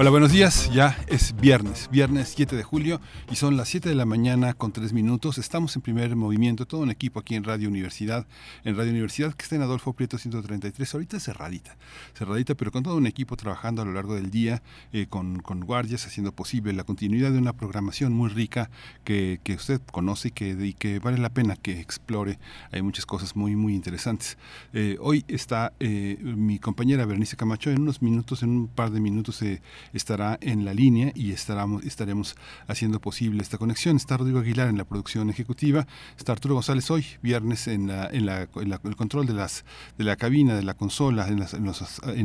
[0.00, 0.70] Hola, buenos días.
[0.72, 3.00] Ya es viernes, viernes 7 de julio
[3.32, 5.38] y son las 7 de la mañana con 3 minutos.
[5.38, 8.24] Estamos en primer movimiento, todo un equipo aquí en Radio Universidad,
[8.62, 11.76] en Radio Universidad que está en Adolfo Prieto 133, ahorita cerradita,
[12.14, 14.62] cerradita, pero con todo un equipo trabajando a lo largo del día,
[14.92, 18.70] eh, con, con, guardias, haciendo posible la continuidad de una programación muy rica
[19.02, 22.38] que, que usted conoce y que, y que, vale la pena que explore.
[22.70, 24.38] Hay muchas cosas muy, muy interesantes.
[24.72, 29.00] Eh, hoy está eh, mi compañera Bernice Camacho, en unos minutos, en un par de
[29.00, 29.60] minutos, eh,
[29.92, 33.96] estará en la línea y estaremos, estaremos haciendo posible esta conexión.
[33.96, 38.28] Está Rodrigo Aguilar en la producción ejecutiva, está Arturo González hoy, viernes, en, la, en,
[38.28, 39.64] en el control de, las,
[39.96, 41.64] de la cabina, de la consola, en, los, en,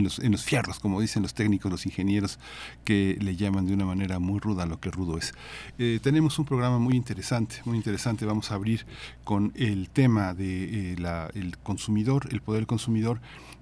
[0.04, 2.40] los, en los fierros, como dicen los técnicos, los ingenieros,
[2.84, 5.34] que le llaman de una manera muy ruda lo que rudo es.
[5.78, 8.26] Eh, tenemos un programa muy interesante, muy interesante.
[8.26, 8.86] Vamos a abrir
[9.24, 11.30] con el tema de eh, la,
[11.64, 13.20] consumidor, el poder consumidor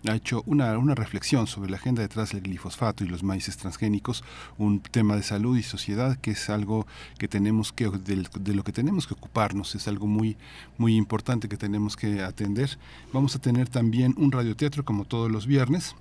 [0.07, 4.23] ha hecho una, una reflexión sobre la agenda detrás del glifosfato y los maíces transgénicos,
[4.57, 8.63] un tema de salud y sociedad que es algo que tenemos que, de, de, lo
[8.63, 10.37] que tenemos que ocuparnos, es algo muy,
[10.77, 12.77] muy importante que tenemos que atender.
[13.13, 15.95] Vamos a tener también un radioteatro como todos los viernes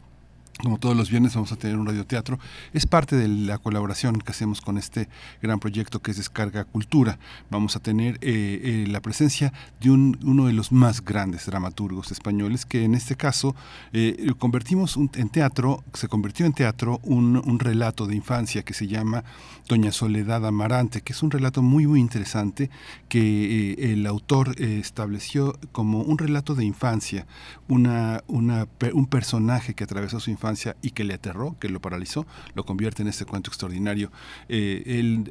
[0.62, 2.39] como todos los viernes vamos a tener un radioteatro.
[2.72, 5.08] Es parte de la colaboración que hacemos con este
[5.42, 7.19] gran proyecto que es Descarga Cultura.
[7.50, 8.20] Vamos a tener eh,
[8.62, 13.16] eh, la presencia de un, uno de los más grandes dramaturgos españoles, que en este
[13.16, 13.55] caso
[13.92, 19.22] eh, convertimos en teatro, se convirtió en teatro un, relato de infancia que se llama
[19.69, 22.70] Doña Soledad Amarante, que es un relato muy, muy interesante
[23.08, 27.27] que el autor estableció como un relato de infancia,
[27.69, 30.50] una, una, un personaje que atravesó su infancia
[30.83, 34.11] y que le aterró, que lo paralizó, lo convierte en este cuento extraordinario.
[34.49, 34.83] Eh,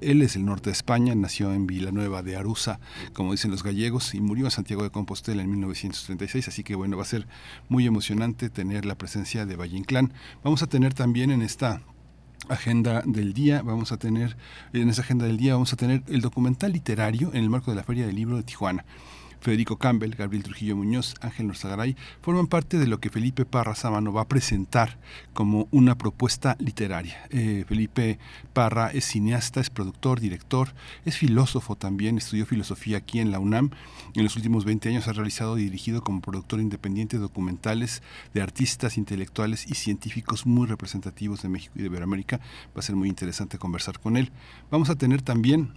[0.01, 2.79] él, es el norte de España, nació en Villanueva de Arusa,
[3.13, 6.97] como dicen los gallegos, y murió en Santiago de Compostela en 1936, así que bueno,
[6.97, 7.27] va a ser
[7.67, 10.13] muy emocionante tener la presencia de Valle Inclán.
[10.43, 11.81] Vamos a tener también en esta
[12.47, 14.37] agenda del día vamos a tener
[14.73, 17.75] en esa agenda del día vamos a tener el documental literario en el marco de
[17.75, 18.85] la Feria del Libro de Tijuana.
[19.41, 24.11] Federico Campbell, Gabriel Trujillo Muñoz, Ángel Norzagaray, forman parte de lo que Felipe Parra Sámano
[24.11, 24.97] va a presentar
[25.33, 27.27] como una propuesta literaria.
[27.29, 28.19] Eh, Felipe
[28.53, 30.73] Parra es cineasta, es productor, director,
[31.05, 33.71] es filósofo también, estudió filosofía aquí en la UNAM.
[34.15, 38.01] En los últimos 20 años ha realizado y dirigido como productor independiente documentales
[38.33, 42.37] de artistas, intelectuales y científicos muy representativos de México y de Iberoamérica.
[42.37, 44.31] Va a ser muy interesante conversar con él.
[44.71, 45.73] Vamos a tener también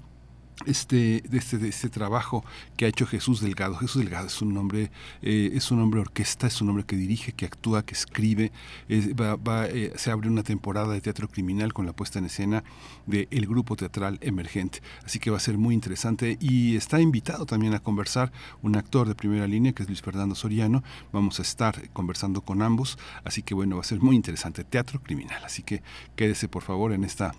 [0.66, 2.44] este, de este, de este trabajo
[2.76, 3.76] que ha hecho Jesús Delgado.
[3.76, 4.90] Jesús Delgado es un hombre,
[5.22, 8.52] eh, es un hombre orquesta, es un hombre que dirige, que actúa, que escribe.
[8.88, 12.64] Eh, se abre una temporada de teatro criminal con la puesta en escena
[13.06, 14.80] del el grupo teatral emergente.
[15.04, 18.32] Así que va a ser muy interesante y está invitado también a conversar
[18.62, 20.82] un actor de primera línea que es Luis Fernando Soriano.
[21.12, 22.98] Vamos a estar conversando con ambos.
[23.24, 24.64] Así que bueno, va a ser muy interesante.
[24.64, 25.44] Teatro criminal.
[25.44, 25.82] Así que
[26.16, 27.34] quédese por favor en esta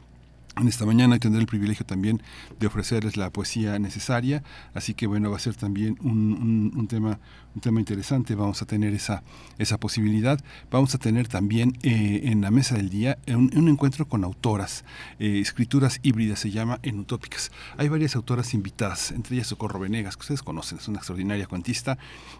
[0.57, 2.21] en esta mañana tendré el privilegio también
[2.59, 4.43] de ofrecerles la poesía necesaria,
[4.73, 7.19] así que bueno, va a ser también un, un tema
[7.55, 9.23] un tema interesante, vamos a tener esa,
[9.57, 10.39] esa posibilidad.
[10.71, 14.83] Vamos a tener también eh, en la mesa del día un, un encuentro con autoras,
[15.19, 17.51] eh, escrituras híbridas se llama en Utópicas.
[17.77, 21.97] Hay varias autoras invitadas, entre ellas Socorro Venegas, que ustedes conocen, es una extraordinaria cuentista,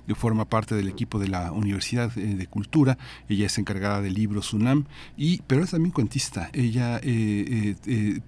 [0.08, 2.98] que forma parte del equipo de la Universidad eh, de Cultura,
[3.30, 4.86] ella es encargada del libro Sunam,
[5.18, 7.02] y, pero es también cuentista, ella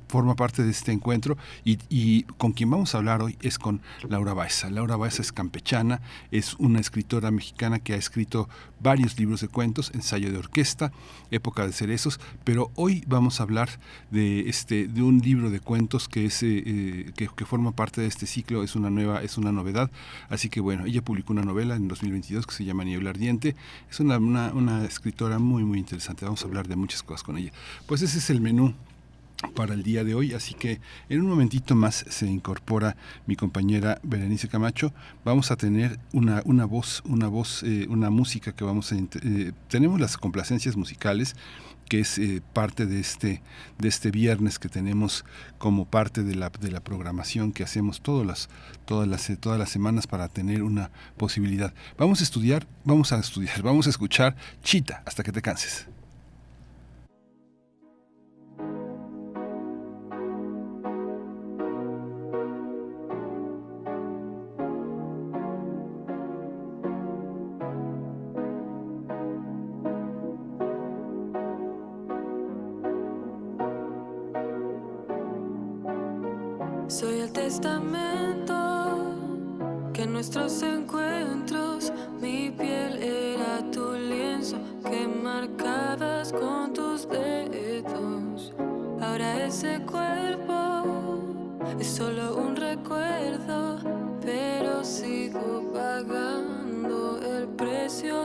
[0.08, 3.82] forma parte de este encuentro y, y, con quien vamos a hablar hoy es con
[4.08, 4.70] Laura Baeza.
[4.70, 6.02] Laura Baeza es campechana,
[6.32, 8.50] es una escritora mexicana que ha escrito
[8.82, 10.92] varios libros de cuentos, ensayo de orquesta,
[11.32, 13.70] época de cerezos, pero hoy vamos a hablar
[14.12, 18.08] de este de un libro de cuentos que es eh, que, que, forma parte de
[18.08, 19.90] este ciclo, es una nueva es una novedad,
[20.28, 23.56] así que bueno, ella publicó una novela en 2022 que se llama Niebla ardiente,
[23.90, 27.54] es una, una escritora muy muy interesante, vamos a hablar de muchas cosas con ella.
[27.88, 28.76] Pues ese es el menú
[29.54, 32.96] para el día de hoy, así que en un momentito más se incorpora
[33.26, 34.94] mi compañera Berenice Camacho.
[35.24, 39.52] Vamos a tener una, una voz, una voz, eh, una música que vamos a eh,
[39.68, 41.36] tenemos las complacencias musicales
[41.90, 43.44] que es eh, parte de este
[43.78, 45.24] de este viernes que tenemos
[45.58, 48.50] como parte de la, de la programación que hacemos todas las
[48.86, 51.74] todas las todas las semanas para tener una posibilidad.
[51.98, 55.88] Vamos a estudiar, vamos a estudiar, vamos a escuchar Chita hasta que te canses.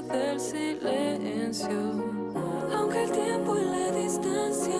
[0.08, 1.70] Del silencio.
[2.74, 4.78] Aunque el tiempo y la distancia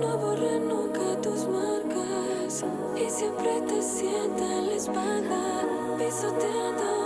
[0.00, 2.64] no borren nunca tus marcas
[2.96, 5.64] y siempre te sientan la espalda
[5.98, 6.97] pisoteando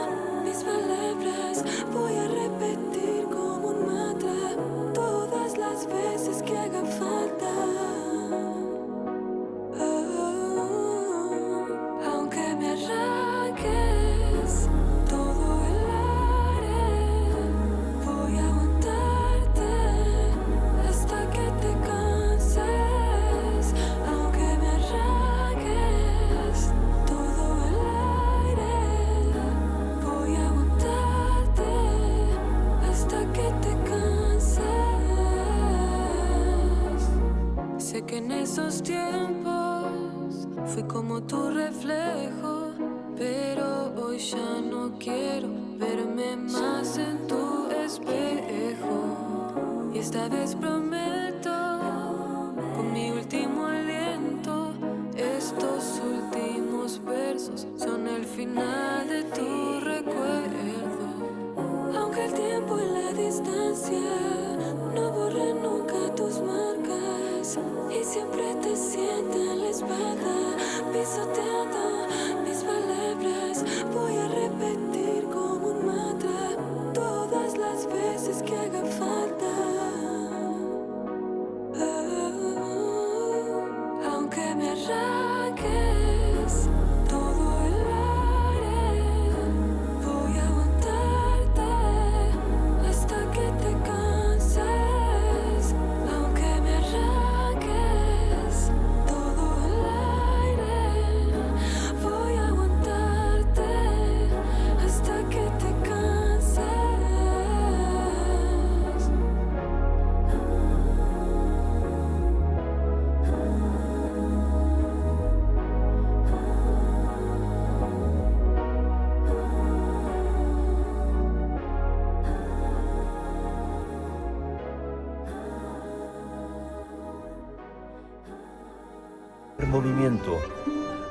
[129.82, 130.38] movimiento.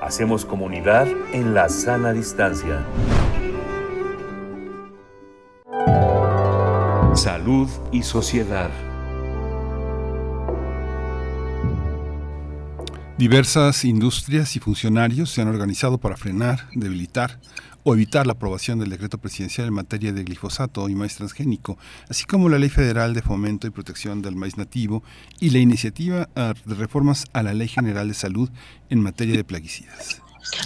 [0.02, 2.86] Hacemos comunidad en la sana distancia.
[7.14, 8.70] Salud y sociedad.
[13.18, 17.40] Diversas industrias y funcionarios se han organizado para frenar, debilitar
[17.84, 21.78] o evitar la aprobación del decreto presidencial en materia de glifosato y maíz transgénico,
[22.10, 25.04] así como la Ley Federal de Fomento y Protección del Maíz Nativo
[25.40, 28.50] y la iniciativa ah, de reformas a la Ley General de Salud
[28.90, 30.22] en materia de plaguicidas.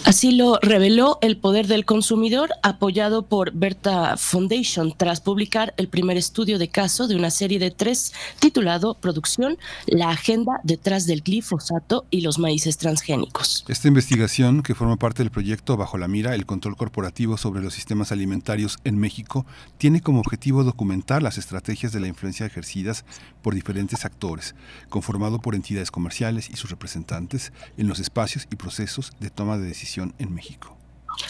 [0.06, 6.18] Así lo reveló el Poder del Consumidor, apoyado por Berta Foundation, tras publicar el primer
[6.18, 12.06] estudio de caso de una serie de tres titulado Producción, la agenda detrás del glifosato
[12.10, 13.66] y los maíces transgénicos.
[13.68, 17.74] Esta investigación, que forma parte del proyecto Bajo la Mira, el control corporativo sobre los
[17.74, 19.46] sistemas alimentarios en México,
[19.78, 23.06] tiene como objetivo documentar las estrategias de la influencia ejercidas
[23.42, 24.56] por diferentes actores,
[24.90, 29.65] conformado por entidades comerciales y sus representantes en los espacios y procesos de toma de
[29.66, 30.78] decisión en México.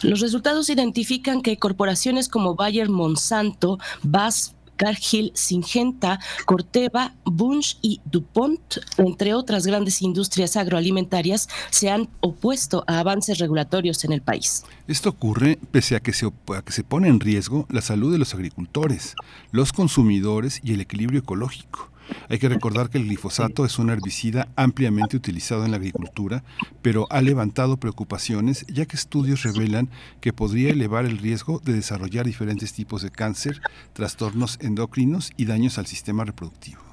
[0.01, 8.77] Los resultados identifican que corporaciones como Bayer Monsanto, BASF, Cargill, Singenta, Corteva, Bunch y DuPont,
[8.97, 14.63] entre otras grandes industrias agroalimentarias, se han opuesto a avances regulatorios en el país.
[14.87, 18.19] Esto ocurre pese a que, se, a que se pone en riesgo la salud de
[18.19, 19.15] los agricultores,
[19.51, 21.91] los consumidores y el equilibrio ecológico.
[22.29, 26.43] Hay que recordar que el glifosato es un herbicida ampliamente utilizado en la agricultura,
[26.81, 29.89] pero ha levantado preocupaciones ya que estudios revelan
[30.21, 33.61] que podría elevar el riesgo de desarrollar diferentes tipos de cáncer,
[33.93, 36.84] trastornos endocrinos y daños al sistema reproductivo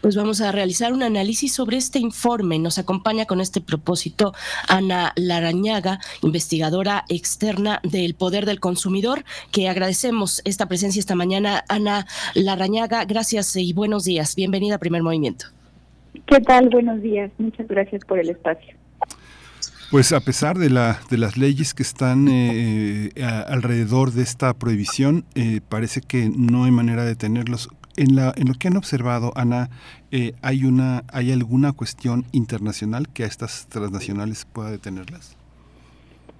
[0.00, 2.58] pues vamos a realizar un análisis sobre este informe.
[2.58, 4.32] Nos acompaña con este propósito
[4.68, 11.64] Ana Larañaga, investigadora externa del Poder del Consumidor, que agradecemos esta presencia esta mañana.
[11.68, 14.34] Ana Larañaga, gracias y buenos días.
[14.34, 15.46] Bienvenida a Primer Movimiento.
[16.26, 16.68] ¿Qué tal?
[16.68, 17.30] Buenos días.
[17.38, 18.74] Muchas gracias por el espacio.
[19.90, 24.54] Pues a pesar de, la, de las leyes que están eh, eh, alrededor de esta
[24.54, 28.76] prohibición, eh, parece que no hay manera de tenerlos en, la, en lo que han
[28.76, 29.70] observado, Ana,
[30.10, 35.36] eh, ¿hay, una, ¿hay alguna cuestión internacional que a estas transnacionales pueda detenerlas?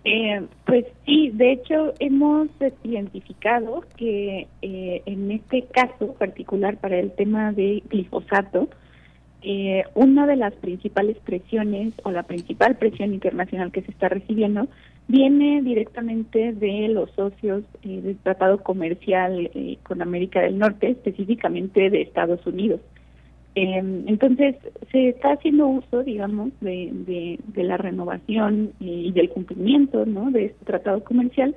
[0.04, 2.48] Eh, pues sí, de hecho hemos
[2.84, 8.68] identificado que eh, en este caso particular para el tema de glifosato,
[9.42, 14.68] eh, una de las principales presiones o la principal presión internacional que se está recibiendo
[15.10, 21.90] viene directamente de los socios eh, del tratado comercial eh, con América del Norte, específicamente
[21.90, 22.80] de Estados Unidos.
[23.56, 24.54] Em, entonces,
[24.92, 31.02] se está haciendo uso, digamos, de, de, la renovación y del cumplimiento de este tratado
[31.02, 31.56] comercial,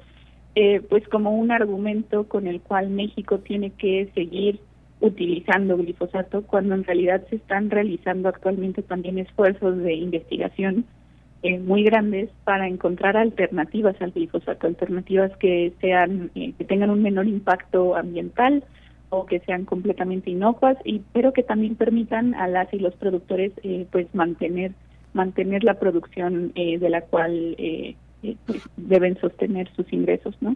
[0.89, 4.59] pues como un argumento con el cual México tiene que seguir
[5.01, 10.85] utilizando glifosato cuando en realidad se están realizando actualmente también esfuerzos de investigación
[11.43, 17.03] eh, muy grandes para encontrar alternativas al glifosato, alternativas que sean eh, que tengan un
[17.03, 18.63] menor impacto ambiental
[19.09, 23.51] o que sean completamente inocuas y pero que también permitan a las y los productores
[23.63, 24.71] eh, pues mantener
[25.11, 27.55] mantener la producción de la cual
[28.47, 30.55] pues, deben sostener sus ingresos, ¿no?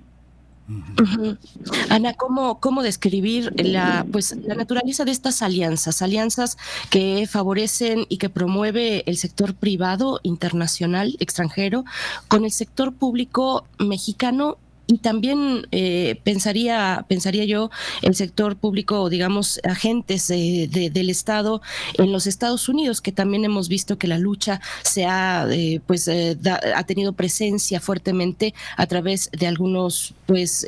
[1.89, 6.01] Ana, ¿cómo, ¿cómo describir la, pues, la naturaleza de estas alianzas?
[6.01, 6.57] Alianzas
[6.89, 11.86] que favorecen y que promueve el sector privado, internacional, extranjero,
[12.27, 14.57] con el sector público mexicano
[14.88, 17.70] y también eh, pensaría, pensaría yo,
[18.01, 21.62] el sector público, digamos, agentes del Estado
[21.96, 26.08] en los Estados Unidos, que también hemos visto que la lucha se ha, eh, pues,
[26.08, 26.38] eh,
[26.74, 30.65] ha tenido presencia fuertemente a través de algunos, pues,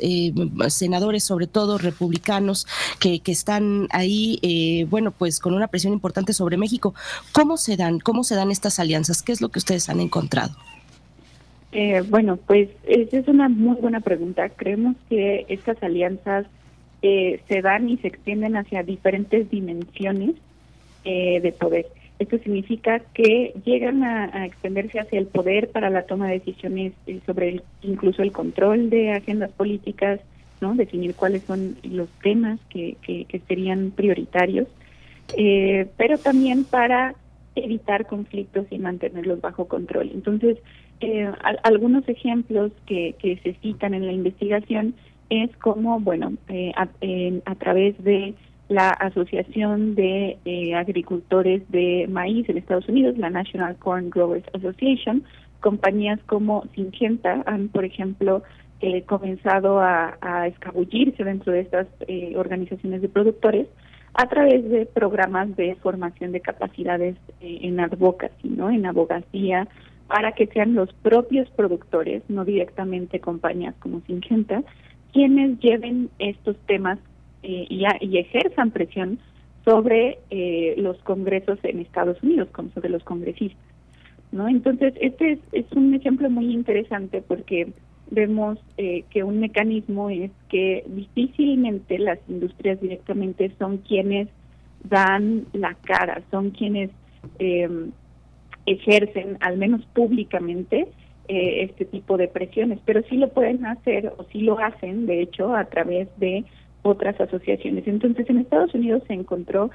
[0.68, 2.66] senadores, sobre todo republicanos,
[2.98, 6.94] que, que están ahí, bueno, pues, con una presión importante sobre México.
[7.32, 9.22] ¿Cómo se dan, cómo se dan estas alianzas?
[9.22, 10.69] ¿Qué es lo que ustedes han encontrado?
[11.72, 14.48] Eh, bueno, pues esa es una muy buena pregunta.
[14.48, 16.46] Creemos que estas alianzas
[17.02, 20.34] eh, se dan y se extienden hacia diferentes dimensiones
[21.04, 21.86] eh, de poder.
[22.18, 26.92] Esto significa que llegan a, extenderse hacia el poder para la toma de decisiones
[27.24, 30.20] sobre incluso el control de agendas políticas,
[30.60, 34.68] no, definir cuáles son los temas que, que serían prioritarios,
[35.96, 37.14] pero también para
[37.54, 40.10] evitar conflictos y mantenerlos bajo control.
[40.12, 40.58] Entonces,
[41.00, 44.94] eh, algunos ejemplos que, se citan en la investigación
[45.30, 48.34] es como, bueno, eh, a, través de
[48.68, 55.24] la Asociación de eh, Agricultores de Maíz en Estados Unidos, la National Corn Growers Association,
[55.60, 58.42] compañías como Syngenta han, por ejemplo,
[58.80, 61.86] eh, comenzado a, a, escabullirse dentro de estas
[62.34, 63.66] organizaciones de productores
[64.14, 68.70] a través de programas de formación de capacidades en advocacy, ¿no?
[68.70, 69.68] En abogacía,
[70.10, 74.64] para que sean los propios productores, no directamente compañías como Syngenta,
[75.12, 76.98] quienes lleven estos temas
[77.44, 79.20] eh, y, y, ejerzan presión
[79.64, 83.62] sobre eh, los congresos en Estados Unidos, como sobre los congresistas.
[84.32, 84.48] ¿no?
[84.48, 87.68] Entonces, este es, un ejemplo muy interesante porque
[88.10, 94.26] vemos eh, que un mecanismo es que difícilmente las industrias directamente son quienes
[94.82, 96.90] dan la cara, son quienes
[97.38, 97.68] eh,
[98.72, 100.88] ejercen, al menos públicamente,
[101.32, 105.22] eh, este tipo de presiones, pero sí lo pueden hacer o sí lo hacen, de
[105.22, 106.44] hecho, a través de
[106.82, 107.86] otras asociaciones.
[107.86, 109.70] Entonces, en Estados Unidos se encontró,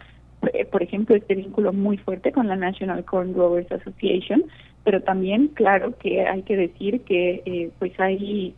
[0.52, 4.44] eh, por ejemplo, este vínculo muy fuerte con la National Corn Growers Association,
[4.84, 8.54] pero también, claro, que hay que decir que eh, pues hay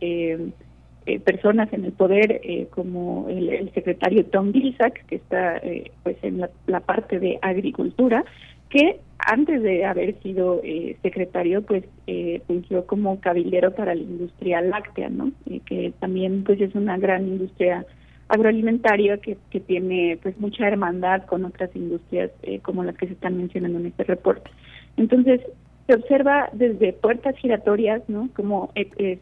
[1.24, 2.40] personas en el poder
[2.70, 5.62] como el, secretario Tom Vilsack, que está
[6.02, 8.24] pues en la parte de agricultura,
[8.70, 14.60] que antes de haber sido eh, secretario, pues eh, fungió como cabildero para la industria
[14.60, 15.32] láctea, ¿no?
[15.46, 17.84] Eh, que también pues es una gran industria
[18.28, 23.14] agroalimentaria que, que tiene pues mucha hermandad con otras industrias eh, como las que se
[23.14, 24.50] están mencionando en este reporte.
[24.96, 25.40] Entonces
[25.86, 28.28] se observa desde puertas giratorias, ¿no?
[28.34, 29.18] Como este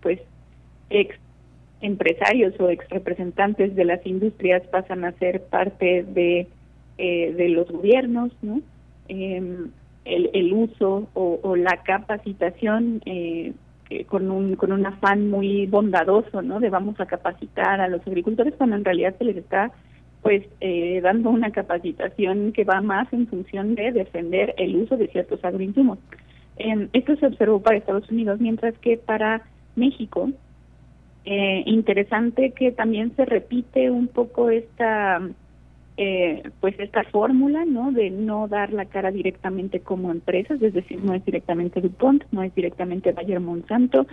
[0.00, 0.20] pues
[0.90, 1.16] ex
[1.80, 6.46] empresarios o ex representantes de las industrias pasan a ser parte de
[6.98, 8.60] eh, de los gobiernos, ¿no?
[9.08, 9.70] El,
[10.04, 13.54] el, uso o, la capacitación eh,
[14.06, 16.60] con un con un afán muy bondadoso, ¿no?
[16.60, 19.72] De vamos a capacitar a los agricultores cuando en realidad se les está
[20.22, 25.08] pues eh, dando una capacitación que va más en función de defender el uso de
[25.08, 25.98] ciertos agroinsumos.
[26.56, 29.42] Eh, esto se observó para Estados Unidos, mientras que para
[29.76, 30.30] México,
[31.24, 35.20] eh, interesante que también se repite un poco esta
[36.00, 41.02] eh, pues esta fórmula no de no dar la cara directamente como empresas es decir
[41.02, 44.06] no es directamente DuPont no es directamente Bayer Monsanto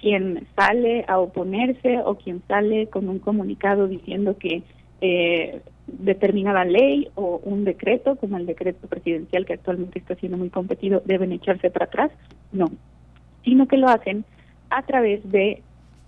[0.00, 4.62] quien sale a oponerse o quien sale con un comunicado diciendo que
[5.00, 10.48] eh, determinada ley o un decreto como el decreto presidencial que actualmente está siendo muy
[10.48, 12.12] competido deben echarse para atrás
[12.52, 12.70] no
[13.44, 14.24] sino que lo hacen
[14.70, 15.62] a través de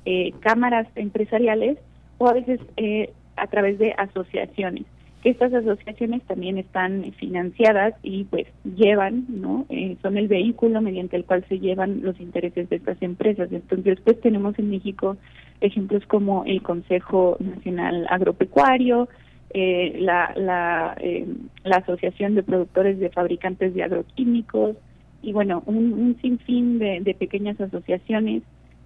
[0.06, 1.78] eh, cámaras empresariales
[2.18, 4.84] o a veces eh, a través de asociaciones.
[5.24, 9.64] Estas asociaciones también están financiadas y pues llevan, ¿no?
[9.70, 13.50] Eh, son el vehículo mediante el cual se llevan los intereses de estas empresas.
[13.50, 15.16] Entonces, pues tenemos en México
[15.62, 19.08] ejemplos como el Consejo Nacional Agropecuario,
[19.54, 21.26] eh, la, la, eh,
[21.64, 24.76] la Asociación de Productores de Fabricantes de Agroquímicos
[25.22, 28.42] y bueno, un, sinfín de, pequeñas asociaciones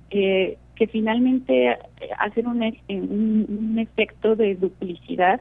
[0.09, 0.57] que
[0.92, 1.76] finalmente
[2.16, 5.40] hacen un, un efecto de duplicidad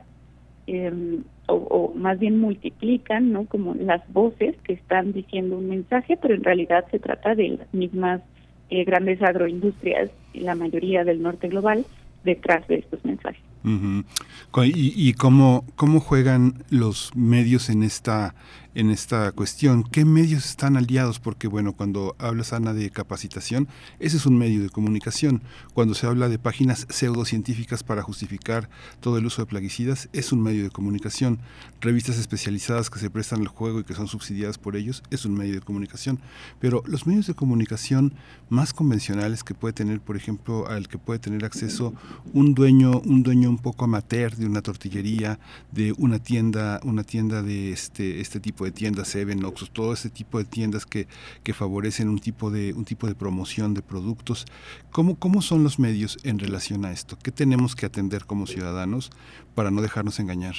[0.67, 3.45] eh, o, más bien multiplican, ¿no?
[3.45, 7.73] Como las voces que están diciendo un mensaje, pero en realidad se trata de las
[7.73, 8.21] mismas
[8.69, 11.85] eh, grandes agroindustrias, la mayoría del norte global,
[12.23, 13.41] detrás de estos mensajes.
[13.67, 18.33] ¿Y, y cómo, cómo juegan los medios en esta
[18.77, 19.83] en esta cuestión.
[19.83, 21.19] ¿Qué medios están aliados?
[21.19, 23.67] Porque, bueno, cuando hablas, Ana, de capacitación,
[23.99, 25.41] ese es un medio de comunicación.
[25.73, 28.69] Cuando se habla de páginas pseudocientíficas para justificar
[28.99, 31.39] todo el uso de plaguicidas, es un medio de comunicación.
[31.81, 35.33] Revistas especializadas que se prestan al juego y que son subsidiadas por ellos, es un
[35.33, 36.19] medio de comunicación.
[36.59, 38.13] Pero los medios de comunicación
[38.49, 41.95] más convencionales que puede tener, por ejemplo, al que puede tener acceso
[42.31, 45.39] un dueño, un dueño un poco amateur de una tortillería,
[45.71, 50.09] de una tienda, una tienda de este, este tipo de tiendas, Seven, Oxxo, todo ese
[50.09, 51.07] tipo de tiendas que,
[51.43, 54.45] que favorecen un tipo de, un tipo de promoción de productos.
[54.91, 57.17] ¿Cómo, ¿Cómo son los medios en relación a esto?
[57.21, 59.09] ¿Qué tenemos que atender como ciudadanos
[59.55, 60.55] para no dejarnos engañar?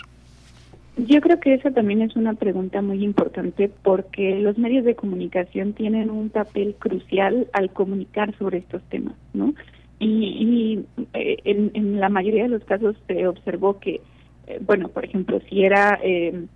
[0.97, 5.73] Yo creo que esa también es una pregunta muy importante porque los medios de comunicación
[5.73, 9.55] tienen un papel crucial al comunicar sobre estos temas, ¿no?
[10.01, 14.01] Y, eh, en, en, la mayoría de los casos se observó que,
[14.47, 16.47] eh, bueno, por ejemplo, si era eh,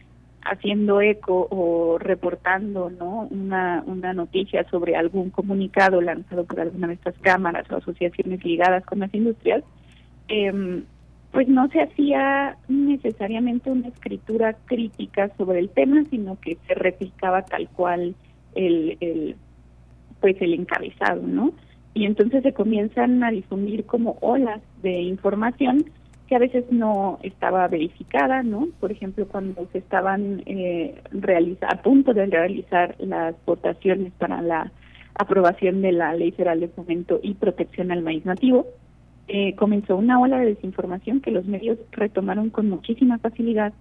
[0.45, 6.95] haciendo eco o reportando no una, una noticia sobre algún comunicado lanzado por alguna de
[6.95, 9.65] estas cámaras o asociaciones ligadas con las industrias,
[10.29, 10.83] eh,
[11.33, 17.43] pues no se hacía necesariamente una escritura crítica sobre el tema, sino que se replicaba
[17.43, 18.15] tal cual
[18.55, 19.37] el, el
[20.21, 21.53] pues el encabezado, ¿no?
[21.95, 25.85] Y entonces se comienzan a difundir como olas de información
[26.27, 28.69] que a veces no estaba verificada, ¿no?
[28.81, 30.95] Por ejemplo, cuando se estaban eh,
[31.61, 34.73] a punto de realizar las votaciones para la
[35.15, 38.67] aprobación de la Ley Federal de Fomento y Protección al Maíz Nativo,
[39.29, 43.73] eh, comenzó una ola de desinformación que los medios retomaron con muchísima facilidad,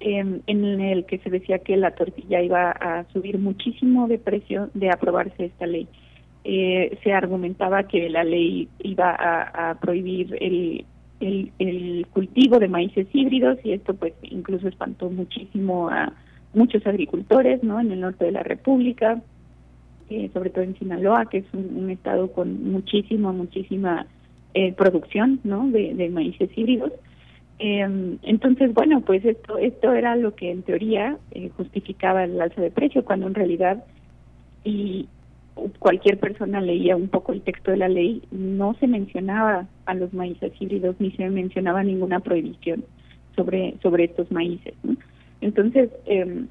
[0.00, 4.68] em, en el que se decía que la tortilla iba a subir muchísimo de precio
[4.74, 5.88] de aprobarse esta ley.
[6.48, 10.84] Eh, se argumentaba que la ley iba a prohibir el
[11.20, 16.12] el, cultivo de maíces híbridos y esto pues incluso espantó muchísimo a
[16.54, 19.20] muchos agricultores no en el norte de la república
[20.10, 24.06] eh, sobre todo en Sinaloa que es un, estado con muchísima muchísima
[24.54, 26.92] eh, producción no de, de maíces híbridos.
[27.58, 32.60] Eh, entonces bueno pues esto esto era lo que en teoría eh, justificaba el alza
[32.60, 33.84] de precio cuando en realidad
[34.64, 35.08] y
[35.78, 40.12] cualquier persona leía un poco el texto de la ley, no se mencionaba a los
[40.12, 42.84] maíces híbridos ni se mencionaba ninguna prohibición
[43.34, 44.74] sobre, sobre estos maíces.
[45.40, 46.44] Entonces, eh,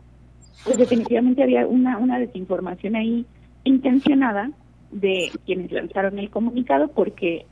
[0.64, 3.26] pues definitivamente había una, una desinformación ahí
[3.64, 4.52] intencionada
[4.92, 7.46] de quienes lanzaron el comunicado porque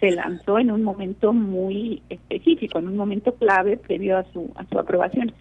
[0.00, 4.64] se lanzó en un momento muy específico, en un momento clave previo a su, a
[4.66, 5.32] su aprobación.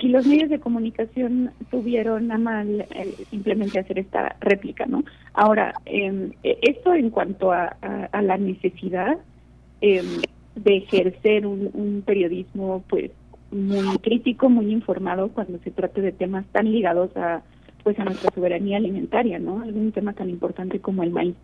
[0.00, 5.04] Y los medios de comunicación tuvieron a mal eh, simplemente hacer esta réplica, ¿no?
[5.34, 7.76] Ahora, eh, esto en cuanto a,
[8.12, 9.18] la necesidad
[9.82, 10.06] em,
[10.54, 13.10] de ejercer un, periodismo, pues,
[13.50, 17.42] muy crítico, muy informado cuando se trate de temas tan ligados a,
[17.82, 19.56] pues, a nuestra soberanía alimentaria, ¿no?
[19.56, 21.34] Un tema tan importante como el maíz.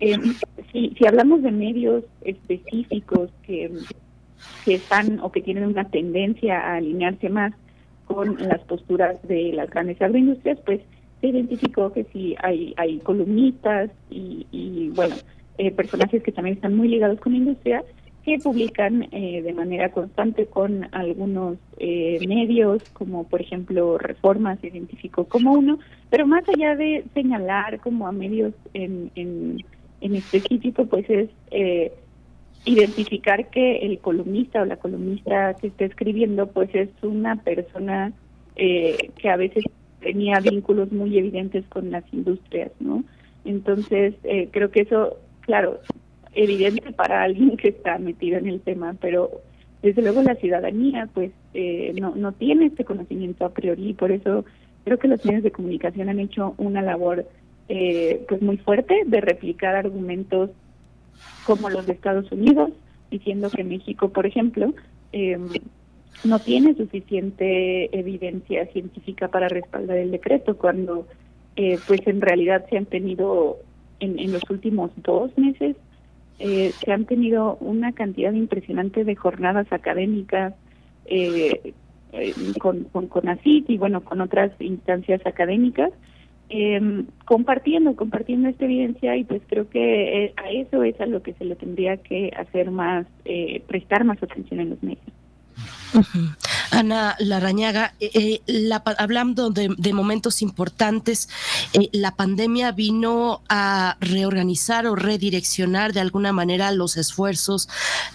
[0.00, 0.34] Em,
[0.72, 3.70] si, si hablamos de medios específicos que
[4.66, 7.52] están o que tienen una tendencia a alinearse más
[8.14, 10.80] con las posturas de las grandes agroindustrias, pues
[11.20, 15.14] se identificó que sí hay, hay columnistas y, bueno,
[15.58, 17.84] eh, personajes que también están muy ligados con la industria
[18.24, 24.68] que publican eh, de manera constante con algunos eh, medios, como por ejemplo Reforma se
[24.68, 25.78] identificó como uno,
[26.10, 29.64] pero más allá de señalar como a medios en, en,
[30.00, 31.92] en específico, pues es eh,
[32.64, 38.12] identificar que el columnista o la columnista que está escribiendo pues es una persona
[38.56, 39.64] eh, que a veces
[40.00, 43.04] tenía vínculos muy evidentes con las industrias, ¿no?
[43.44, 45.80] Entonces, eh, creo que eso, claro,
[46.34, 49.30] evidente para alguien que está metido en el tema, pero
[49.82, 54.12] desde luego la ciudadanía pues eh, no, no tiene este conocimiento a priori y por
[54.12, 54.44] eso
[54.84, 57.26] creo que los medios de comunicación han hecho una labor
[57.68, 60.50] eh, pues muy fuerte de replicar argumentos
[61.46, 62.70] como los de Estados Unidos,
[63.10, 64.72] diciendo que México, por ejemplo,
[65.12, 65.48] em,
[66.24, 71.06] no tiene suficiente evidencia científica para respaldar el decreto, cuando
[71.56, 73.58] eh, pues en realidad se han tenido
[74.00, 75.76] en, en los últimos dos meses
[76.40, 80.54] eh, se han tenido una cantidad impresionante de jornadas académicas
[81.04, 81.74] eh,
[82.12, 85.92] eh, con, con, con ACIT y bueno, con otras instancias académicas,
[86.50, 91.22] eh, compartiendo, compartiendo esta evidencia y pues creo que eh, a eso es a lo
[91.22, 95.06] que se le tendría que hacer más, eh, prestar más atención en los medios.
[96.70, 101.28] Ana Larañaga, eh, eh, la, hablando de, momentos importantes,
[101.72, 107.68] eh, la pandemia vino a reorganizar o redireccionar de alguna manera los esfuerzos,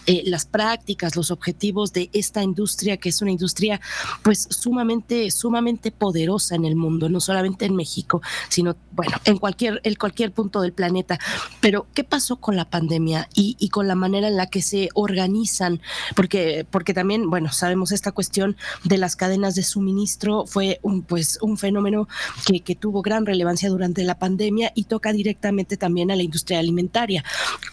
[0.05, 3.81] las prácticas, los objetivos de esta industria, que es una industria
[4.23, 9.81] pues sumamente, sumamente poderosa en el mundo, no solamente en México, sino bueno, en cualquier,
[9.83, 11.19] en cualquier punto del planeta.
[11.59, 14.89] Pero, ¿qué pasó con la pandemia y, y con la manera en la que se
[14.93, 15.81] organizan?
[16.15, 21.39] Porque, porque también, bueno, sabemos esta cuestión de las cadenas de suministro fue un, pues,
[21.41, 22.07] un fenómeno
[22.45, 27.23] que, tuvo gran relevancia durante la pandemia y toca directamente también a la industria alimentaria.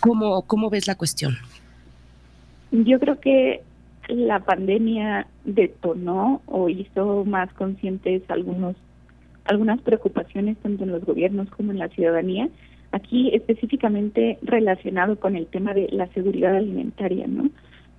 [0.01, 1.35] ¿Cómo, cómo ves la cuestión?
[2.71, 3.61] Yo creo que
[4.09, 8.77] la pandemia detonó o hizo más conscientes algunos
[9.45, 12.49] algunas preocupaciones tanto en los gobiernos como en la ciudadanía.
[12.93, 17.51] Aquí específicamente relacionado con el tema de la seguridad alimentaria, ¿no?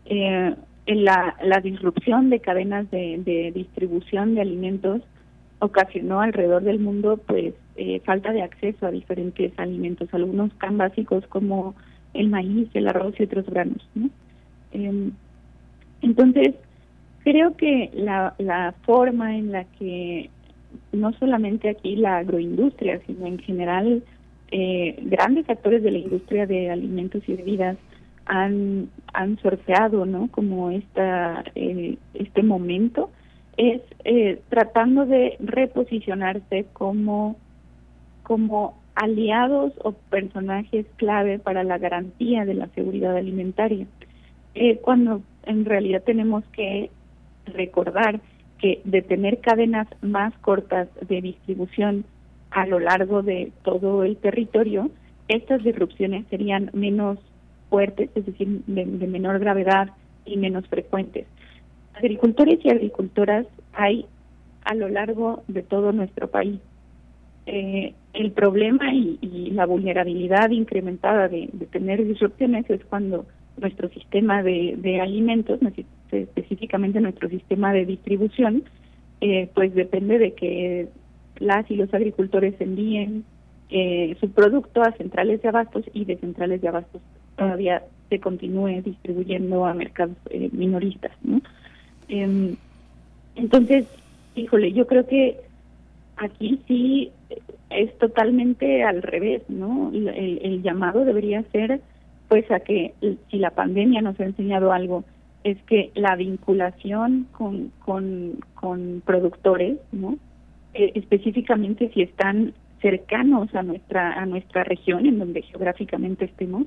[0.05, 5.01] Eh, la, la disrupción de cadenas de, de, distribución de alimentos
[5.59, 11.25] ocasionó alrededor del mundo pues eh, falta de acceso a diferentes alimentos, algunos tan básicos
[11.27, 11.73] como
[12.13, 13.87] el maíz, el arroz y otros granos.
[13.95, 14.09] ¿no?
[14.73, 15.09] Eh,
[16.01, 16.55] entonces,
[17.23, 20.29] creo que la, la forma en la que
[20.91, 24.03] no solamente aquí la agroindustria, sino en general
[24.51, 27.77] eh, grandes actores de la industria de alimentos y bebidas
[28.25, 30.29] han, han sorteado, ¿no?
[30.31, 33.11] Como esta, eh, este momento,
[33.57, 37.35] es eh, tratando de reposicionarse como,
[38.23, 43.85] como aliados o personajes clave para la garantía de la seguridad alimentaria.
[44.55, 46.89] Eh, cuando en realidad tenemos que
[47.45, 48.21] recordar
[48.59, 52.05] que de tener cadenas más cortas de distribución
[52.51, 54.89] a lo largo de todo el territorio,
[55.27, 57.17] estas disrupciones serían menos
[57.73, 59.89] fuertes, es decir, de, de menor gravedad
[60.25, 61.25] y menos frecuentes.
[61.95, 64.05] Agricultores y agricultoras hay
[64.63, 66.59] a lo largo de todo nuestro país.
[67.47, 73.25] Eh, el problema y, y, la vulnerabilidad incrementada de, tener disrupciones es cuando
[73.57, 75.59] nuestro sistema de, de alimentos,
[76.11, 78.65] específicamente nuestro sistema de distribución,
[79.19, 80.89] eh, pues depende de que
[81.39, 83.25] las y los agricultores envíen
[83.71, 87.01] eh, su producto a centrales de abastos y de centrales de abastos
[87.35, 91.11] todavía se continúe distribuyendo a mercados eh, minoristas.
[91.23, 91.41] ¿no?
[92.07, 92.55] Eh,
[93.35, 93.85] entonces,
[94.35, 95.37] híjole, yo creo que
[96.17, 97.11] aquí sí
[97.69, 99.91] es totalmente al revés, ¿no?
[99.93, 101.81] El, el, llamado debería ser,
[102.27, 102.93] pues, a que
[103.31, 105.03] si la pandemia nos ha enseñado algo,
[105.43, 110.17] es que la vinculación con, con, con productores, ¿no?
[110.73, 116.65] Eh, específicamente si están cercanos a nuestra a nuestra región en donde geográficamente estemos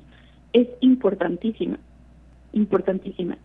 [0.53, 1.79] es importantísima,
[2.53, 3.37] importantísima.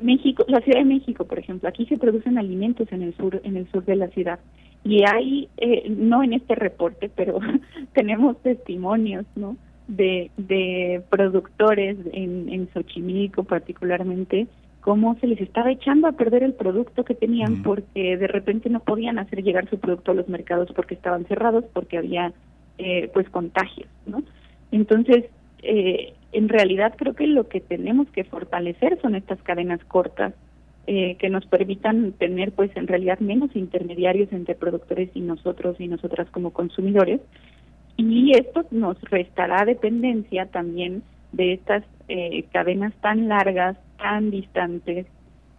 [0.00, 3.56] México, la Ciudad de México, por ejemplo, aquí se producen alimentos en el sur, en
[3.56, 4.40] el sur de la ciudad
[4.84, 7.38] y hay, eh, no en este reporte, pero
[7.94, 9.56] tenemos testimonios, ¿no?
[9.88, 14.46] De, de productores en, en Xochimilco particularmente,
[14.80, 17.62] cómo se les estaba echando a perder el producto que tenían mm.
[17.62, 21.64] porque de repente no podían hacer llegar su producto a los mercados porque estaban cerrados,
[21.72, 22.32] porque había
[22.78, 24.22] eh, pues contagios, ¿no?
[24.70, 25.26] Entonces,
[25.62, 30.34] eh, en realidad creo que lo que tenemos que fortalecer son estas cadenas cortas
[30.86, 35.86] eh, que nos permitan tener pues en realidad menos intermediarios entre productores y nosotros y
[35.86, 37.20] nosotras como consumidores
[37.96, 45.06] y esto nos restará dependencia también de estas eh, cadenas tan largas, tan distantes,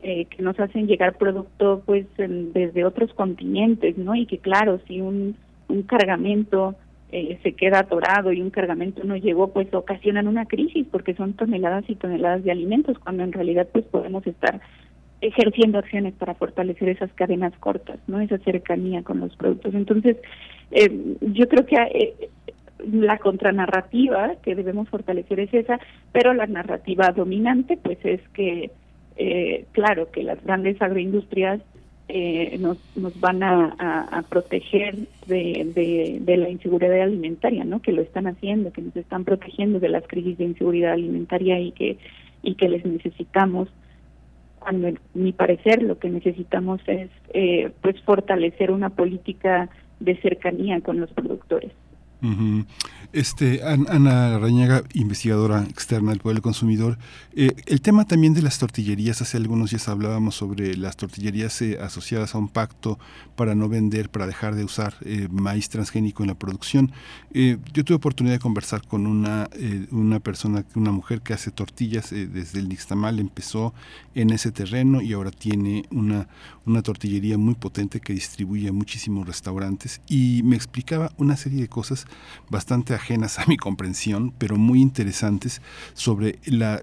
[0.02, 4.16] eh, que nos hacen llegar producto pues desde otros continentes, ¿no?
[4.16, 5.38] Y que claro, si un,
[5.70, 6.76] un cargamento
[7.16, 11.34] eh, se queda atorado y un cargamento no llegó, pues ocasionan una crisis porque son
[11.34, 14.60] toneladas y toneladas de alimentos, cuando en realidad pues podemos estar
[15.22, 19.76] ejerciendo acciones para fortalecer esas cadenas cortas, no esa cercanía con los productos.
[19.76, 20.18] Entonces,
[20.72, 22.30] eh, yo creo que eh,
[22.92, 25.80] la contranarrativa que debemos fortalecer es esa,
[26.12, 28.72] pero la narrativa dominante pues es que,
[29.18, 31.62] eh, claro, que las grandes agroindustrias
[32.10, 37.82] eh, nos, nos van a, proteger de, de, la inseguridad alimentaria, ¿no?
[37.82, 41.72] Que lo están haciendo, que nos están protegiendo de las crisis de inseguridad alimentaria y
[41.72, 41.98] que
[42.44, 43.70] y que les necesitamos.
[44.60, 50.80] Cuando, en mi parecer, lo que necesitamos es, eh, pues, fortalecer una política de cercanía
[50.82, 51.72] con los productores.
[53.12, 56.98] Este, Ana Rañaga, investigadora externa del Poder Consumidor,
[57.36, 61.78] eh, el tema también de las tortillerías, hace algunos días hablábamos sobre las tortillerías eh,
[61.80, 62.98] asociadas a un pacto
[63.36, 66.92] para no vender, para dejar de usar eh, maíz transgénico en la producción.
[67.32, 69.50] yo tuve oportunidad de conversar con una,
[69.92, 73.74] una persona, una mujer que hace tortillas desde el Nixtamal, empezó
[74.16, 76.28] en ese terreno y ahora tiene una,
[76.66, 80.02] una tortillería muy potente que distribuye a muchísimos restaurantes.
[80.08, 82.06] Y me explicaba una serie de cosas
[82.50, 85.62] bastante ajenas a mi comprensión, pero muy interesantes
[85.94, 86.82] sobre la,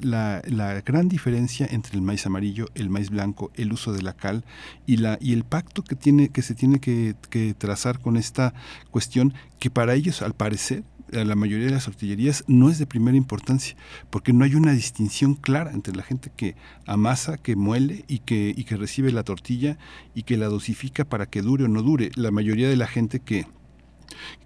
[0.84, 4.44] gran diferencia entre el maíz amarillo, el maíz blanco, el uso de la cal
[4.86, 8.54] y, el pacto que, se tiene que, que trazar con esta
[8.90, 13.16] cuestión que para ellos, al parecer, la mayoría de las tortillerías no es de primera
[13.16, 13.76] importancia,
[14.10, 16.54] porque no hay una distinción clara entre la gente que
[16.86, 19.78] amasa, que muele y que, y que recibe la tortilla
[20.14, 22.10] y que la dosifica para que dure o no dure.
[22.14, 23.46] La mayoría de la gente que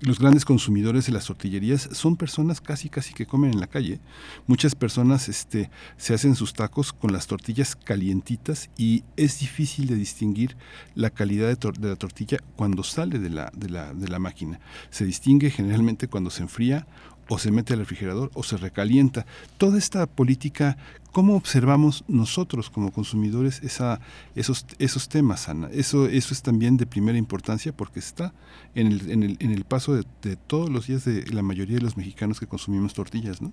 [0.00, 4.00] los grandes consumidores de las tortillerías son personas casi casi que comen en la calle.
[4.46, 9.96] Muchas personas este, se hacen sus tacos con las tortillas calientitas y es difícil de
[9.96, 10.56] distinguir
[10.94, 14.60] la calidad de, la tortilla cuando sale de la, de, la, de la máquina.
[14.90, 16.86] Se distingue generalmente cuando se enfría
[17.28, 19.26] o se mete al refrigerador o se recalienta.
[19.58, 20.76] Toda esta política,
[21.12, 24.00] ¿cómo observamos nosotros como consumidores esa,
[24.34, 25.68] esos, esos temas, Ana?
[25.72, 28.32] Eso, eso es también de primera importancia porque está
[28.74, 31.82] en el, en el, en el paso de, todos los días de la mayoría de
[31.82, 33.52] los mexicanos que consumimos tortillas, ¿no?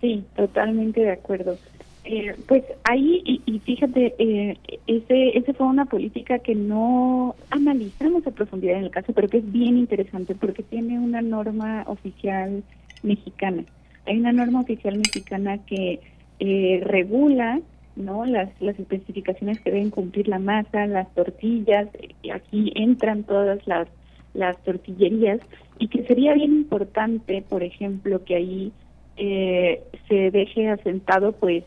[0.00, 1.56] Sí, totalmente de acuerdo.
[2.04, 8.32] Eh, pues ahí, y, fíjate, eh, ese, ese fue una política que no analizamos a
[8.32, 12.64] profundidad en el caso, pero que es bien interesante porque tiene una norma oficial
[13.04, 13.64] mexicana.
[14.06, 16.00] Hay una norma oficial mexicana que
[16.40, 17.60] eh, regula
[17.94, 21.88] no las, las especificaciones que deben cumplir la masa, las tortillas,
[22.22, 23.86] y aquí entran todas las,
[24.34, 25.40] las tortillerías,
[25.78, 28.72] y que sería bien importante, por ejemplo, que ahí
[29.16, 31.64] eh, se deje asentado pues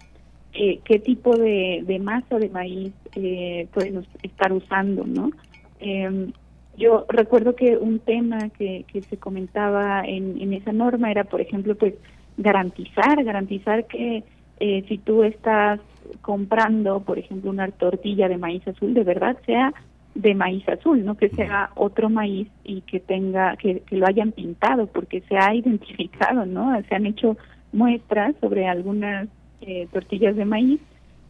[0.55, 5.31] eh, qué tipo de, de masa de maíz eh, podemos estar usando, ¿no?
[5.79, 6.31] Em,
[6.77, 11.41] yo recuerdo que un tema que, que se comentaba en, en esa norma era, por
[11.41, 11.95] ejemplo, pues
[12.37, 14.23] garantizar, garantizar que
[14.59, 15.79] eh, si tú estás
[16.21, 19.73] comprando, por ejemplo, una tortilla de maíz azul, de verdad sea
[20.13, 24.31] de maíz azul, no que sea otro maíz y que tenga, que, que lo hayan
[24.31, 26.81] pintado, porque se ha identificado, ¿no?
[26.87, 27.35] Se han hecho
[27.73, 29.27] muestras sobre algunas
[29.65, 30.79] eh, tortillas de maíz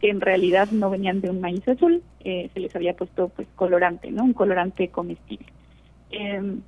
[0.00, 3.48] que en realidad no venían de un maíz azul, eh, se les había puesto pues
[3.54, 4.24] colorante, ¿no?
[4.24, 5.46] Un colorante comestible.
[6.10, 6.60] Em,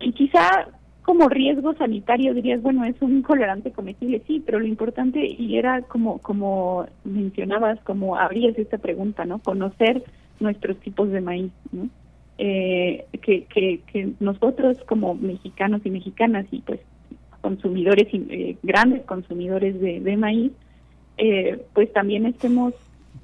[0.00, 0.68] y quizá
[1.02, 5.82] como riesgo sanitario dirías, bueno, es un colorante comestible, sí, pero lo importante, y era
[5.82, 9.38] como, como mencionabas, como abrías esta pregunta, ¿no?
[9.38, 10.02] Conocer
[10.40, 11.88] nuestros tipos de maíz, ¿no?
[12.38, 16.80] Eh, que, que, que nosotros como mexicanos y mexicanas y pues
[17.40, 20.50] consumidores, y grandes consumidores de maíz,
[21.18, 22.74] eh, pues también estemos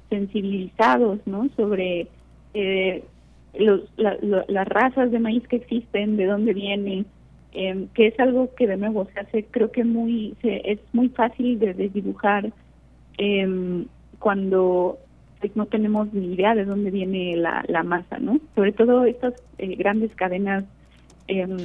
[0.09, 1.47] sensibilizados ¿no?
[1.55, 2.07] sobre
[2.53, 3.03] eh,
[3.53, 7.05] los, las razas de maíz que existen, de dónde vienen,
[7.53, 11.09] eh, que es algo que de nuevo se hace, creo que muy se, es muy
[11.09, 12.51] fácil de desdibujar
[13.17, 13.85] eh,
[14.19, 14.97] cuando
[15.41, 18.39] pues, no tenemos ni idea de dónde viene la, la masa, ¿no?
[18.55, 20.63] Sobre todo estas eh, grandes cadenas
[21.27, 21.57] em,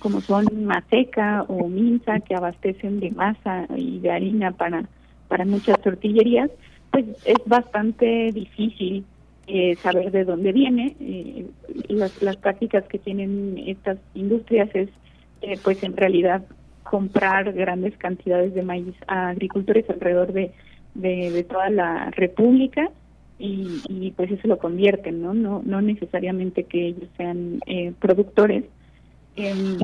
[0.00, 4.84] como son Maseca o Minza que abastecen de masa y de harina para
[5.32, 6.50] para muchas tortillerías,
[6.90, 9.02] pues es bastante difícil
[9.46, 10.94] eh, saber de dónde viene.
[11.00, 11.46] Eh,
[11.88, 14.90] las, las prácticas que tienen estas industrias es,
[15.40, 16.42] eh, pues en realidad,
[16.82, 20.52] comprar grandes cantidades de maíz a agricultores alrededor de,
[20.96, 22.90] de, toda la República
[23.38, 25.32] y, y, pues eso lo convierten, ¿no?
[25.32, 27.62] No, no necesariamente que ellos sean
[28.00, 28.64] productores.
[29.36, 29.78] Em,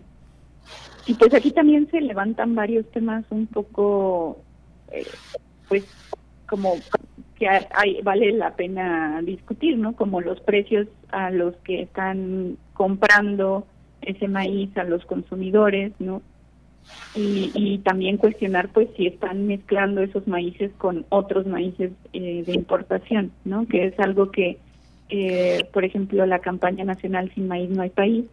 [1.07, 4.43] y pues aquí también se levantan varios temas un poco
[4.93, 5.07] eh,
[5.69, 5.85] pues
[6.49, 6.77] como
[7.39, 9.95] que hay, vale la pena discutir, ¿no?
[9.95, 13.67] Como los precios a los que están comprando
[14.03, 16.23] ese maíz a los consumidores, ¿no?
[17.15, 22.53] Y, y también cuestionar, pues, si están mezclando esos maíces con otros maíces eh, de
[22.55, 23.67] importación, ¿no?
[23.67, 24.59] Que es algo que,
[25.11, 28.25] eh, por ejemplo, la campaña nacional Sin Maíz No Hay País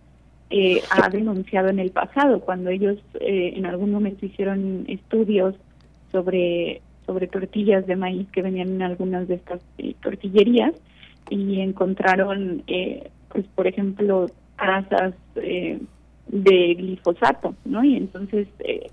[0.50, 5.56] eh, ha denunciado en el pasado, cuando ellos en algún momento hicieron estudios
[6.15, 10.73] sobre, sobre tortillas de maíz que venían en algunas de estas eh, tortillerías,
[11.30, 15.78] y encontraron, eh, pues por ejemplo, trazas eh,
[16.28, 17.84] de glifosato, ¿no?
[17.84, 18.88] Y entonces, eh,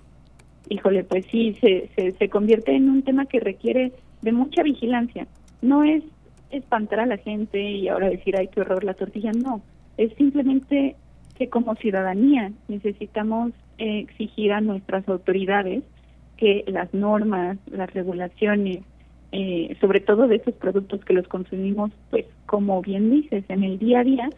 [0.67, 5.27] híjole, pues sí, se, se, se convierte en un tema que requiere de mucha vigilancia.
[5.61, 6.03] No es
[6.51, 9.61] espantar a la gente y ahora decir, ay, qué horror la tortilla, no.
[9.97, 10.97] Es simplemente
[11.37, 15.83] que como ciudadanía necesitamos eh, exigir a nuestras autoridades
[16.43, 18.79] que las normas, las regulaciones,
[19.31, 23.79] eh, sobre todo de esos productos que los consumimos, pues como bien dices, en el
[23.79, 24.29] día a día,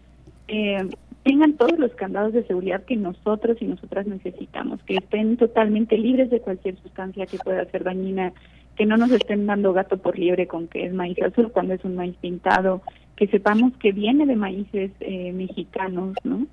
[0.47, 0.87] eh,
[1.23, 6.29] tengan todos los candados de seguridad que nosotros y nosotras necesitamos, que estén totalmente libres
[6.29, 8.33] de cualquier sustancia que pueda ser dañina,
[8.75, 11.83] que no nos estén dando gato por liebre con que es maíz azul cuando es
[11.83, 12.83] un maíz pintado,
[13.15, 16.45] que sepamos que viene de maíces eh, mexicanos, ¿no?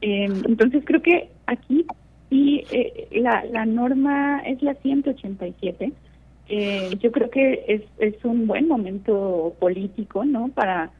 [0.00, 1.86] Eh, entonces creo que aquí
[2.30, 5.92] sí eh, la, la norma es la 187.
[6.48, 10.48] Eh, yo creo que es, es un buen momento político, ¿no?
[10.48, 10.92] Para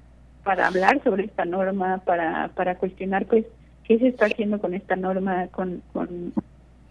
[0.47, 3.45] para hablar sobre esta norma, para, para cuestionar pues
[3.83, 6.33] qué se está haciendo con esta norma, con, con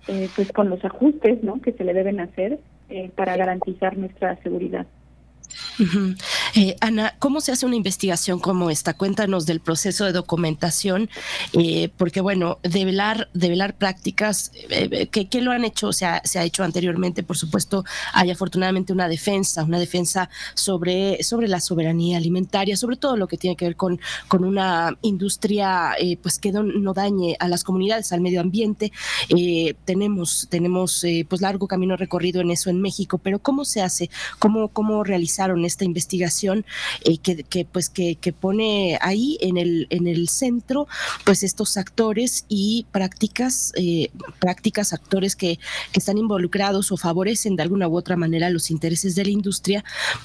[0.08, 1.62] eh, pues con los ajustes ¿no?
[1.62, 4.86] que se le deben hacer eh, para garantizar nuestra seguridad.
[6.57, 8.93] Eh, Ana, ¿cómo se hace una investigación como esta?
[8.93, 11.09] Cuéntanos del proceso de documentación,
[11.51, 16.45] eh, porque bueno, develar, develar prácticas eh, que, lo han hecho, o sea, se ha
[16.45, 22.77] hecho anteriormente, por supuesto, hay afortunadamente una defensa, una defensa sobre, sobre la soberanía alimentaria,
[22.77, 27.35] sobre todo lo que tiene que ver con, con una industria pues que no, dañe
[27.39, 28.93] a las comunidades, al medio ambiente.
[29.83, 34.09] tenemos, tenemos pues largo camino recorrido en eso en México, pero ¿cómo se hace?
[34.39, 40.27] ¿Cómo, cómo realizaron esta investigación eh, que, pues que, pone ahí en el, en el
[40.29, 40.88] centro
[41.23, 45.60] pues estos actores y prácticas, eh, prácticas, actores que,
[45.93, 49.84] están involucrados o favorecen de alguna u otra manera los intereses de la industria,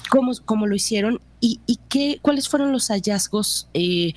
[0.09, 4.13] cómo, cómo lo hicieron ¿Y, qué, cuáles fueron los hallazgos eh,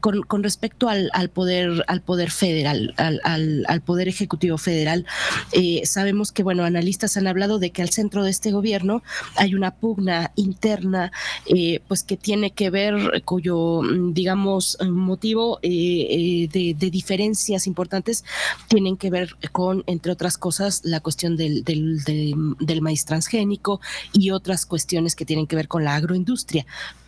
[0.00, 3.20] con, respecto al, poder al poder federal, al,
[3.66, 5.06] al, poder ejecutivo federal?
[5.52, 9.02] Eh, sabemos que bueno, analistas han hablado de que al centro de este gobierno
[9.36, 11.10] hay una pugna interna,
[11.46, 13.80] eh, pues que tiene que ver, cuyo
[14.12, 18.24] digamos motivo de, diferencias importantes
[18.68, 23.80] tienen que ver con, entre otras cosas, la cuestión del, del maíz transgénico
[24.12, 26.57] y otras cuestiones que tienen que ver con la agroindustria.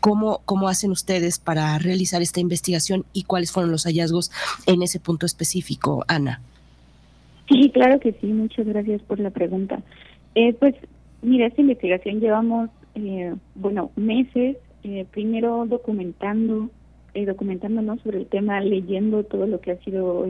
[0.00, 4.30] ¿Cómo, ¿Cómo hacen ustedes para realizar esta investigación y cuáles fueron los hallazgos
[4.66, 6.40] en ese punto específico, Ana?
[7.48, 8.28] Sí, claro que sí.
[8.28, 9.82] Muchas gracias por la pregunta.
[10.34, 10.74] Eh, pues,
[11.22, 16.70] mira, esta investigación llevamos, eh, bueno, meses, eh, primero documentando,
[17.14, 20.26] eh, documentándonos sobre el tema, leyendo todo lo que ha sido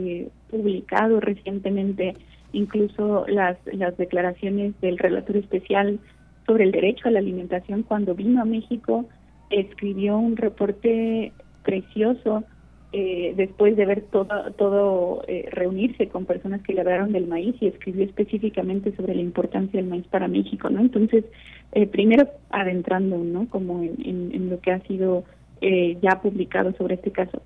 [0.50, 2.14] publicado recientemente,
[2.52, 6.00] incluso las, las declaraciones del relator especial
[6.51, 9.05] sobre el derecho a la alimentación cuando vino a México,
[9.51, 11.33] escribió un reporte
[11.63, 12.43] precioso
[12.93, 17.55] eh, después de ver todo, todo eh, reunirse con personas que le hablaron del maíz
[17.61, 20.81] y escribió específicamente sobre la importancia del maíz para México, ¿no?
[20.81, 21.25] Entonces,
[21.71, 23.49] eh, primero adentrando, ¿no?
[23.49, 25.23] Como en, en, lo que ha sido
[25.61, 27.43] ya publicado sobre este caso.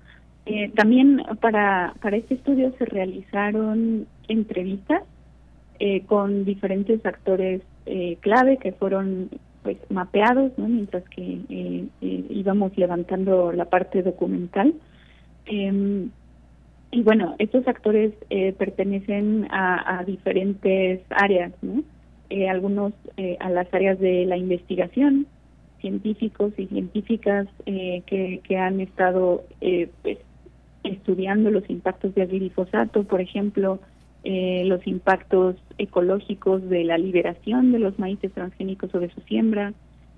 [0.73, 5.03] también para, para este estudio se realizaron entrevistas
[6.07, 9.29] con diferentes actores eh, clave que fueron
[9.61, 14.73] pues mapeados mientras que eh, eh, íbamos levantando la parte documental
[15.45, 16.09] em,
[16.91, 18.13] y bueno estos actores
[18.57, 21.83] pertenecen a, diferentes áreas ¿no?
[22.49, 22.93] algunos
[23.39, 25.27] a las áreas de la investigación
[25.81, 29.43] científicos y científicas que, que han estado
[30.01, 30.17] pues,
[30.83, 33.79] estudiando los impactos del glifosato por ejemplo
[34.27, 39.71] eh, los impactos ecológicos de la liberación de los maíces transgénicos o de su siembra.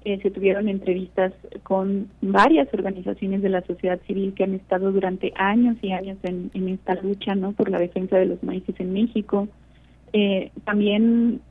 [0.05, 5.33] Eh, se tuvieron entrevistas con varias organizaciones de la sociedad civil que han estado durante
[5.35, 9.49] años y años en, esta lucha no por la defensa de los maíces en México.
[10.13, 11.41] Eh, también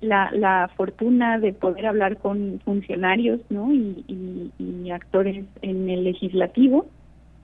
[0.00, 3.74] la, la fortuna de poder hablar con funcionarios ¿no?
[3.74, 6.86] y, y, y actores en el legislativo,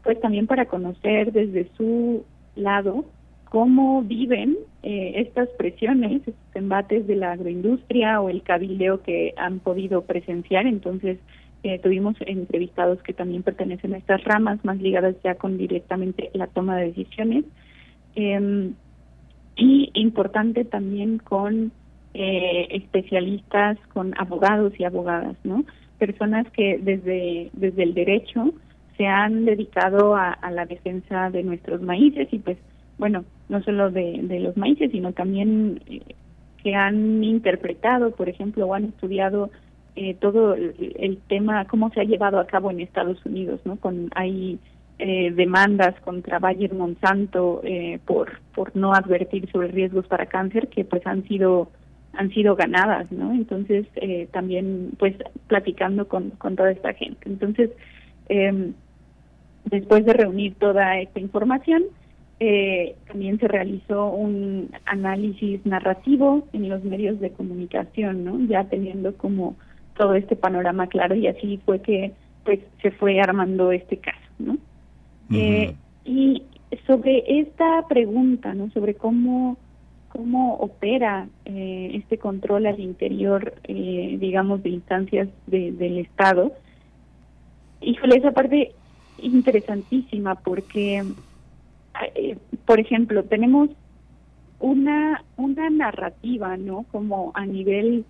[0.02, 2.24] pues también para conocer desde su
[2.56, 3.04] lado
[3.52, 9.58] cómo viven eh, estas presiones, estos embates de la agroindustria o el cabildeo que han
[9.58, 10.66] podido presenciar.
[10.66, 11.18] Entonces,
[11.62, 16.46] eh, tuvimos entrevistados que también pertenecen a estas ramas más ligadas ya con directamente la
[16.46, 17.44] toma de decisiones.
[18.16, 18.70] Eh,
[19.56, 21.72] y importante también con
[22.14, 25.62] eh, especialistas, con abogados y abogadas, ¿no?
[25.98, 28.54] Personas que desde, desde el derecho
[28.96, 32.56] se han dedicado a la defensa de nuestros maíces y pues
[33.02, 36.00] bueno, no solo de, de los maíces, sino también eh,
[36.62, 39.50] que han interpretado, por ejemplo, o han estudiado
[39.94, 43.76] eh, todo el, tema, cómo se ha llevado a cabo en Estados Unidos, ¿no?
[43.76, 44.58] Con hay
[44.98, 50.84] eh, demandas contra Bayer Monsanto eh, por por no advertir sobre riesgos para cáncer que
[50.84, 51.68] pues han sido
[52.14, 53.32] han sido ganadas, ¿no?
[53.32, 55.14] Entonces eh, también pues
[55.48, 57.28] platicando con con toda esta gente.
[57.28, 57.70] Entonces
[58.28, 58.72] eh,
[59.64, 61.84] después de reunir toda esta información
[62.44, 68.36] eh, también se realizó un análisis narrativo en los medios de comunicación, ¿no?
[68.48, 69.54] Ya teniendo como
[69.96, 72.12] todo este panorama claro y así fue que
[72.44, 74.58] pues se fue armando este caso, ¿no?
[75.30, 76.42] eh, y
[76.84, 78.70] sobre esta pregunta, ¿no?
[78.70, 79.56] Sobre cómo
[80.08, 86.52] cómo opera eh, este control al interior, eh, digamos, de instancias de, del Estado.
[87.80, 88.72] Híjole, esa parte
[89.18, 91.04] interesantísima porque,
[92.14, 92.36] eh,
[92.66, 93.70] por ejemplo, tenemos
[94.58, 96.84] una una narrativa, ¿no?
[96.92, 98.04] Como a nivel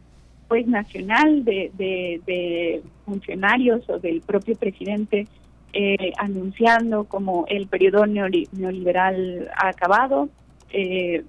[0.48, 5.26] pues nacional de, de, de funcionarios o del propio presidente
[5.74, 10.28] eh, anunciando como el periodo neoliberal ha acabado,
[10.70, 11.24] eh,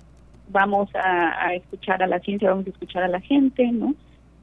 [0.50, 3.96] vamos a, escuchar a la ciencia, vamos a escuchar a la gente, ¿no?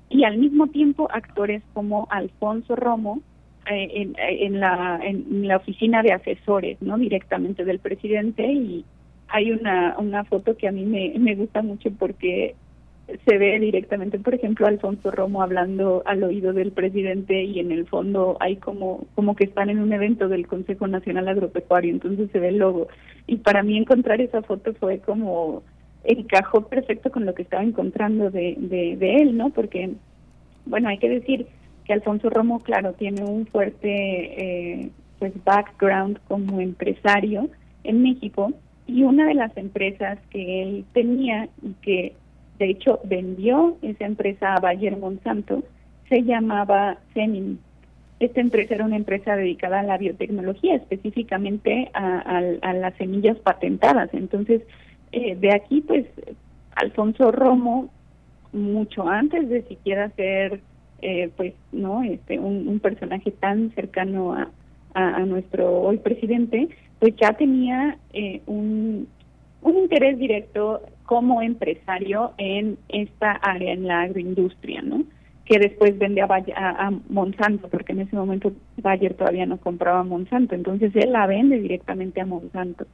[0.08, 3.20] Y al mismo tiempo actores como Alfonso Romo
[3.66, 6.98] en, en, la, en la oficina de asesores, ¿no?
[6.98, 8.84] Directamente del presidente y
[9.28, 12.54] hay una, una foto que a mí me, me gusta mucho porque
[13.26, 17.86] se ve directamente, por ejemplo, Alfonso Romo hablando al oído del presidente y en el
[17.86, 22.38] fondo hay como como que están en un evento del Consejo Nacional Agropecuario, entonces se
[22.38, 22.88] ve el logo.
[23.26, 25.62] Y para mí encontrar esa foto fue como
[26.04, 29.50] encajó perfecto con lo que estaba encontrando de, de, de él, ¿no?
[29.50, 29.90] Porque,
[30.66, 31.46] bueno, hay que decir
[31.92, 37.48] Alfonso Romo, claro, tiene un fuerte eh, pues background como empresario
[37.84, 38.52] en México
[38.86, 42.14] y una de las empresas que él tenía y que
[42.58, 45.62] de hecho vendió esa empresa a Bayer Monsanto,
[46.08, 47.58] se llamaba Semin.
[48.18, 53.38] Esta empresa era una empresa dedicada a la biotecnología, específicamente a, a, a las semillas
[53.38, 54.10] patentadas.
[54.12, 54.60] Entonces,
[55.12, 56.04] eh, de aquí, pues,
[56.74, 57.90] Alfonso Romo,
[58.52, 60.60] mucho antes de siquiera ser,
[61.02, 64.50] eh, pues, no, este, un, un personaje tan cercano a,
[64.94, 69.08] a, nuestro hoy presidente, pues ya tenía eh, un,
[69.62, 75.04] un interés directo como empresario en esta área, en la agroindustria, ¿no?
[75.44, 80.04] Que después vende a, a, a, Monsanto, porque en ese momento Bayer todavía no compraba
[80.04, 82.86] Monsanto, entonces él la vende directamente a Monsanto.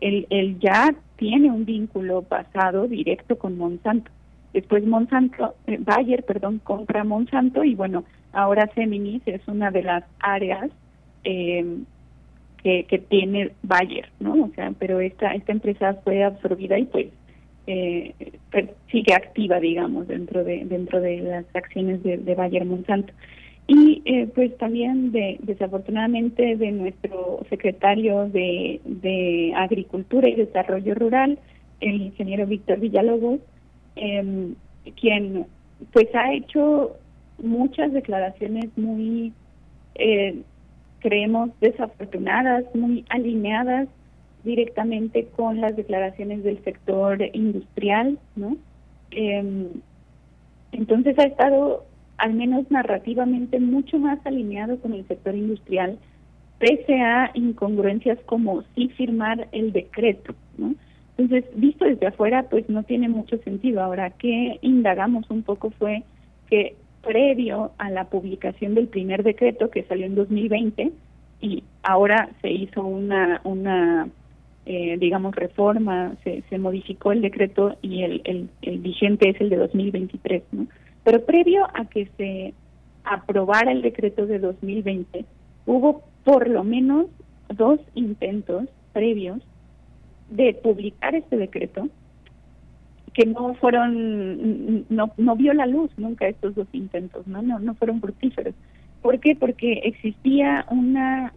[0.00, 4.10] Él, él ya tiene un vínculo pasado directo con Monsanto.
[4.52, 10.04] Después Monsanto, eh, Bayer, perdón, compra Monsanto y bueno, ahora Seminis es una de las
[10.18, 10.70] áreas
[11.24, 11.64] eh,
[12.62, 14.44] que, que tiene Bayer, ¿no?
[14.44, 17.06] O sea, pero esta esta empresa fue absorbida y pues
[17.66, 18.14] eh,
[18.90, 23.12] sigue activa, digamos, dentro de dentro de las acciones de, de Bayer Monsanto.
[23.72, 31.38] Y eh, pues también, de, desafortunadamente, de nuestro secretario de, de Agricultura y Desarrollo Rural,
[31.80, 33.38] el ingeniero Víctor Villalobos,
[34.00, 34.54] eh,
[35.00, 35.46] quien
[35.92, 36.96] pues ha hecho
[37.38, 39.32] muchas declaraciones muy,
[39.94, 40.42] eh,
[41.00, 43.88] creemos, desafortunadas, muy alineadas
[44.44, 48.56] directamente con las declaraciones del sector industrial, ¿no?
[49.10, 49.68] Eh,
[50.72, 51.84] entonces ha estado,
[52.16, 55.98] al menos narrativamente, mucho más alineado con el sector industrial,
[56.58, 60.74] pese a incongruencias como sí firmar el decreto, ¿no?
[61.20, 63.82] Entonces, visto desde afuera, pues no tiene mucho sentido.
[63.82, 66.02] Ahora, que indagamos un poco fue
[66.48, 70.92] que previo a la publicación del primer decreto que salió en 2020
[71.42, 74.08] y ahora se hizo una una
[74.64, 79.50] eh, digamos, reforma, se, se modificó el decreto y el, el, el vigente es el
[79.50, 80.66] de 2023, ¿no?
[81.02, 82.54] Pero previo a que se
[83.04, 85.24] aprobara el decreto de 2020,
[85.66, 87.06] hubo por lo menos
[87.48, 89.40] dos intentos previos
[90.30, 91.88] de publicar este decreto
[93.12, 97.74] que no fueron no no vio la luz nunca estos dos intentos no no no
[97.74, 98.54] fueron fructíferos
[99.02, 99.34] ¿por qué?
[99.34, 101.32] porque existía una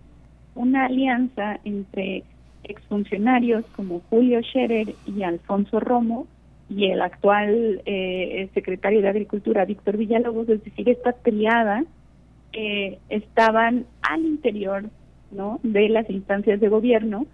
[0.55, 2.23] una alianza entre
[2.63, 6.27] exfuncionarios como Julio Scherer y Alfonso Romo
[6.69, 11.83] y el actual eh, secretario de Agricultura, Víctor Villalobos, es decir, esta triada,
[12.53, 14.85] eh, estaban al interior
[15.31, 15.59] ¿no?
[15.63, 17.25] de las instancias de gobierno,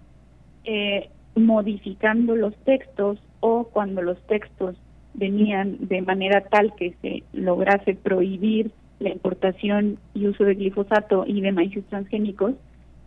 [0.64, 4.76] eh, modificando los textos o cuando los textos
[5.14, 11.40] venían de manera tal que se lograse prohibir la importación y uso de glifosato y
[11.40, 12.54] de maíces transgénicos,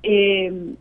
[0.02, 0.74] eh,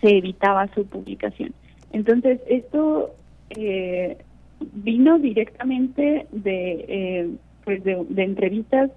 [0.00, 1.54] se evitaba su publicación.
[1.92, 3.14] Entonces, esto
[3.50, 4.18] eh,
[4.74, 7.30] vino directamente de, eh,
[7.64, 8.90] pues de, de, entrevistas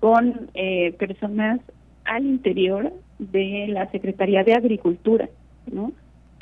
[0.00, 1.60] con eh, personas
[2.04, 5.28] al interior de la Secretaría de Agricultura,
[5.70, 5.92] ¿no?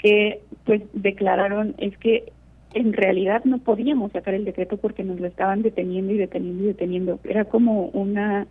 [0.03, 2.33] Que pues declararon es que
[2.75, 6.67] en realidad no podíamos sacar el decreto porque nos lo estaban deteniendo y deteniendo y
[6.69, 7.21] deteniendo.
[7.25, 8.47] Era como una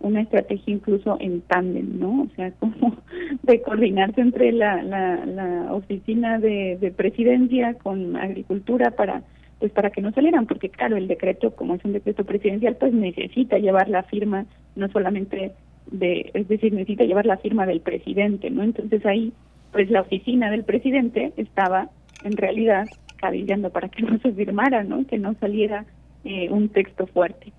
[0.00, 2.22] una estrategia incluso en tándem, ¿no?
[2.22, 2.96] O sea, como
[3.42, 9.22] de coordinarse entre la, la, la oficina de, de, presidencia con agricultura para
[9.58, 12.94] pues para que no salieran, porque claro, el decreto, como es un decreto presidencial, pues
[12.94, 15.52] necesita llevar la firma, no solamente
[15.90, 18.62] de, es decir, necesita llevar la firma del presidente, ¿no?
[18.62, 19.34] Entonces ahí,
[19.72, 21.90] pues la oficina del presidente estaba
[22.24, 25.06] en realidad cabillando para que no se firmara, ¿no?
[25.06, 25.84] Que no saliera
[26.24, 27.52] eh, un texto fuerte.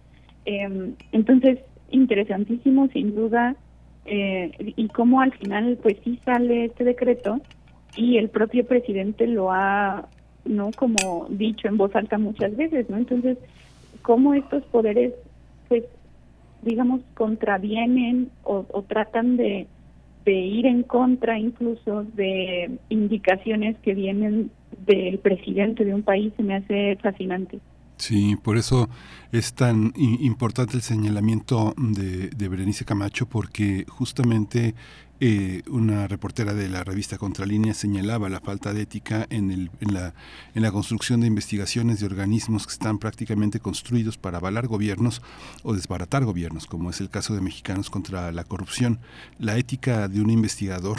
[0.45, 1.59] Eh, entonces,
[1.89, 3.55] interesantísimo, sin duda,
[4.05, 7.39] eh, y cómo al final, pues sí sale este decreto
[7.95, 10.07] y el propio presidente lo ha,
[10.45, 12.97] no como dicho en voz alta muchas veces, ¿no?
[12.97, 13.37] Entonces,
[14.01, 15.13] cómo estos poderes,
[15.67, 15.83] pues,
[16.63, 19.67] digamos, contravienen o, o tratan de,
[20.25, 24.51] de ir en contra incluso de indicaciones que vienen
[24.85, 27.59] del presidente de un país, se me hace fascinante.
[27.97, 28.89] Sí, por eso
[29.31, 34.73] es tan importante el señalamiento de, de Berenice Camacho, porque justamente
[35.23, 39.93] eh, una reportera de la revista Contralínea señalaba la falta de ética en, el, en,
[39.93, 40.15] la,
[40.55, 45.21] en la construcción de investigaciones de organismos que están prácticamente construidos para avalar gobiernos
[45.61, 48.97] o desbaratar gobiernos, como es el caso de Mexicanos contra la Corrupción.
[49.37, 50.97] La ética de un investigador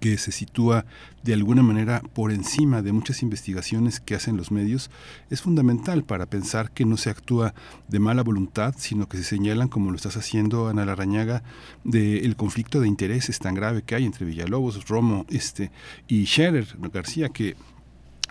[0.00, 0.86] que se sitúa
[1.22, 4.90] de alguna manera por encima de muchas investigaciones que hacen los medios,
[5.30, 7.54] es fundamental para pensar que no se actúa
[7.88, 11.42] de mala voluntad, sino que se señalan, como lo estás haciendo, Ana Larañaga,
[11.84, 15.70] del conflicto de intereses tan grave que hay entre Villalobos, Romo este,
[16.08, 17.56] y Scherer García, que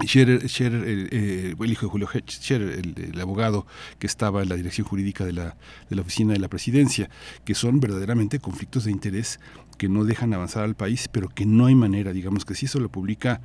[0.02, 0.42] Scherer,
[0.88, 3.68] el, hijo de Julio Scherer, el, abogado
[4.00, 5.56] que estaba en la dirección jurídica de la,
[5.90, 7.10] de la oficina de la presidencia,
[7.46, 9.40] que son verdaderamente conflictos de interés
[9.78, 12.80] que no dejan avanzar al país, pero que no hay manera, digamos que si eso
[12.80, 13.42] lo publica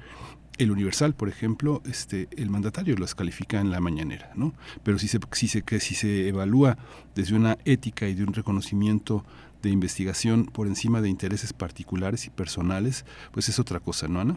[0.58, 4.54] el Universal, por ejemplo, este, el mandatario lo califica en la mañanera, ¿no?
[4.82, 6.76] Pero si se, si se, que si se evalúa
[7.14, 9.24] desde una ética y de un reconocimiento
[9.62, 14.36] de investigación por encima de intereses particulares y personales, pues es otra cosa, ¿no, Ana?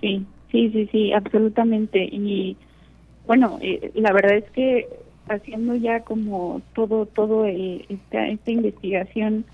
[0.00, 2.04] Sí, Sí, sí, sí, absolutamente.
[2.04, 2.56] Y
[3.26, 4.86] bueno, eh, la verdad es que
[5.28, 9.44] haciendo ya como todo, todo esta, esta investigación,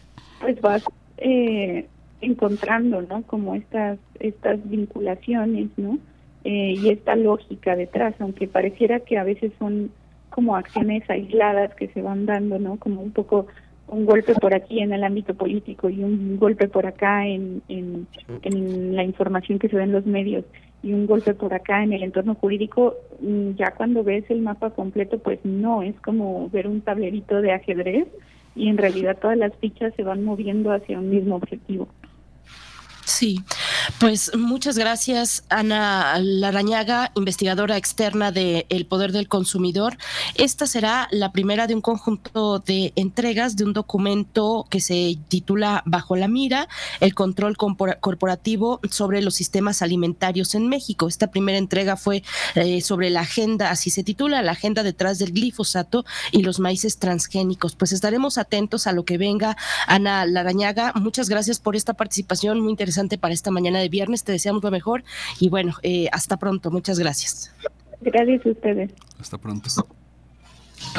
[0.43, 0.85] pues vas
[1.21, 1.87] eh,
[2.21, 3.23] encontrando, ¿no?
[3.23, 5.99] Como estas, estas vinculaciones, ¿no?
[6.45, 9.91] Eh, y esta lógica detrás, aunque pareciera que a veces son
[10.31, 12.77] como acciones aisladas que se van dando, ¿no?
[12.79, 13.47] Como un poco
[13.89, 18.07] un golpe por aquí en el ámbito político y un golpe por acá en, en,
[18.95, 20.45] la información que se ve en los medios
[20.83, 24.71] y un golpe por acá en el entorno jurídico, mm, ya cuando ves el mapa
[24.71, 28.07] completo, pues no, es como ver un tablerito de ajedrez
[28.55, 31.89] y en realidad todas las fichas se van moviendo hacia un mismo objetivo.
[33.21, 33.45] Sí,
[33.99, 39.99] pues muchas gracias, Ana Larañaga, investigadora externa de El Poder del Consumidor.
[40.37, 45.83] Esta será la primera de un conjunto de entregas de un documento que se titula
[45.85, 46.67] Bajo la mira,
[47.01, 51.07] el control corporativo sobre los sistemas alimentarios en México.
[51.07, 52.23] Esta primera entrega fue
[52.55, 56.97] eh, sobre la agenda, así se titula, la agenda detrás del glifosato y los maíces
[56.97, 57.77] transgénicos.
[57.77, 59.59] Pues estaremos atentos a lo que venga.
[59.87, 64.25] Ana Larañaga, muchas gracias por esta participación muy interesante para esta mañana de viernes.
[64.25, 65.05] Te deseamos lo mejor
[65.39, 66.71] y bueno, eh, hasta pronto.
[66.71, 67.55] Muchas gracias.
[68.01, 68.91] Gracias a ustedes.
[69.19, 69.69] Hasta pronto.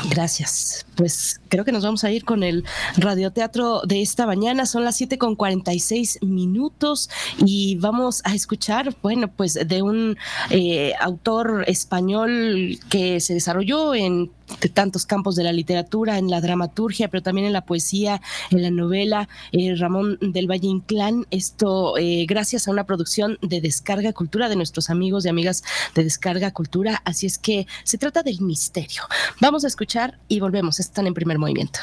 [0.09, 0.85] Gracias.
[0.95, 2.63] Pues creo que nos vamos a ir con el
[2.97, 4.65] radioteatro de esta mañana.
[4.65, 7.09] Son las 7 con 46 minutos
[7.39, 10.17] y vamos a escuchar, bueno, pues de un
[10.49, 14.31] eh, autor español que se desarrolló en
[14.73, 18.71] tantos campos de la literatura, en la dramaturgia, pero también en la poesía, en la
[18.71, 21.25] novela, eh, Ramón del Valle Inclán.
[21.31, 25.63] Esto eh, gracias a una producción de Descarga Cultura de nuestros amigos y amigas
[25.95, 27.01] de Descarga Cultura.
[27.05, 29.03] Así es que se trata del misterio.
[29.39, 30.79] Vamos a escuchar y volvemos.
[30.79, 31.79] Están en primer movimiento.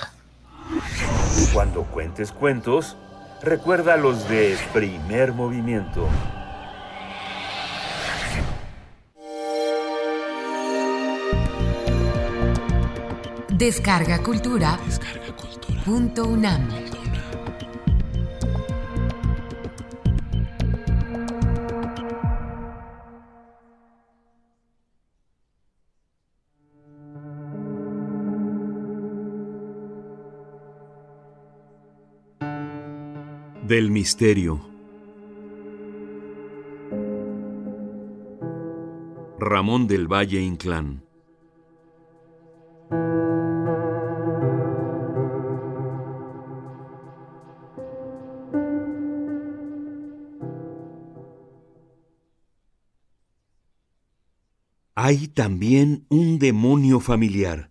[1.53, 2.97] Cuando cuentes cuentos,
[3.43, 6.09] recuerda los de primer movimiento.
[13.59, 14.79] Descarga Cultura.
[15.85, 16.69] Punto UNAM.
[33.67, 34.61] Del misterio.
[39.41, 41.09] Ramón del Valle Inclán.
[55.01, 57.71] Hay también un demonio familiar.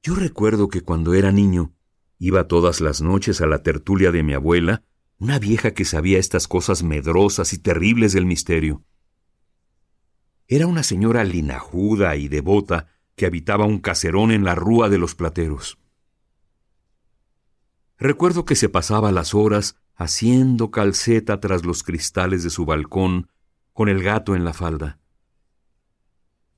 [0.00, 1.74] Yo recuerdo que cuando era niño
[2.20, 4.84] iba todas las noches a la tertulia de mi abuela,
[5.18, 8.84] una vieja que sabía estas cosas medrosas y terribles del misterio.
[10.46, 12.86] Era una señora linajuda y devota
[13.16, 15.78] que habitaba un caserón en la rúa de los plateros.
[17.98, 23.32] Recuerdo que se pasaba las horas haciendo calceta tras los cristales de su balcón,
[23.72, 24.99] con el gato en la falda.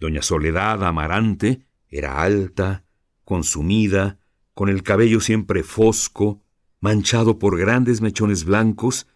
[0.03, 2.85] Doña Soledad Amarante era alta,
[3.25, 4.19] consumida,
[4.53, 6.43] con el cabello siempre fosco,
[6.81, 9.07] manchado por grandes mechones blancos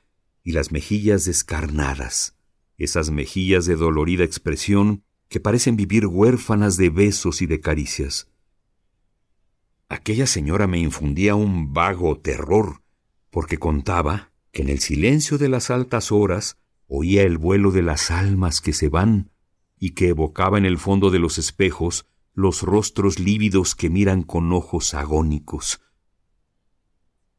[0.45, 2.37] y las mejillas descarnadas,
[2.79, 8.31] esas mejillas de dolorida expresión que parecen vivir huérfanas de besos y de caricias.
[9.89, 12.85] Aquella señora me infundía un vago terror,
[13.31, 18.13] porque contaba que en el silencio de las altas horas oía el vuelo de las
[18.13, 19.33] almas que se van
[19.79, 24.53] y que evocaba en el fondo de los espejos los rostros lívidos que miran con
[24.53, 25.81] ojos agónicos.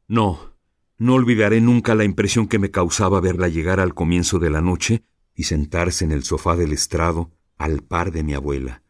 [0.06, 0.56] No,
[0.96, 5.04] no olvidaré nunca la impresión que me causaba verla llegar al comienzo de la noche
[5.34, 8.82] y sentarse en el sofá del estrado al par de mi abuela.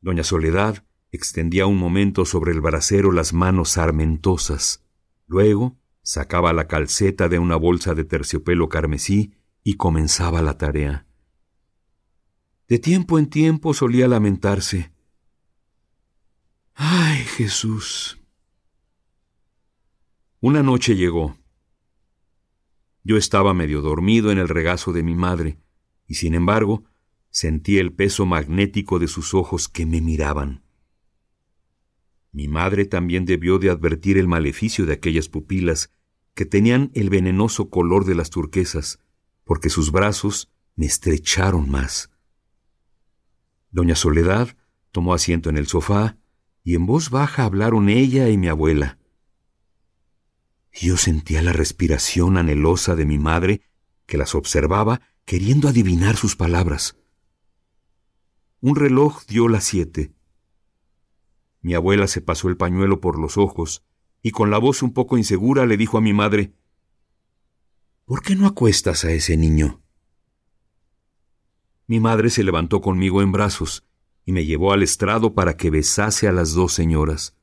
[0.00, 4.84] Doña Soledad extendía un momento sobre el brasero las manos armentosas,
[5.26, 9.34] luego sacaba la calceta de una bolsa de terciopelo carmesí
[9.64, 11.05] y comenzaba la tarea.
[12.68, 14.92] De tiempo en tiempo solía lamentarse.
[16.74, 18.20] ¡Ay, Jesús!
[20.40, 21.36] Una noche llegó.
[23.04, 25.58] Yo estaba medio dormido en el regazo de mi madre,
[26.06, 26.84] y sin embargo
[27.38, 30.64] Sentí el peso magnético de sus ojos que me miraban.
[32.32, 35.92] Mi madre también debió de advertir el maleficio de aquellas pupilas
[36.32, 39.00] que tenían el venenoso color de las turquesas,
[39.44, 42.10] porque sus brazos me estrecharon más.
[43.76, 44.56] Doña Soledad
[44.90, 46.16] tomó asiento en el sofá
[46.64, 48.98] y en voz baja hablaron ella y mi abuela.
[50.72, 53.60] Yo sentía la respiración anhelosa de mi madre
[54.06, 56.96] que las observaba queriendo adivinar sus palabras.
[58.62, 60.14] Un reloj dio las siete.
[61.60, 63.84] Mi abuela se pasó el pañuelo por los ojos
[64.22, 66.54] y con la voz un poco insegura le dijo a mi madre,
[68.06, 69.82] ¿Por qué no acuestas a ese niño?
[71.86, 73.84] Mi madre se levantó conmigo en brazos
[74.24, 77.36] y me llevó al estrado para que besase a las dos señoras.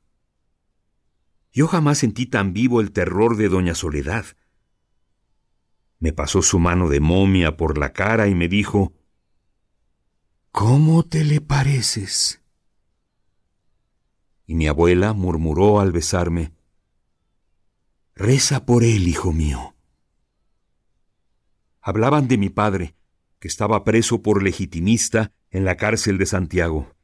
[1.52, 4.26] Yo jamás sentí tan vivo el terror de doña Soledad.
[5.98, 8.92] Me pasó su mano de momia por la cara y me dijo,
[10.50, 12.42] ¿Cómo te le pareces?
[14.46, 16.52] Y mi abuela murmuró al besarme,
[18.16, 19.74] Reza por él, hijo mío.
[21.80, 22.94] Hablaban de mi padre,
[23.44, 26.96] que estaba preso por legitimista en la cárcel de Santiago.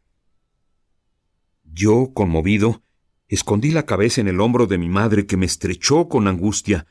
[1.65, 2.83] Yo, conmovido,
[3.29, 6.87] escondí la cabeza en el hombro de mi madre que me estrechó con angustia.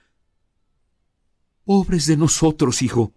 [1.63, 3.15] Pobres de nosotros, hijo.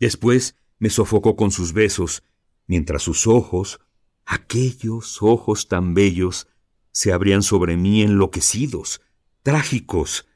[0.00, 2.22] Después me sofocó con sus besos,
[2.66, 3.80] mientras sus ojos,
[4.24, 6.48] aquellos ojos tan bellos,
[6.90, 9.02] se abrían sobre mí enloquecidos,
[9.42, 10.26] trágicos.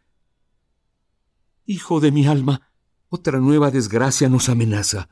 [1.64, 2.69] Hijo de mi alma,
[3.10, 5.08] otra nueva desgracia nos amenaza.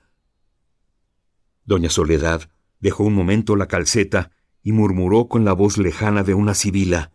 [1.65, 2.49] Doña Soledad
[2.81, 4.31] dejó un momento la calceta
[4.63, 7.13] y murmuró con la voz lejana de una sibila.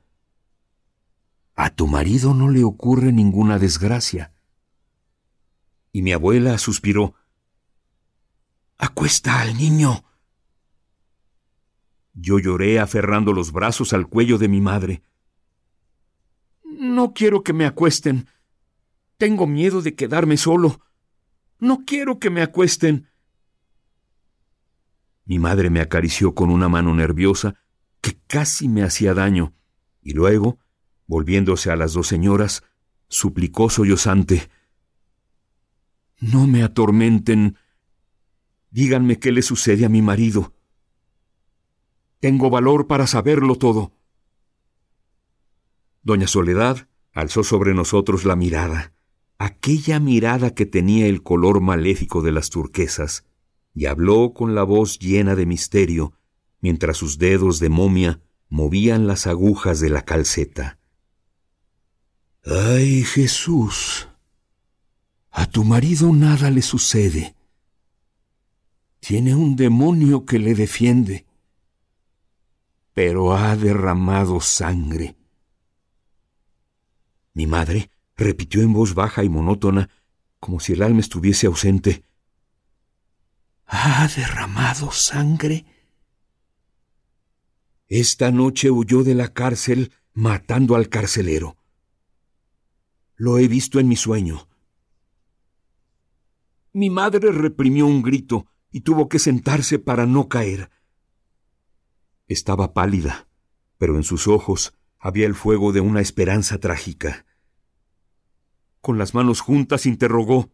[1.56, 4.34] A tu marido no le ocurre ninguna desgracia.
[5.94, 7.16] Y mi abuela suspiró.
[8.78, 10.04] Acuesta al niño.
[12.14, 15.02] Yo lloré aferrando los brazos al cuello de mi madre.
[16.64, 18.28] No quiero que me acuesten.
[19.18, 20.82] Tengo miedo de quedarme solo.
[21.60, 23.10] No quiero que me acuesten.
[25.26, 27.56] Mi madre me acarició con una mano nerviosa
[28.02, 29.54] que casi me hacía daño,
[30.02, 30.60] y luego,
[31.08, 32.64] volviéndose a las dos señoras,
[33.08, 34.50] suplicó sollozante
[36.20, 37.58] No me atormenten,
[38.74, 40.52] Díganme qué le sucede a mi marido.
[42.20, 43.92] Tengo valor para saberlo todo.
[46.02, 48.92] Doña Soledad alzó sobre nosotros la mirada,
[49.44, 53.26] aquella mirada que tenía el color maléfico de las turquesas,
[53.74, 56.14] y habló con la voz llena de misterio,
[56.62, 60.80] mientras sus dedos de momia movían las agujas de la calceta.
[62.46, 64.08] ¡Ay, Jesús!
[65.32, 67.36] A tu marido nada le sucede.
[69.00, 71.26] Tiene un demonio que le defiende,
[72.94, 75.18] pero ha derramado sangre.
[77.34, 79.90] Mi madre repitió en voz baja y monótona,
[80.40, 82.04] como si el alma estuviese ausente.
[83.66, 85.66] ¿Ha derramado sangre?
[87.88, 91.58] Esta noche huyó de la cárcel matando al carcelero.
[93.16, 94.48] Lo he visto en mi sueño.
[96.72, 100.72] Mi madre reprimió un grito y tuvo que sentarse para no caer.
[102.28, 103.28] Estaba pálida,
[103.78, 107.26] pero en sus ojos había el fuego de una esperanza trágica.
[108.84, 110.52] Con las manos juntas interrogó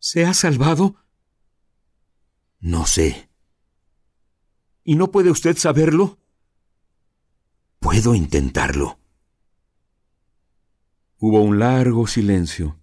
[0.00, 0.96] ¿Se ha salvado?
[2.58, 3.30] No sé.
[4.82, 6.18] ¿Y no puede usted saberlo?
[7.78, 8.98] Puedo intentarlo.
[11.18, 12.80] Hubo un largo silencio.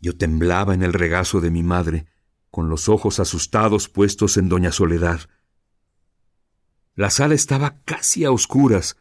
[0.00, 2.08] Yo temblaba en el regazo de mi madre,
[2.50, 5.20] con los ojos asustados puestos en doña Soledad.
[6.96, 8.96] La sala estaba casi a oscuras.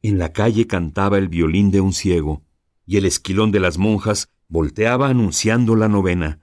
[0.00, 2.42] En la calle cantaba el violín de un ciego,
[2.86, 6.40] y el esquilón de las monjas volteaba anunciando la novena.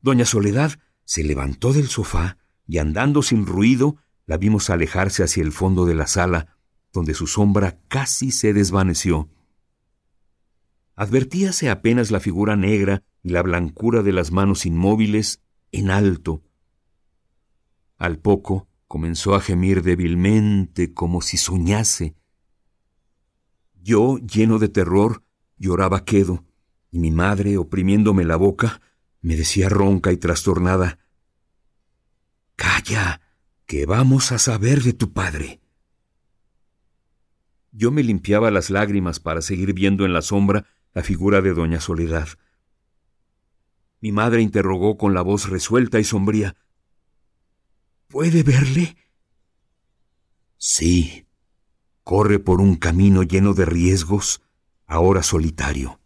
[0.00, 5.52] Doña Soledad se levantó del sofá y andando sin ruido la vimos alejarse hacia el
[5.52, 6.58] fondo de la sala,
[6.92, 9.30] donde su sombra casi se desvaneció.
[10.94, 15.40] Advertíase apenas la figura negra y la blancura de las manos inmóviles
[15.72, 16.42] en alto.
[17.96, 22.16] Al poco comenzó a gemir débilmente como si soñase.
[23.88, 25.24] Yo, lleno de terror,
[25.56, 26.44] lloraba quedo,
[26.90, 28.82] y mi madre, oprimiéndome la boca,
[29.22, 30.98] me decía ronca y trastornada
[32.54, 33.22] Calla,
[33.64, 35.62] que vamos a saber de tu padre.
[37.72, 41.80] Yo me limpiaba las lágrimas para seguir viendo en la sombra la figura de doña
[41.80, 42.28] Soledad.
[44.02, 46.56] Mi madre interrogó con la voz resuelta y sombría.
[48.08, 48.98] ¿Puede verle?
[50.58, 51.27] Sí.
[52.08, 54.40] Corre por un camino lleno de riesgos,
[54.86, 56.00] ahora solitario.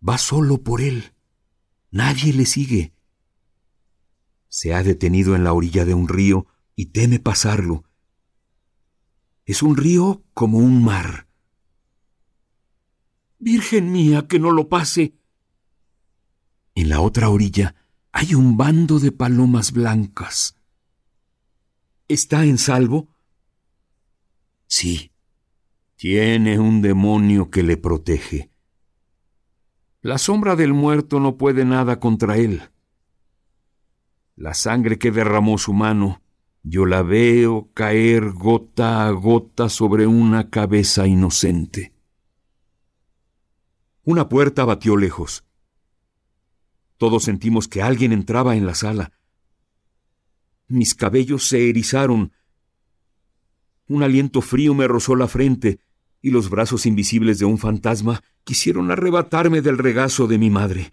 [0.00, 1.12] Va solo por él.
[1.90, 2.94] Nadie le sigue.
[4.48, 7.84] Se ha detenido en la orilla de un río y teme pasarlo.
[9.44, 11.28] Es un río como un mar.
[13.38, 15.18] Virgen mía, que no lo pase.
[16.74, 17.74] En la otra orilla
[18.10, 20.56] hay un bando de palomas blancas.
[22.08, 23.15] ¿Está en salvo?
[24.66, 25.12] Sí.
[25.96, 28.50] Tiene un demonio que le protege.
[30.02, 32.62] La sombra del muerto no puede nada contra él.
[34.36, 36.22] La sangre que derramó su mano,
[36.62, 41.94] yo la veo caer gota a gota sobre una cabeza inocente.
[44.04, 45.44] Una puerta batió lejos.
[46.98, 49.12] Todos sentimos que alguien entraba en la sala.
[50.68, 52.32] Mis cabellos se erizaron.
[53.88, 55.80] Un aliento frío me rozó la frente
[56.20, 60.92] y los brazos invisibles de un fantasma quisieron arrebatarme del regazo de mi madre.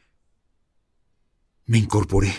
[1.66, 2.32] Me incorporé,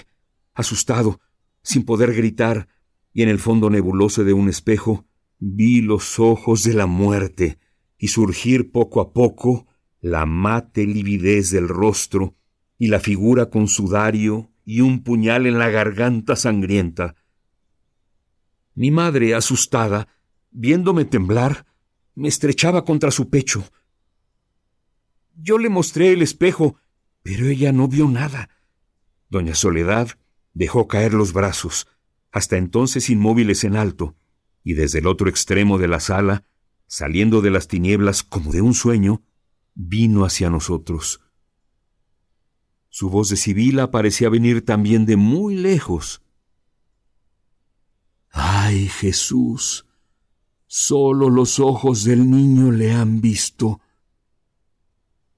[0.52, 1.20] asustado,
[1.62, 2.68] sin poder gritar,
[3.12, 5.06] y en el fondo nebuloso de un espejo
[5.38, 7.58] vi los ojos de la muerte
[7.98, 9.66] y surgir poco a poco
[10.00, 12.36] la mate lividez del rostro
[12.78, 17.16] y la figura con sudario y un puñal en la garganta sangrienta.
[18.74, 20.08] Mi madre, asustada,
[20.54, 21.66] viéndome temblar,
[22.14, 23.64] me estrechaba contra su pecho.
[25.36, 26.76] Yo le mostré el espejo,
[27.22, 28.48] pero ella no vio nada.
[29.28, 30.10] Doña Soledad
[30.54, 31.88] dejó caer los brazos,
[32.30, 34.16] hasta entonces inmóviles en alto,
[34.62, 36.44] y desde el otro extremo de la sala,
[36.86, 39.22] saliendo de las tinieblas como de un sueño,
[39.74, 41.20] vino hacia nosotros.
[42.88, 46.22] Su voz de Sibila parecía venir también de muy lejos.
[48.30, 49.83] ¡Ay, Jesús!
[50.66, 53.80] Solo los ojos del niño le han visto.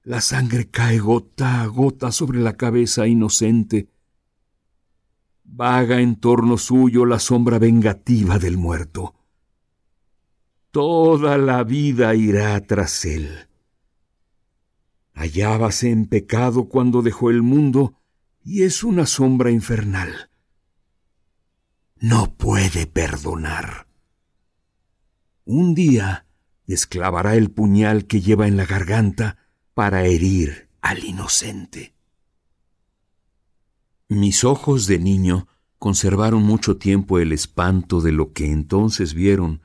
[0.03, 3.89] La sangre cae gota a gota sobre la cabeza inocente.
[5.43, 9.15] Vaga en torno suyo la sombra vengativa del muerto.
[10.71, 13.47] Toda la vida irá tras él.
[15.13, 17.99] Hallábase en pecado cuando dejó el mundo
[18.43, 20.29] y es una sombra infernal.
[21.99, 23.86] No puede perdonar.
[25.49, 26.25] Un día
[26.65, 29.37] desclavará el puñal que lleva en la garganta
[29.73, 31.95] para herir al inocente.
[34.09, 35.47] Mis ojos de niño
[35.79, 39.61] conservaron mucho tiempo el espanto de lo que entonces vieron,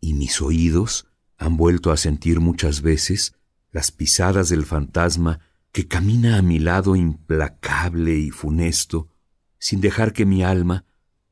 [0.00, 1.08] y mis oídos
[1.38, 3.34] han vuelto a sentir muchas veces
[3.72, 5.40] las pisadas del fantasma
[5.72, 9.08] que camina a mi lado implacable y funesto,
[9.58, 10.84] sin dejar que mi alma,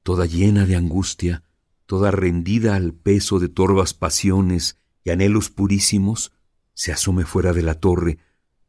[0.03, 1.44] toda llena de angustia,
[1.87, 6.33] toda rendida al peso de torvas pasiones y anhelos purísimos,
[6.73, 8.19] se asome fuera de la torre,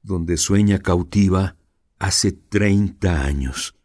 [0.01, 1.55] donde sueña cautiva
[1.97, 3.75] hace treinta años.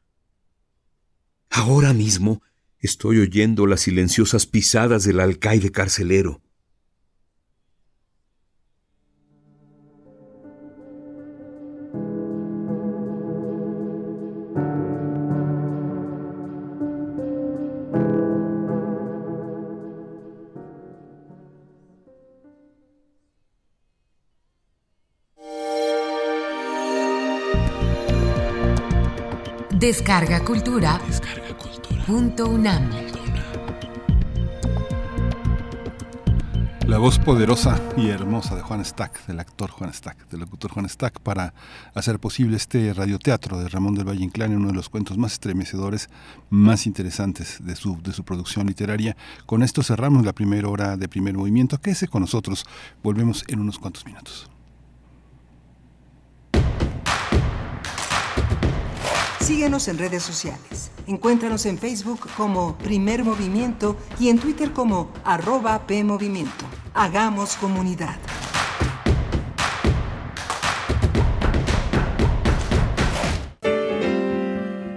[1.49, 2.43] Ahora mismo
[2.79, 6.41] estoy oyendo las silenciosas pisadas del alcaide carcelero.
[29.81, 31.01] Descarga Cultura.
[32.07, 32.91] Punto UNAM.
[36.87, 40.87] La voz poderosa y hermosa de Juan Stack, del actor Juan Stack, del locutor Juan
[40.87, 41.55] Stack, para
[41.95, 46.11] hacer posible este radioteatro de Ramón del Valle Inclán, uno de los cuentos más estremecedores,
[46.51, 49.17] más interesantes de su, de su producción literaria.
[49.47, 51.79] Con esto cerramos la primera hora de primer movimiento.
[51.79, 52.67] Quédese con nosotros.
[53.03, 54.51] Volvemos en unos cuantos minutos.
[59.41, 60.91] Síguenos en redes sociales.
[61.07, 66.67] Encuéntranos en Facebook como Primer Movimiento y en Twitter como arroba PMovimiento.
[66.95, 68.17] Hagamos comunidad.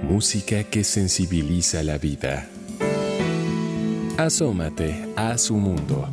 [0.03, 2.47] Música que sensibiliza la vida.
[4.17, 6.07] Asómate a su mundo.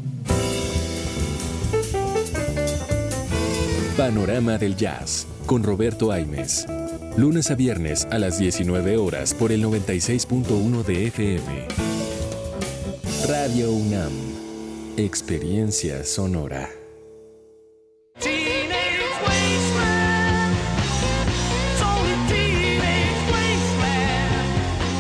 [3.97, 6.67] Panorama del Jazz con Roberto Aimes.
[7.17, 11.67] Lunes a viernes a las 19 horas por el 96.1 de FM.
[13.29, 14.13] Radio UNAM.
[14.97, 16.71] Experiencia sonora.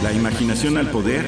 [0.02, 1.24] La imaginación al poder.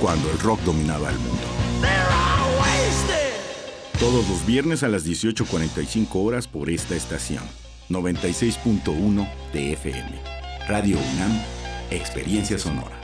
[0.00, 1.67] Cuando el rock dominaba el mundo.
[3.98, 7.42] Todos los viernes a las 18.45 horas por esta estación.
[7.90, 10.12] 96.1 de FM.
[10.68, 11.42] Radio UNAM,
[11.90, 12.97] Experiencia Sonora.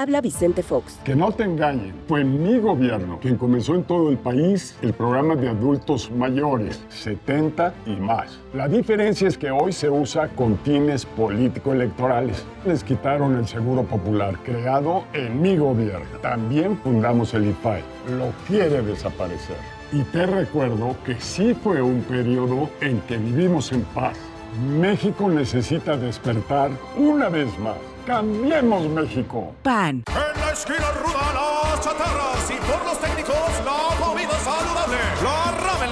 [0.00, 0.98] Habla Vicente Fox.
[1.04, 5.36] Que no te engañen, fue mi gobierno quien comenzó en todo el país el programa
[5.36, 8.40] de adultos mayores, 70 y más.
[8.54, 12.46] La diferencia es que hoy se usa con fines político-electorales.
[12.64, 16.18] Les quitaron el Seguro Popular, creado en mi gobierno.
[16.22, 17.82] También fundamos el IFAI.
[18.16, 19.58] Lo quiere desaparecer.
[19.92, 24.16] Y te recuerdo que sí fue un periodo en que vivimos en paz.
[24.78, 27.76] México necesita despertar una vez más.
[28.10, 29.54] Cambiemos México.
[29.62, 30.02] PAN.
[30.08, 33.96] En la esquina ruda las chatarras y por los técnicos la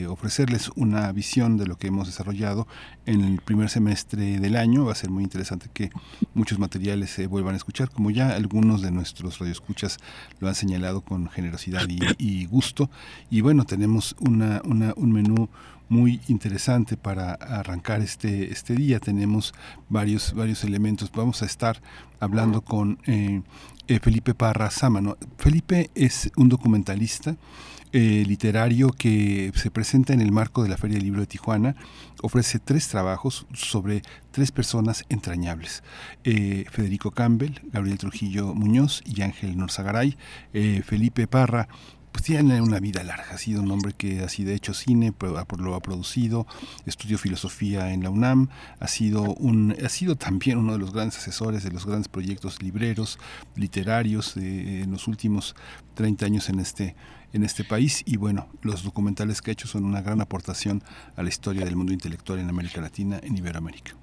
[0.10, 2.68] ofrecerles una visión de lo que hemos desarrollado
[3.08, 4.86] en el primer semestre del año.
[4.86, 5.90] Va a ser muy interesante que
[6.36, 9.98] muchos materiales se vuelvan a escuchar, como ya algunos de nuestros radioescuchas
[10.40, 11.88] lo han señalado con generosidad
[12.20, 12.92] y, gusto.
[13.32, 15.50] Y bueno, tenemos una, un menú
[15.90, 19.00] muy interesante para arrancar este, este día.
[19.00, 19.54] Tenemos
[19.90, 21.12] varios, varios elementos.
[21.12, 21.82] Vamos a estar
[22.20, 23.42] hablando con eh,
[23.88, 25.18] eh, Felipe Parra Sámano.
[25.38, 27.38] Felipe es un documentalista
[27.94, 31.76] eh, literario que se presenta en el marco de la Feria del Libro de Tijuana.
[32.22, 35.84] Ofrece tres trabajos sobre tres personas entrañables.
[36.24, 40.18] Eh, Federico Campbell, Gabriel Trujillo Muñoz y Ángel Norzagaray.
[40.54, 41.70] Eh, Felipe Parra
[42.12, 45.76] pues tiene una vida larga, ha sido un hombre que ha sido hecho cine, lo
[45.76, 46.48] ha producido,
[46.88, 51.20] estudió filosofía en la UNAM, ha sido, un, ha sido también uno de los grandes
[51.20, 53.20] asesores de los grandes proyectos libreros,
[53.56, 55.56] literarios en los últimos
[55.94, 56.96] 30 años en este
[57.34, 60.84] en este país y bueno, los documentales que ha hecho son una gran aportación
[61.16, 63.96] a la historia del mundo intelectual en América Latina, en Iberoamérica.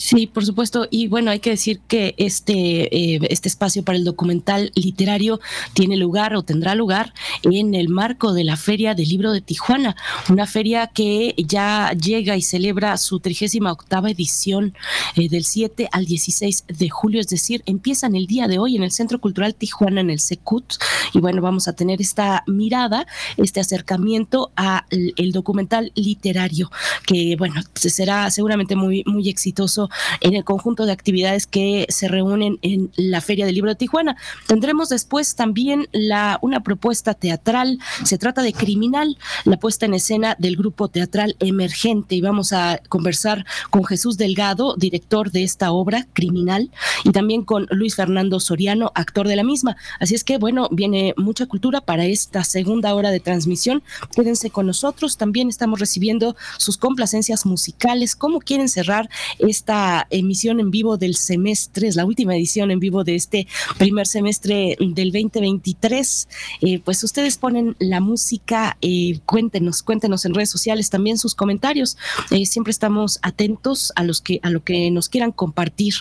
[0.00, 0.86] Sí, por supuesto.
[0.92, 5.40] Y bueno, hay que decir que este, eh, este espacio para el documental literario
[5.72, 9.96] tiene lugar o tendrá lugar en el marco de la Feria del Libro de Tijuana,
[10.30, 14.72] una feria que ya llega y celebra su 38 octava edición
[15.16, 18.84] eh, del 7 al 16 de julio, es decir, empiezan el día de hoy en
[18.84, 20.74] el Centro Cultural Tijuana, en el Secut.
[21.12, 23.04] Y bueno, vamos a tener esta mirada,
[23.36, 26.70] este acercamiento al el documental literario,
[27.04, 29.87] que bueno, será seguramente muy, muy exitoso
[30.20, 34.16] en el conjunto de actividades que se reúnen en la Feria del Libro de Tijuana.
[34.46, 40.36] Tendremos después también la, una propuesta teatral, se trata de Criminal, la puesta en escena
[40.38, 46.06] del grupo teatral emergente y vamos a conversar con Jesús Delgado, director de esta obra,
[46.12, 46.70] Criminal,
[47.04, 49.76] y también con Luis Fernando Soriano, actor de la misma.
[50.00, 53.82] Así es que, bueno, viene mucha cultura para esta segunda hora de transmisión.
[54.14, 59.08] Quédense con nosotros, también estamos recibiendo sus complacencias musicales, cómo quieren cerrar
[59.38, 59.77] esta
[60.10, 63.46] emisión en vivo del semestre, es la última edición en vivo de este
[63.78, 66.28] primer semestre del 2023.
[66.60, 71.96] Eh, pues ustedes ponen la música, eh, cuéntenos, cuéntenos en redes sociales también sus comentarios.
[72.30, 75.94] Eh, siempre estamos atentos a los que a lo que nos quieran compartir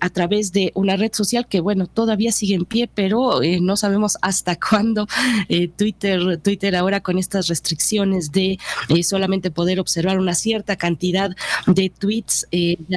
[0.00, 4.16] a través de una red social que bueno todavía sigue en pie, pero no sabemos
[4.22, 5.06] hasta cuándo
[5.76, 8.58] Twitter Twitter ahora con estas restricciones de
[9.02, 11.30] solamente poder observar una cierta cantidad
[11.66, 12.46] de tweets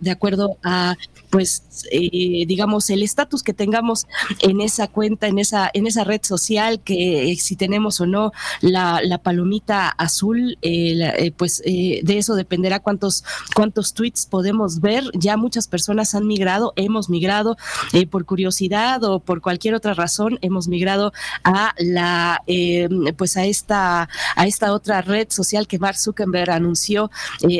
[0.00, 0.96] de acuerdo a
[1.30, 4.06] pues eh, digamos el estatus que tengamos
[4.40, 8.32] en esa cuenta en esa en esa red social que eh, si tenemos o no
[8.60, 13.24] la, palomita azul eh, pues de eso dependerá cuántos
[13.54, 15.04] cuántos tweets podemos ver.
[15.14, 17.56] Ya muchas personas han migrado hemos migrado
[18.10, 21.12] por curiosidad o por cualquier otra razón hemos migrado
[21.44, 22.42] a la
[23.16, 27.10] pues a esta a esta otra red social que Mark Zuckerberg anunció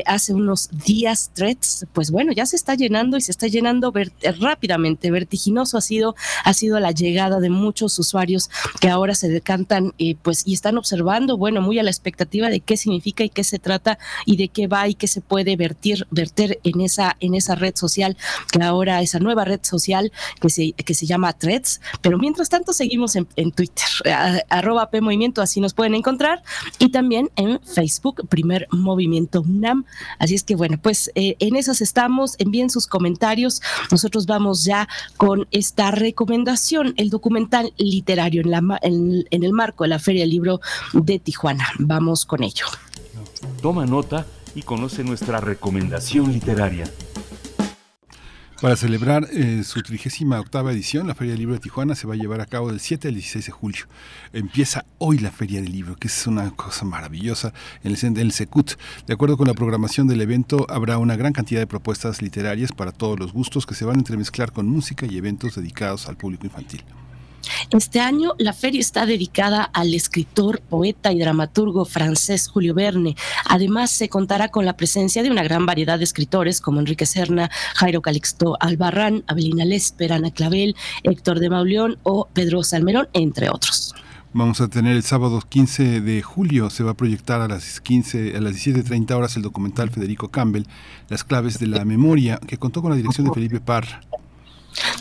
[0.05, 1.87] hace unos días threads.
[1.93, 3.93] Pues bueno ya se está llenando y se está llenando
[4.41, 6.15] rápidamente, vertiginoso ha sido,
[6.45, 8.51] ha sido la llegada de muchos usuarios
[8.81, 12.61] que ahora se decantan eh, pues y están observando, bueno, muy a la expectativa de
[12.61, 16.07] qué significa y qué se trata y de qué va y qué se puede vertir,
[16.11, 18.17] verter en esa, en esa red social,
[18.51, 22.73] que ahora esa nueva red social que se, que se llama Threads, pero mientras tanto
[22.73, 23.87] seguimos en, Twitter,
[24.49, 25.01] arroba P
[25.39, 26.43] así nos pueden encontrar,
[26.79, 29.85] y también en Facebook, Primer Movimiento UNAM.
[30.19, 33.63] Así es que bueno, pues eh, en esas estamos, envíen sus comentarios.
[33.91, 39.89] Nosotros vamos ya con esta recomendación, el documental literario en, la, en, el marco de
[39.89, 40.61] la Feria del Libro
[40.93, 41.67] de Tijuana.
[41.79, 42.67] Vamos con ello.
[43.61, 46.91] Toma nota y conoce nuestra recomendación literaria.
[48.61, 52.15] Para celebrar eh, su trigésima octava edición, la Feria del Libro de Tijuana se va
[52.15, 53.85] a llevar a cabo del 7 al 16 de julio.
[54.33, 57.53] Empieza hoy la Feria del Libro, que es una cosa maravillosa
[57.85, 58.73] en el, en el Secut.
[59.07, 62.93] De acuerdo con la programación del evento, habrá una gran cantidad de propuestas literarias para
[62.93, 66.47] todos los gustos que se van a entremezclar con música y eventos dedicados al público
[66.47, 66.83] infantil.
[67.71, 73.17] Este año la feria está dedicada al escritor, poeta y dramaturgo francés Julio Verne.
[73.49, 77.51] Además, se contará con la presencia de una gran variedad de escritores como Enrique Serna,
[77.75, 83.95] Jairo Calixto Albarrán, Abelina Lesper, Ana Clavel, Héctor de Mauleón o Pedro Salmerón, entre otros.
[84.33, 88.37] Vamos a tener el sábado 15 de julio, se va a proyectar a las 15,
[88.37, 90.65] a las 17.30 horas el documental Federico Campbell,
[91.09, 94.03] Las claves de la memoria, que contó con la dirección de Felipe Parra.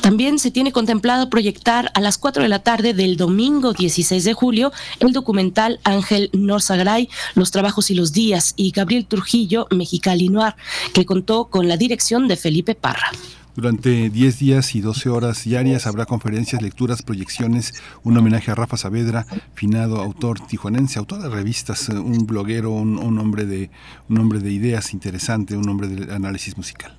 [0.02, 4.34] También se tiene contemplado proyectar a las 4 de la tarde del domingo 16 de
[4.34, 10.56] julio el documental Ángel Norzagray, Los trabajos y los días, y Gabriel Trujillo, Mexicali Noir,
[10.94, 13.12] que contó con la dirección de Felipe Parra.
[13.56, 17.74] Durante 10 días y 12 horas diarias habrá conferencias, lecturas, proyecciones,
[18.04, 23.18] un homenaje a Rafa Saavedra, finado autor tijuanense, autor de revistas, un bloguero, un, un
[23.18, 23.72] hombre, de,
[24.10, 26.98] un hombre de ideas interesante, un hombre de análisis musical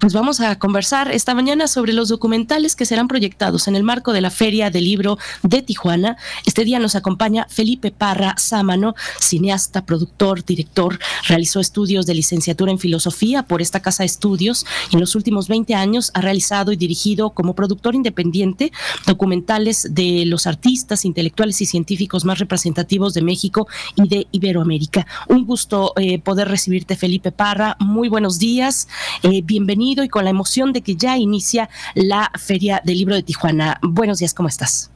[0.00, 4.14] pues vamos a conversar esta mañana sobre los documentales que serán proyectados en el marco
[4.14, 6.16] de la Feria del Libro de Tijuana.
[6.46, 10.98] Este día nos acompaña Felipe Parra Sámano, cineasta, productor, director.
[11.28, 15.48] Realizó estudios de licenciatura en filosofía por esta casa de estudios y en los últimos
[15.48, 18.72] 20 años ha realizado y dirigido como productor independiente
[19.06, 25.06] documentales de los artistas, intelectuales y científicos más representativos de México y de Iberoamérica.
[25.28, 27.76] Un gusto eh, poder recibirte, Felipe Parra.
[27.80, 28.88] Muy buenos días.
[29.22, 33.24] Eh, bienvenido y con la emoción de que ya inicia la Feria del Libro de
[33.24, 33.78] Tijuana.
[33.82, 34.92] Buenos días, ¿cómo estás?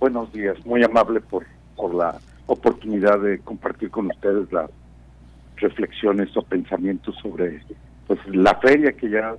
[0.00, 1.44] Buenos días, muy amable por,
[1.76, 4.70] por la oportunidad de compartir con ustedes las
[5.56, 7.62] reflexiones o pensamientos sobre
[8.06, 9.34] pues la feria que ya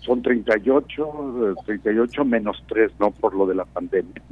[0.00, 3.12] son 38, 38 menos 3, ¿no?
[3.12, 4.22] Por lo de la pandemia.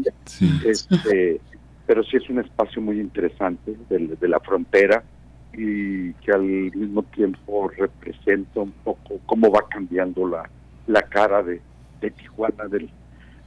[0.65, 1.41] Este,
[1.87, 5.05] pero sí es un espacio muy interesante de, de la frontera
[5.53, 10.48] y que al mismo tiempo representa un poco cómo va cambiando la,
[10.86, 11.61] la cara de,
[12.01, 12.88] Tijuana del,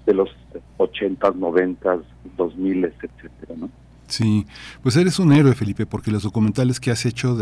[0.05, 0.29] de los
[0.77, 2.03] 80s, 90s,
[2.37, 3.69] 2000 etcétera, ¿no?
[4.13, 4.45] Sí,
[4.83, 7.35] pues eres un héroe, Felipe, porque los documentales que has hecho,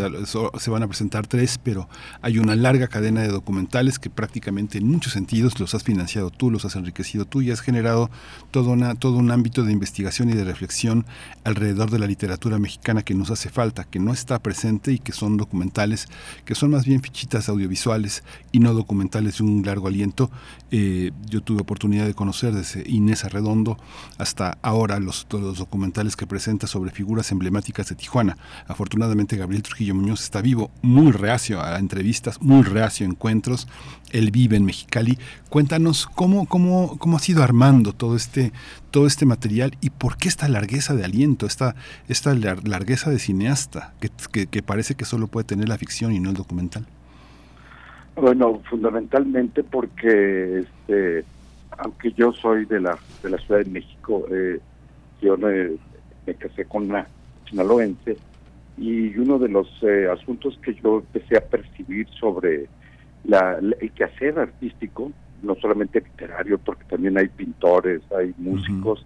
[0.58, 1.90] se van a presentar tres, pero
[2.22, 6.50] hay una larga cadena de documentales que prácticamente en muchos sentidos los has financiado tú,
[6.50, 8.10] los has enriquecido tú y has generado
[8.52, 11.06] todo, una, todo un ámbito de investigación y de reflexión
[11.44, 15.12] alrededor de la literatura mexicana que nos hace falta, que no está presente y que
[15.12, 16.08] son documentales
[16.46, 20.32] que son más bien fichitas audiovisuales y no documentales de un largo aliento.
[20.72, 23.78] Eh, yo tuve oportunidad de conocer desde Inés Arredondo
[24.18, 28.38] hasta ahora los, los documentales que presenta sobre figuras emblemáticas de Tijuana.
[28.68, 33.68] Afortunadamente Gabriel Trujillo Muñoz está vivo, muy reacio a entrevistas, muy reacio a encuentros.
[34.12, 35.18] Él vive en Mexicali.
[35.50, 38.52] Cuéntanos cómo, cómo, cómo ha sido armando todo este,
[38.92, 41.76] todo este material y por qué esta largueza de aliento, esta,
[42.08, 46.30] esta largueza de cineasta que, que, parece que solo puede tener la ficción y no
[46.30, 46.86] el documental.
[48.16, 51.26] Bueno, fundamentalmente porque este,
[51.78, 54.60] aunque yo soy de la de la Ciudad de México, eh,
[55.22, 55.78] yo eh,
[56.26, 57.08] me casé con una
[57.50, 58.18] sinaloense
[58.78, 62.68] y uno de los eh, asuntos que yo empecé a percibir sobre
[63.24, 65.12] la, el quehacer artístico,
[65.44, 69.06] no solamente literario, porque también hay pintores, hay músicos,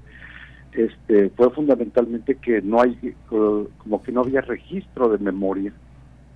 [0.71, 5.71] este fue fundamentalmente que no hay, como que no había registro de memoria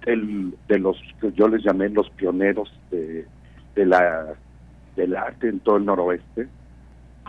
[0.05, 3.25] del, de los que yo les llamé los pioneros de,
[3.75, 4.35] de la
[4.95, 6.47] del arte en todo el noroeste,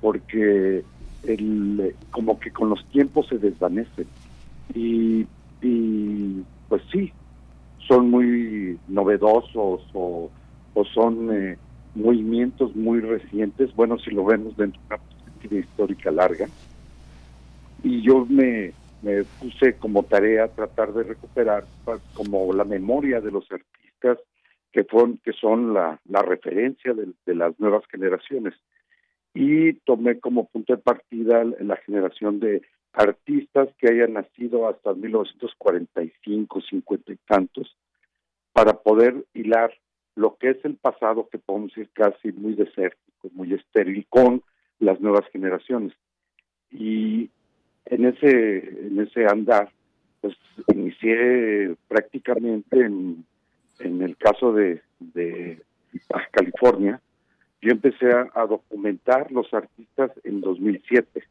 [0.01, 0.83] porque
[1.25, 4.07] el, como que con los tiempos se desvanece.
[4.75, 5.27] Y,
[5.63, 7.13] y pues sí,
[7.87, 10.31] son muy novedosos o,
[10.95, 11.59] son eh,
[11.95, 16.47] movimientos muy recientes, bueno, si lo vemos dentro de una perspectiva histórica larga.
[17.83, 18.73] Y yo me,
[19.03, 24.19] me puse como tarea tratar de recuperar pues, como la memoria de los artistas
[24.73, 28.55] que, fueron, que son la, referencia de las nuevas generaciones
[29.35, 32.63] y tomé como punto de partida la generación de
[32.93, 37.77] artistas que hayan nacido hasta 1945, 50 y tantos,
[38.53, 39.73] para poder hilar
[40.17, 44.43] lo que es el pasado, que podemos decir casi muy desértico, muy estéril, con
[44.81, 45.93] las nuevas generaciones.
[46.71, 47.31] Y
[47.87, 49.71] en ese, en ese andar,
[50.21, 50.37] pues
[50.75, 53.25] inicié prácticamente en,
[53.79, 54.83] el caso de,
[56.33, 57.01] California,
[57.63, 61.23] yo empecé a, documentar los artistas en 2007.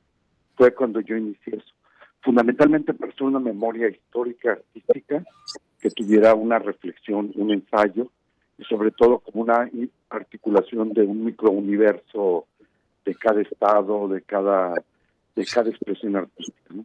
[0.55, 1.73] Fue cuando yo inicié eso.
[2.21, 5.23] Fundamentalmente para hacer una memoria histórica artística
[5.81, 8.11] que tuviera una reflexión, un ensayo
[8.67, 9.69] sobre todo como una
[10.09, 12.45] articulación de un microuniverso
[13.05, 14.73] de cada estado, de cada
[15.35, 16.73] de cada expresión artística.
[16.73, 16.83] ¿no?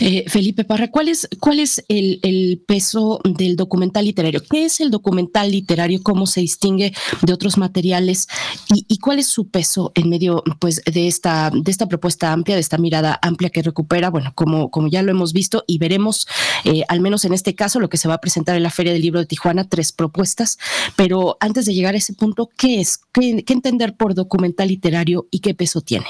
[0.00, 4.42] Eh, Felipe Parra, ¿cuál es, cuál es el, peso del documental literario?
[4.48, 6.02] ¿Qué es el documental literario?
[6.02, 8.28] ¿Cómo se distingue de otros materiales?
[8.72, 12.60] ¿Y, cuál es su peso en medio pues, de, esta, de esta propuesta amplia, de
[12.60, 14.10] esta mirada amplia que recupera?
[14.10, 16.26] Bueno, como, como ya lo hemos visto y veremos,
[16.64, 18.92] eh, al menos en este caso, lo que se va a presentar en la Feria
[18.92, 20.58] del Libro de Tijuana, tres propuestas.
[20.96, 23.00] Pero antes de llegar a ese punto, ¿qué es?
[23.12, 26.06] qué entender por documental literario y qué peso tiene?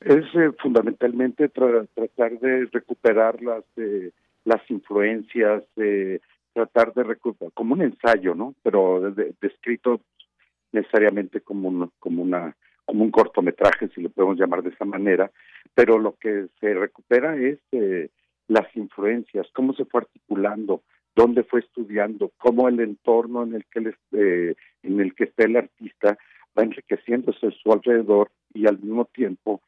[0.00, 4.12] Es eh, fundamentalmente tratar de recuperar las eh,
[4.44, 6.20] las influencias, de
[6.52, 8.54] tratar de recuperar como un ensayo, ¿no?
[8.62, 10.00] Pero descrito
[10.72, 15.30] necesariamente como un, como una como un cortometraje, si lo podemos llamar de esa manera,
[15.74, 18.08] pero lo que se recupera es eh,
[18.46, 20.82] las influencias, cómo se fue articulando,
[21.14, 25.44] dónde fue estudiando, cómo el entorno en el que el, eh, en el que está
[25.44, 26.16] el artista
[26.58, 29.60] va enriqueciéndose a su alrededor y al mismo tiempo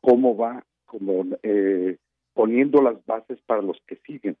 [0.00, 1.96] cómo va como eh,
[2.34, 4.36] poniendo las bases para los que siguen.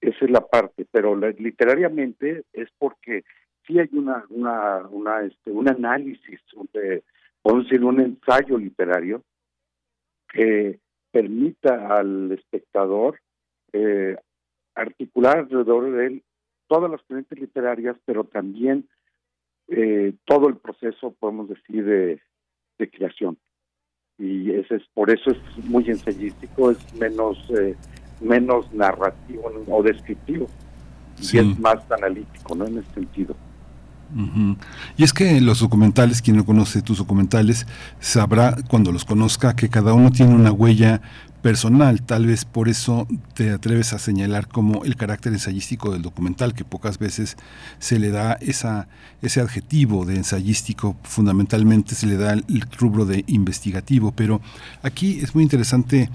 [0.00, 3.24] Esa es la parte, pero literariamente es porque
[3.66, 6.40] sí hay una una una este un análisis
[6.72, 7.02] de
[7.42, 9.22] podemos decir un ensayo literario
[10.32, 10.78] que
[11.10, 13.20] permita al espectador
[13.72, 14.16] eh,
[14.74, 16.22] articular alrededor de él
[16.68, 18.88] todas las corrientes literarias, pero también
[19.68, 22.22] eh, todo el proceso, podemos decir, de,
[22.78, 23.38] de creación
[24.20, 27.74] y ese es por eso es muy ensayístico, es menos eh,
[28.20, 30.46] menos narrativo o descriptivo
[31.18, 32.66] y es más analítico, ¿no?
[32.66, 33.34] En ese sentido.
[34.96, 37.66] Y es que los documentales, quien no conoce tus documentales,
[38.00, 41.00] sabrá cuando los conozca que cada uno tiene una huella
[41.40, 42.02] personal.
[42.02, 46.64] Tal vez por eso te atreves a señalar como el carácter ensayístico del documental, que
[46.64, 47.36] pocas veces
[47.78, 48.88] se le da esa,
[49.22, 54.12] ese adjetivo de ensayístico, fundamentalmente se le da el rubro de investigativo.
[54.12, 54.40] Pero
[54.82, 56.10] aquí es muy interesante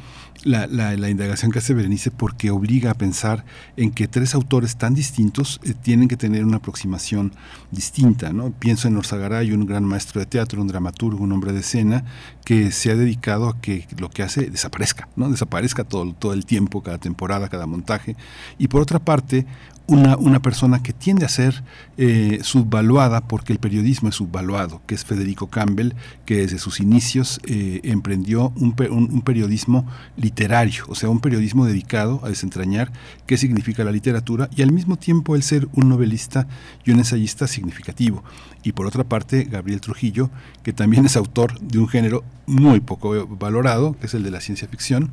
[0.45, 3.43] la, la, indagación que hace Berenice porque obliga a pensar
[3.77, 7.33] en que tres autores tan distintos eh, tienen que tener una aproximación
[7.71, 8.31] distinta.
[8.31, 8.51] ¿no?
[8.51, 12.05] Pienso en Orzagaray, un gran maestro de teatro, un dramaturgo, un hombre de escena,
[12.45, 15.29] que se ha dedicado a que lo que hace desaparezca, ¿no?
[15.29, 18.15] desaparezca todo, todo el tiempo, cada temporada, cada montaje.
[18.59, 19.45] Y por otra parte,
[19.87, 21.63] una, una persona que tiende a ser
[21.97, 25.93] eh, subvaluada porque el periodismo es subvaluado, que es Federico Campbell,
[26.25, 29.85] que desde sus inicios eh, emprendió un, un, periodismo
[30.17, 32.91] literario, o sea, un periodismo dedicado a desentrañar
[33.27, 36.47] qué significa la literatura y al mismo tiempo el ser un novelista
[36.83, 38.23] y un ensayista significativo.
[38.63, 40.31] Y por otra parte, Gabriel Trujillo,
[40.63, 44.41] que también es autor de un género muy poco valorado, que es el de la
[44.41, 45.11] ciencia ficción,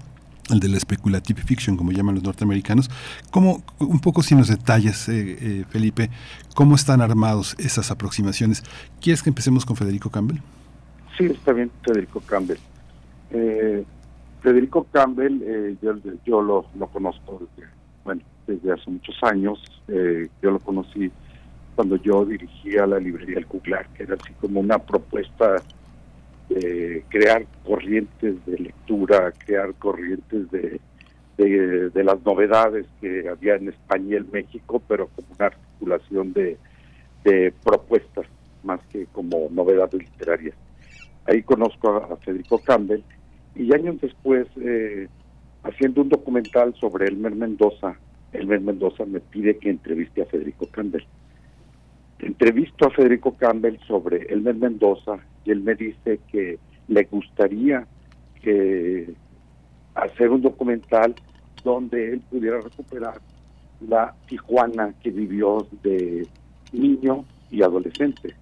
[0.50, 2.90] el de la speculative fiction, como llaman los norteamericanos.
[3.30, 6.10] ¿Cómo, un poco sin los detalles, eh, eh, Felipe,
[6.54, 8.62] cómo están armados esas aproximaciones?
[9.00, 10.38] ¿Quieres que empecemos con Federico Campbell?
[11.16, 12.58] Sí, está bien, Federico Campbell.
[13.30, 13.84] Eh,
[14.40, 15.76] Federico Campbell,
[16.24, 17.68] yo, lo, conozco desde,
[18.04, 19.62] bueno, desde hace muchos años.
[19.86, 21.12] yo lo conocí
[21.76, 25.62] cuando yo dirigía la librería El Cuglar, que era así como una propuesta
[27.08, 30.80] crear corrientes de lectura, crear corrientes de,
[31.36, 36.58] de, las novedades que había en España y en México, pero como una articulación de,
[37.24, 38.26] de propuestas
[38.62, 40.54] más que como novedades literarias.
[41.26, 43.02] Ahí conozco a, Federico Campbell
[43.54, 45.08] y años después, eh,
[45.62, 47.96] haciendo un documental sobre Elmer Mendoza,
[48.32, 51.04] Elmer Mendoza me pide que entreviste a Federico Campbell.
[52.22, 57.84] Entrevisto a Federico Campbell sobre Elmer Mendoza y él me dice que le gustaría
[58.40, 59.12] que
[59.94, 61.16] hacer un documental
[61.64, 63.20] donde él pudiera recuperar
[63.80, 66.28] la Tijuana que vivió de
[66.72, 68.34] niño y adolescente.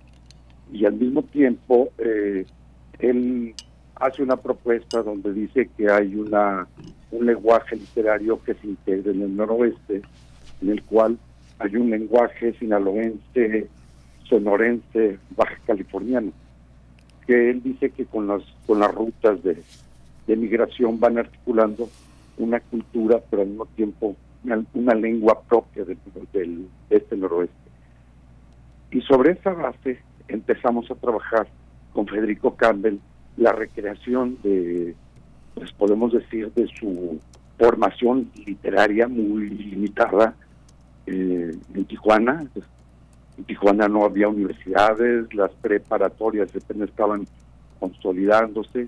[0.70, 2.44] Y al mismo tiempo, eh,
[2.98, 3.54] él
[3.94, 6.68] hace una propuesta donde dice que hay una
[7.10, 10.02] un lenguaje literario que se integra en el noroeste,
[10.62, 11.18] en el cual
[11.60, 13.68] hay un lenguaje sinaloense,
[14.24, 16.32] sonorense, baja californiano
[17.26, 19.62] que él dice que con las con las rutas de,
[20.36, 21.88] migración van articulando
[22.38, 24.16] una cultura, pero al mismo tiempo
[24.74, 25.98] una, lengua propia del,
[26.32, 27.54] del este noroeste.
[28.92, 31.46] Y sobre esa base empezamos a trabajar
[31.92, 32.98] con Federico Campbell
[33.36, 34.94] la recreación de,
[35.54, 37.20] pues podemos decir, de su
[37.58, 40.34] formación literaria muy limitada
[41.10, 42.46] eh, en Tijuana,
[43.36, 47.26] en Tijuana no había universidades, las preparatorias apenas estaban
[47.80, 48.86] consolidándose.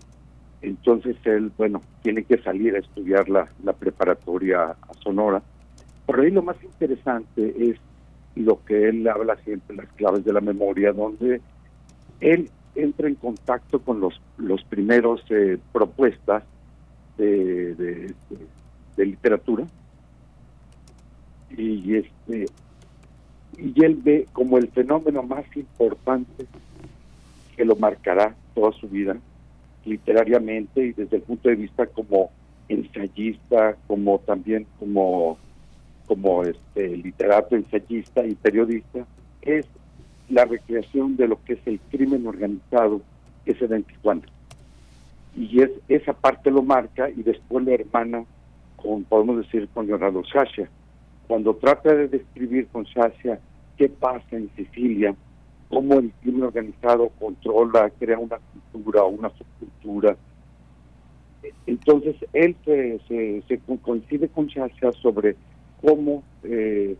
[0.60, 5.42] Entonces él, bueno, tiene que salir a estudiar la, la preparatoria a Sonora.
[6.06, 7.76] Por ahí lo más interesante es
[8.36, 11.40] lo que él habla siempre, las claves de la memoria, donde
[12.20, 16.44] él entra en contacto con los, los primeros eh, propuestas
[17.18, 18.14] de, de,
[18.96, 19.66] literatura
[21.56, 22.46] y este
[23.58, 26.46] y él ve como el fenómeno más importante
[27.56, 29.16] que lo marcará toda su vida
[29.84, 32.30] literariamente y desde el punto de vista como
[32.68, 35.38] ensayista, como también como
[36.06, 39.06] como este literato, ensayista y periodista,
[39.40, 39.66] es
[40.28, 43.00] la recreación de lo que es el crimen organizado
[43.44, 44.22] que se da en Tijuana.
[45.36, 48.24] Y es esa parte lo marca y después la hermana
[48.76, 50.68] con, podemos decir, con Leonardo Sasha.
[51.32, 53.38] Cuando trata de describir con Sasha
[53.78, 55.14] qué pasa en Sicilia,
[55.70, 58.36] cómo el crimen organizado controla, crea una
[58.70, 60.14] cultura, una subcultura.
[61.66, 63.00] Entonces él se,
[63.48, 65.34] se, coincide con Sasha sobre
[65.80, 66.96] cómo eh,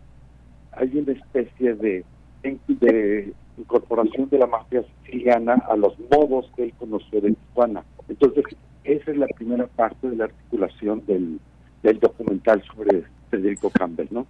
[0.71, 2.03] hay una especie de,
[2.41, 7.83] de incorporación de la mafia siciliana a los modos que él conoció de Tijuana.
[8.09, 8.45] Entonces,
[8.83, 11.39] esa es la primera parte de la articulación del,
[11.83, 13.03] del documental sobre
[13.33, 14.27] Federico Campbell, ¿no?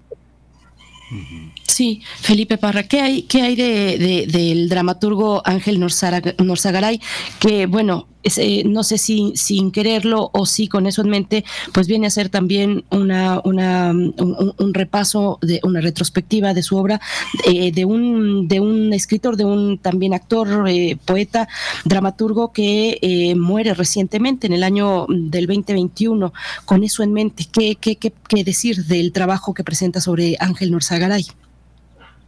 [1.67, 7.01] Sí, Felipe Parra, ¿qué hay, qué hay de, del dramaturgo Ángel Norzagaray?
[7.39, 11.44] Que, bueno, eh, no sé si sin quererlo o si con eso en mente,
[11.74, 17.02] pues viene a ser también una, una un, repaso, de una retrospectiva de su obra,
[17.45, 21.48] eh, de, un, de un escritor, de un también actor, eh, poeta,
[21.86, 26.34] dramaturgo que muere recientemente en el año del 2021.
[26.66, 31.26] Con eso en mente, ¿qué, qué, decir del trabajo que presenta sobre Ángel Norzagaray?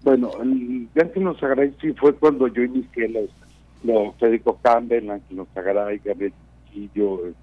[0.04, 3.30] Bueno, el Ángel Norzagaray sí fue cuando yo inicié los
[3.86, 6.34] los Federico Campbell, Anquino Zagaray, Gabriel
[6.66, 7.34] Chiquillo,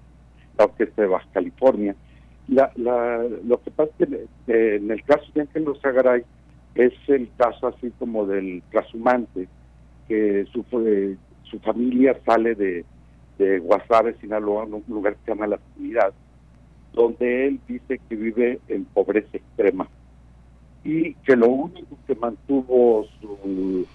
[0.57, 1.95] la Orquesta de Baja California.
[2.47, 4.09] La, la, lo que pasa es
[4.45, 6.23] que en el caso de Ángel Zagaray
[6.75, 9.47] es el caso así como del trashumante,
[10.07, 10.65] que su,
[11.43, 12.83] su familia sale de,
[13.37, 16.13] de Guasave, Sinaloa, un lugar que se llama La Trinidad,
[16.93, 19.87] donde él dice que vive en pobreza extrema
[20.83, 23.87] y que lo único que mantuvo su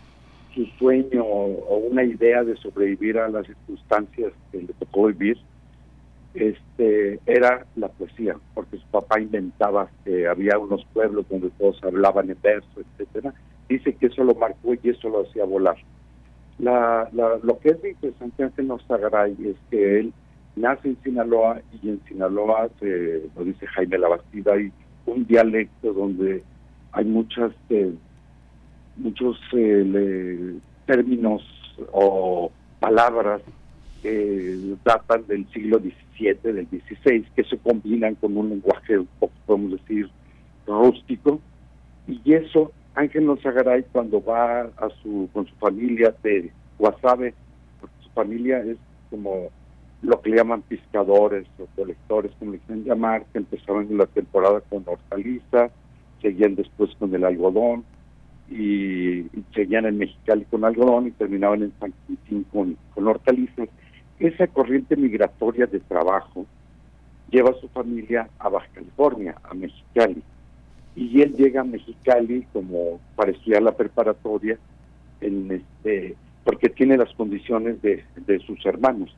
[0.55, 5.39] su sueño o una idea de sobrevivir a las circunstancias que le tocó vivir
[6.35, 12.31] este era la poesía, porque su papá inventaba que había unos pueblos donde todos hablaban
[12.31, 13.35] en verso, etcétera.
[13.69, 15.77] Dice que eso lo marcó y eso lo hacía volar.
[16.59, 20.13] La, lo que es interesante en Zagaray es que él
[20.57, 24.73] nace en Sinaloa y en Sinaloa, se, lo dice Jaime Labastida, hay
[25.07, 26.43] un dialecto donde
[26.93, 27.93] hay muchas eh,
[28.99, 31.43] muchos eh, términos
[31.93, 32.51] o
[32.81, 33.43] palabras
[34.03, 38.99] que datan del siglo XVII, del XVI, que se combinan con un lenguaje
[39.47, 40.09] podemos decir,
[40.67, 41.41] rústico.
[42.07, 47.35] Y eso, Ángel Nozagaray, cuando va a su, con su familia de Guasave,
[47.81, 48.77] porque su familia es
[49.11, 49.51] como
[50.03, 54.07] lo que le llaman pescadores o colectores, como le quieren llamar, que empezaron en la
[54.07, 55.71] temporada con hortaliza,
[56.23, 57.85] seguían después con el algodón,
[58.51, 63.69] y, seguían en Mexicali con algodón y terminaban en San Quintín con, con hortalizas.
[64.19, 66.47] Esa corriente migratoria de trabajo
[67.31, 70.23] lleva a su familia a Baja California, a Mexicali.
[70.97, 74.59] Y él llega a Mexicali como parecía la preparatoria,
[75.21, 79.15] en este, porque tiene las condiciones de, de sus hermanos.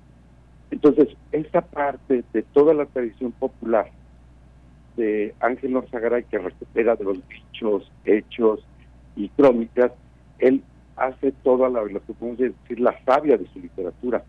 [0.71, 3.91] Entonces, esta parte de toda la tradición popular
[4.97, 8.61] de Ángel Orzagaray que recupera de los dichos, hechos,
[9.17, 9.93] y crónicas,
[10.39, 10.63] él
[10.97, 14.23] hace toda la, lo que podemos decir, la sabia de su literatura.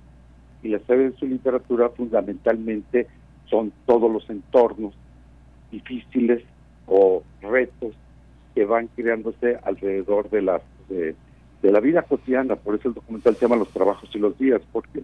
[0.64, 3.08] Y la sabia de su literatura fundamentalmente
[3.50, 4.94] son todos los entornos
[5.72, 6.44] difíciles
[6.88, 7.94] o retos
[8.56, 11.16] que van creándose alrededor de la, de,
[11.62, 12.56] la vida cotidiana.
[12.56, 15.04] Por eso el documental se llama Los trabajos y los días, porque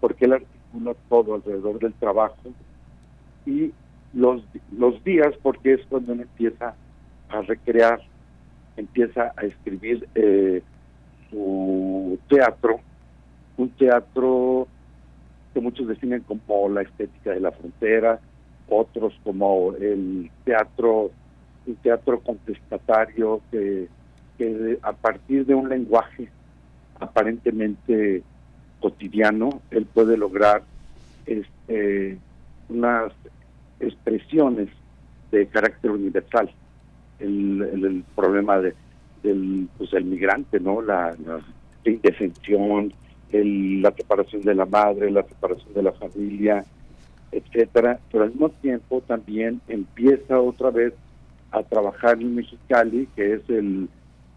[0.00, 2.36] porque él articula todo alrededor del trabajo
[3.46, 3.72] y
[4.12, 4.42] los,
[4.76, 6.74] los días porque es cuando él empieza
[7.30, 8.02] a recrear
[8.76, 10.62] empieza a escribir eh,
[11.30, 12.80] su teatro,
[13.56, 14.66] un teatro
[15.52, 18.20] que muchos definen como la estética de la frontera,
[18.68, 21.10] otros como el teatro,
[21.66, 23.88] un teatro contestatario que,
[24.82, 26.28] a partir de un lenguaje
[26.98, 28.22] aparentemente
[28.80, 30.62] cotidiano, él puede lograr
[31.24, 32.18] este,
[32.68, 33.12] unas
[33.78, 34.68] expresiones
[35.30, 36.50] de carácter universal
[37.24, 38.74] el, problema de,
[39.22, 40.82] del pues, el migrante, ¿no?
[40.82, 41.16] La,
[41.84, 42.92] indefensión,
[43.30, 46.64] la separación de la madre, la separación de la familia,
[47.30, 50.94] etcétera, pero al mismo tiempo también empieza otra vez
[51.50, 53.88] a trabajar en Mexicali, que es el,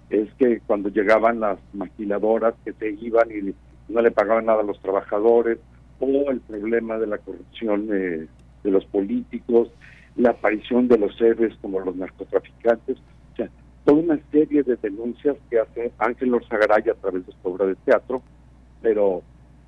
[0.10, 3.54] es que cuando llegaban las maquiladoras que se iban y
[3.92, 5.60] no le pagaban nada a los trabajadores,
[6.00, 8.28] o el problema de la corrupción eh,
[8.64, 9.70] de los políticos,
[10.18, 13.50] la aparición de los héroes como los narcotraficantes, o sea,
[13.86, 17.76] toda una serie de denuncias que hace Ángel Orzagaray a través de su obra de
[17.76, 18.22] teatro,
[18.82, 19.22] pero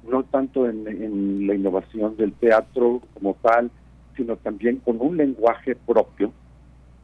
[0.10, 3.70] no tanto en, la innovación del teatro como tal,
[4.18, 6.34] sino también con un lenguaje propio,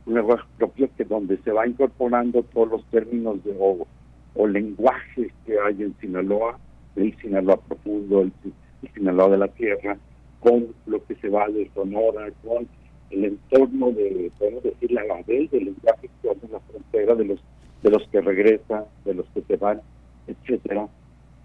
[0.08, 3.86] un lenguaje propio que donde se va incorporando todos los términos de, o,
[4.34, 6.58] o lenguajes que hay en Sinaloa,
[6.96, 8.32] el Sinaloa profundo, el,
[8.82, 9.98] el Sinaloa de la tierra,
[10.40, 12.68] con lo que se va de Sonora, con
[13.16, 17.40] el entorno de, podemos decir, la label del lenguaje que hace la frontera de los
[17.84, 19.80] de los que regresan, de los que se van,
[20.26, 20.88] etcétera.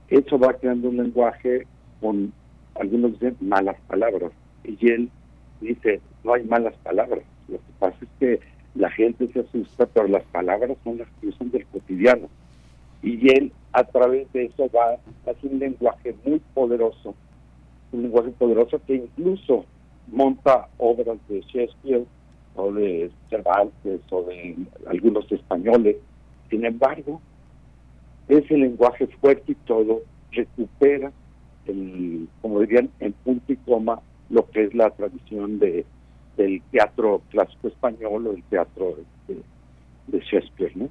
[0.08, 1.66] Eso va creando un lenguaje
[2.00, 2.32] con
[2.76, 4.32] algunos dicen malas palabras.
[4.64, 5.10] Y él
[5.60, 7.24] dice, no hay malas palabras.
[7.48, 8.40] Lo que pasa es que
[8.74, 12.28] la gente se asusta, pero las palabras son las que usan del cotidiano.
[13.02, 14.98] Y él, a través de eso, va
[15.30, 17.14] hace un lenguaje muy poderoso,
[17.92, 19.66] un lenguaje poderoso que incluso
[20.10, 22.04] monta obras de Shakespeare
[22.54, 24.56] o de Cervantes o de
[24.86, 25.96] algunos españoles.
[26.48, 27.20] Sin embargo,
[28.28, 31.12] ese lenguaje fuerte y todo recupera,
[31.66, 35.84] el, como dirían, en punto y coma, lo que es la tradición de
[36.36, 38.96] del teatro clásico español o el teatro
[39.28, 39.42] de,
[40.06, 40.88] de Shakespeare, ¿no?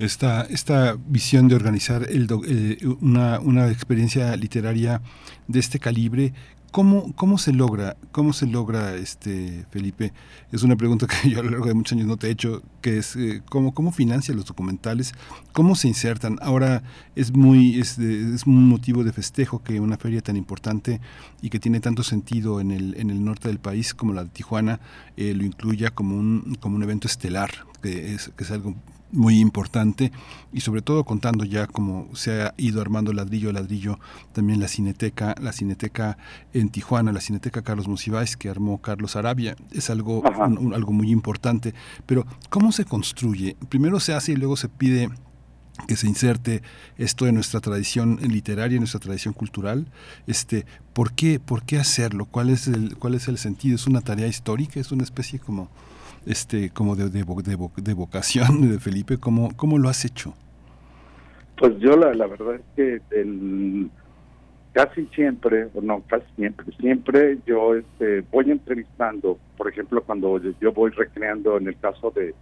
[0.00, 5.00] Esta, esta visión de organizar eh, una, una experiencia literaria
[5.46, 6.32] de este calibre,
[6.70, 7.96] ¿cómo, cómo se logra?
[8.12, 10.12] ¿Cómo se logra, este Felipe?
[10.52, 12.62] Es una pregunta que yo a lo largo de muchos años no te he hecho,
[12.80, 15.12] que es eh, ¿cómo, cómo financia los documentales?
[15.52, 16.38] ¿Cómo se insertan?
[16.42, 16.82] Ahora
[17.14, 21.00] es muy es, es un motivo de festejo que una feria tan importante
[21.42, 24.30] y que tiene tanto sentido en el, en el norte del país como la de
[24.30, 24.80] Tijuana
[25.16, 27.50] eh, lo incluya como un, como un evento estelar,
[27.82, 28.74] que es, que es algo
[29.10, 30.12] muy importante
[30.52, 33.98] y sobre todo contando ya como se ha ido armando ladrillo a ladrillo
[34.32, 36.18] también la cineteca, la cineteca
[36.52, 40.92] en Tijuana, la cineteca Carlos Monsiváis que armó Carlos Arabia, es algo, un- un- algo
[40.92, 41.74] muy importante,
[42.06, 43.56] pero ¿cómo se construye?
[43.68, 45.08] Primero se hace y luego se pide
[45.86, 46.60] que se inserte
[46.96, 49.90] esto en nuestra tradición literaria, en nuestra tradición cultural,
[50.26, 52.24] este, ¿por qué, por qué hacerlo?
[52.26, 53.76] ¿Cuál es el, cuál es el sentido?
[53.76, 54.80] ¿Es una tarea histórica?
[54.80, 55.70] ¿Es una especie como,
[56.28, 59.18] este, como de, de, de de vocación de Felipe?
[59.18, 60.34] ¿Cómo, ¿Cómo lo has hecho?
[61.56, 63.90] Pues yo la, la verdad es que el,
[64.72, 70.90] casi siempre, no casi siempre, siempre yo este, voy entrevistando, por ejemplo, cuando yo- voy
[70.92, 72.34] recreando en el caso de,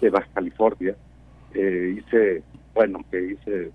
[0.00, 0.96] de Baja California,
[1.54, 2.42] eh, hice,
[2.74, 3.70] bueno, que hice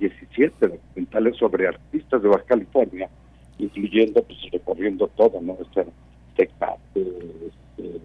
[0.00, 3.10] 17 documentales sobre artistas de Baja California,
[3.58, 5.52] incluyendo, pues recorriendo todo, ¿no?
[5.54, 5.84] O sea,
[6.36, 8.00] Tecate, este,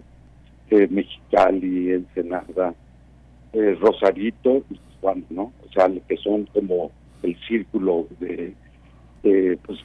[0.74, 2.74] eh, Mexicali, Ensenada,
[3.52, 5.52] eh, Rosarito y Tijuana, ¿no?
[5.64, 6.90] O sea, que son como
[7.22, 8.54] el círculo de,
[9.22, 9.78] de, pues,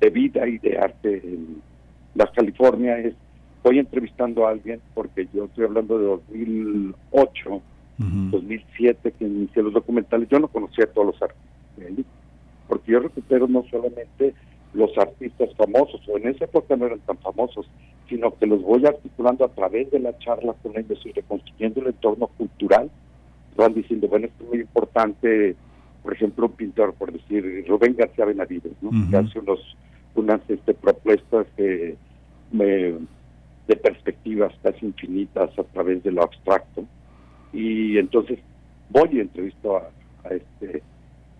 [0.00, 1.60] de vida y de arte en
[2.14, 2.96] Baja California.
[2.98, 3.14] Es,
[3.64, 7.62] voy entrevistando a alguien porque yo estoy hablando de 2008,
[7.98, 10.28] 2007 que inicié los documentales.
[10.28, 12.04] Yo no conocía a todos los artistas de ahí,
[12.68, 14.32] porque yo recupero no solamente
[14.74, 17.66] los artistas famosos, o en esa época no eran tan famosos,
[18.08, 21.88] sino que los voy articulando a través de la charla con ellos y reconstruyendo el
[21.88, 22.90] entorno cultural.
[23.56, 25.56] Van diciendo, bueno, esto es muy importante,
[26.02, 28.90] por ejemplo, un pintor, por decir, Rubén García Benavides, ¿no?
[29.10, 29.60] que hace unos,
[30.14, 31.96] unas este, propuestas eh,
[32.52, 32.94] me-
[33.66, 36.84] de perspectivas casi infinitas a través de lo abstracto.
[37.52, 38.38] Y entonces
[38.90, 39.90] voy y entrevisto a,
[40.24, 40.82] a este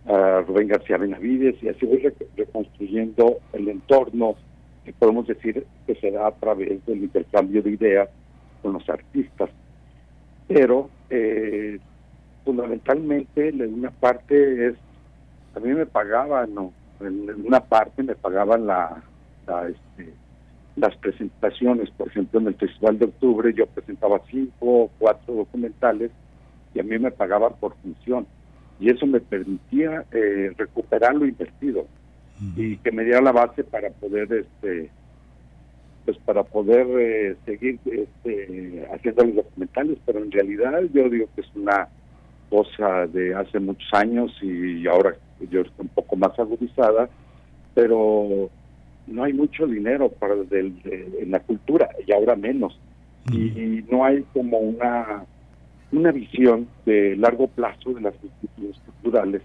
[0.06, 4.36] a Rubén García Benavides y así voy re- reconstruyendo el entorno
[4.84, 8.08] que podemos decir que se da a través del intercambio de ideas
[8.62, 9.50] con los artistas.
[10.46, 11.78] Pero eh,
[12.44, 14.74] fundamentalmente una parte es,
[15.56, 19.02] a mí me pagaban, no, en una parte me pagaban la,
[19.68, 20.12] este,
[20.76, 26.12] las presentaciones, por ejemplo en el Festival de Octubre yo presentaba cinco o cuatro documentales
[26.74, 28.26] y a mí me pagaban por función
[28.78, 31.86] y eso me permitía eh, recuperar lo invertido
[32.57, 34.90] y que me diera la base para poder este
[36.05, 41.40] pues para poder eh, seguir este, haciendo los documentales pero en realidad yo digo que
[41.40, 41.89] es una
[42.51, 45.16] cosa de hace muchos años y ahora
[45.51, 47.09] yo estoy un poco más agudizada
[47.74, 48.51] pero
[49.07, 52.78] no hay mucho dinero para del- de- en la cultura y ahora menos.
[53.32, 55.24] Y no hay como una
[55.92, 59.42] una visión de largo plazo de las instituciones culturales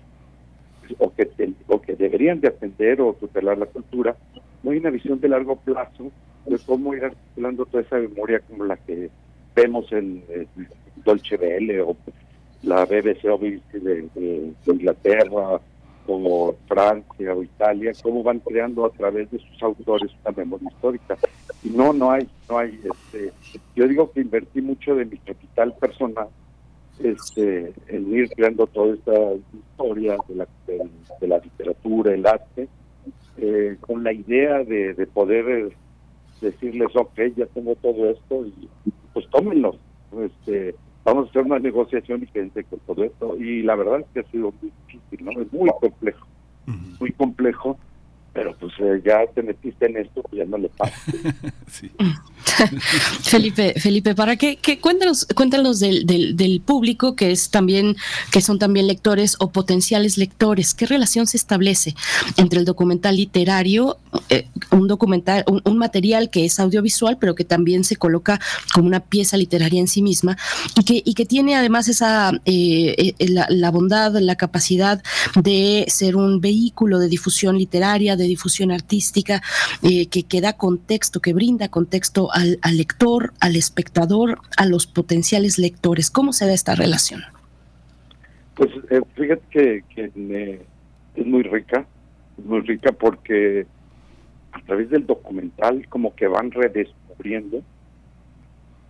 [0.97, 1.29] o que
[1.67, 4.15] o que deberían de atender o tutelar la cultura
[4.63, 6.11] no hay una visión de largo plazo
[6.45, 9.09] de cómo ir articulando toda esa memoria como la que
[9.55, 10.23] vemos en,
[11.03, 11.95] Dolce Vele o
[12.63, 15.61] la BBC o BBC de Inglaterra,
[16.11, 21.17] como Francia o Italia, cómo van creando a través de sus autores una memoria histórica.
[21.63, 23.31] Y no, no hay, no hay, este,
[23.75, 26.27] yo digo que invertí mucho de mi capital personal
[26.99, 29.13] este, en ir creando toda esta
[29.53, 32.67] historia de la, de, la literatura, el arte,
[33.37, 35.69] eh, con la idea de, de poder eh,
[36.41, 38.69] decirles, ok, ya tengo todo esto y
[39.13, 39.77] pues tómenlo.
[40.19, 43.37] Este, vamos a hacer una negociación y quédense con todo esto.
[43.37, 45.41] Y la verdad es que ha sido muy difícil, ¿no?
[45.41, 46.27] Es muy complejo,
[46.99, 47.77] muy complejo,
[48.33, 50.95] pero pues eh, ya te metiste en esto, pues ya no le pasa.
[53.23, 57.95] Felipe, Felipe, para qué, que cuéntanos, cuéntanos del, del, público que es también,
[58.31, 60.73] que son también lectores o potenciales lectores.
[60.73, 61.95] ¿Qué relación se establece
[62.37, 63.97] entre el documental literario,
[64.29, 68.39] eh, un documental, un, material que es audiovisual, pero que también se coloca
[68.73, 70.37] como una pieza literaria en sí misma
[70.79, 75.01] y que, y que tiene además esa eh, eh, la, la bondad, la capacidad
[75.41, 79.41] de ser un vehículo de difusión literaria, de difusión artística,
[79.81, 86.09] que, que da contexto, que brinda contexto al, lector, al espectador, a los potenciales lectores?
[86.09, 87.21] ¿Cómo se da esta relación?
[88.55, 90.11] Pues eh, fíjate que,
[91.15, 91.85] es muy rica,
[92.43, 93.65] muy rica porque
[94.51, 97.63] a través del documental como que van redescubriendo,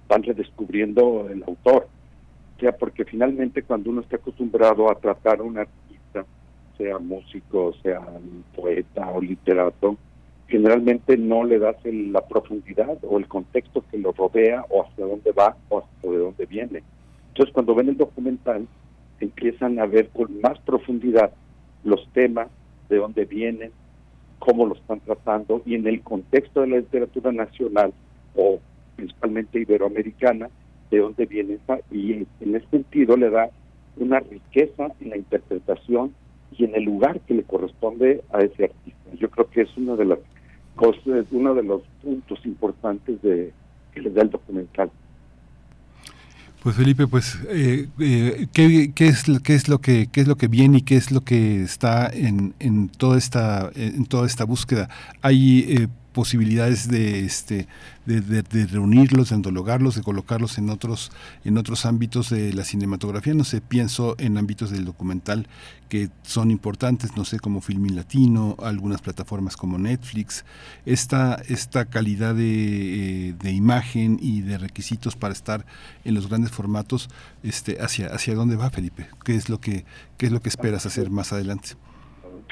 [0.08, 1.88] van redescubriendo el autor.
[2.58, 5.58] O sea, porque finalmente cuando uno está acostumbrado a tratar a un
[6.82, 8.02] sea músico, sea
[8.56, 9.98] poeta o literato,
[10.48, 15.32] generalmente no le das la profundidad o el contexto que lo rodea o hacia dónde
[15.32, 16.84] va o hacia de dónde viene.
[17.30, 18.68] Entonces cuando ven el documental
[19.20, 21.32] empiezan a ver con más profundidad
[21.84, 22.48] los temas,
[22.90, 23.72] de dónde vienen,
[24.40, 27.94] cómo lo están tratando y en el contexto de la literatura nacional
[28.36, 28.60] o
[28.96, 30.50] principalmente iberoamericana,
[30.90, 33.50] de dónde viene esa, y en ese sentido le da
[33.96, 36.14] una riqueza en la interpretación
[36.58, 39.00] y en el lugar que le corresponde a ese artista.
[39.20, 40.20] Yo creo que es una de las
[40.82, 43.54] es uno de los puntos importantes de
[43.94, 44.90] que les da el documental.
[46.64, 50.36] Pues Felipe, pues eh, eh, ¿qué, ¿qué, es qué es lo que qué es lo
[50.36, 54.44] que viene y qué es lo que está en, en toda esta en toda esta
[54.44, 54.90] búsqueda.
[55.22, 57.68] Hay eh, posibilidades de este
[58.06, 61.12] de, reunirlos, de antologarlos, de colocarlos en otros
[61.46, 63.34] en otros ámbitos de la cinematografía.
[63.34, 65.48] No sé, pienso en ámbitos del documental
[65.88, 70.46] que son importantes, no sé, como Filmin Latino, algunas plataformas como Netflix.
[70.86, 75.66] Esta esta calidad de, eh, de imagen y de requisitos para estar
[76.04, 77.10] en los grandes formatos,
[77.44, 79.08] este, hacia hacia dónde va Felipe.
[79.24, 79.86] ¿Qué es lo que
[80.18, 81.70] qué es lo que esperas hacer más adelante?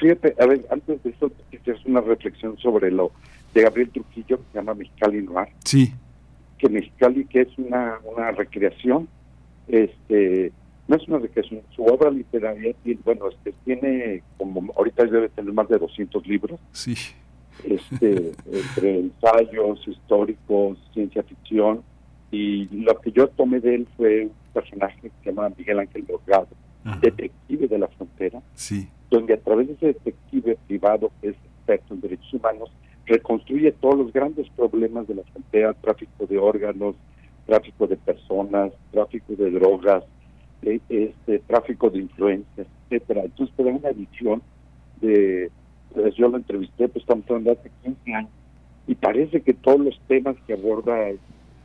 [0.00, 1.30] Fíjate, a ver, antes de eso,
[1.60, 3.12] hacer una reflexión sobre lo
[3.54, 5.48] de Gabriel Trujillo que se llama Mexicali Noir.
[5.64, 5.92] Sí.
[6.58, 9.08] Que Mexicali, que es una, una recreación,
[9.68, 10.52] este
[10.90, 12.74] no es una recreación, su obra literaria,
[13.04, 16.58] bueno, este, tiene como, ahorita debe tener más de 200 libros.
[16.72, 16.96] Sí.
[17.64, 21.84] Este, entre ensayos históricos, ciencia ficción,
[22.32, 26.04] y lo que yo tomé de él fue un personaje que se llama Miguel Ángel
[26.08, 26.48] Morgado,
[27.00, 28.88] detective de la frontera, sí.
[29.10, 32.72] donde a través de ese detective privado que es experto en derechos humanos,
[33.10, 36.94] reconstruye todos los grandes problemas de la frontera, tráfico de órganos,
[37.44, 40.04] tráfico de personas, tráfico de drogas,
[40.62, 43.22] eh, este tráfico de influencias, etcétera.
[43.24, 44.40] Entonces te da una visión
[45.00, 45.50] de,
[45.92, 48.30] pues, yo lo entrevisté, pues estamos hablando hace 15 años,
[48.86, 51.10] y parece que todos los temas que aborda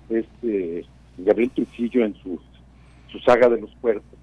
[0.10, 0.86] este
[1.18, 2.40] Gabriel Trujillo en su,
[3.12, 4.20] su saga de los cuerpos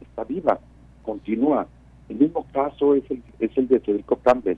[0.00, 0.58] está viva,
[1.02, 1.66] continúa.
[2.08, 4.56] El mismo caso es el, es el de Federico Campbell,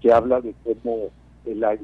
[0.00, 1.10] que habla de cómo
[1.54, 1.76] la,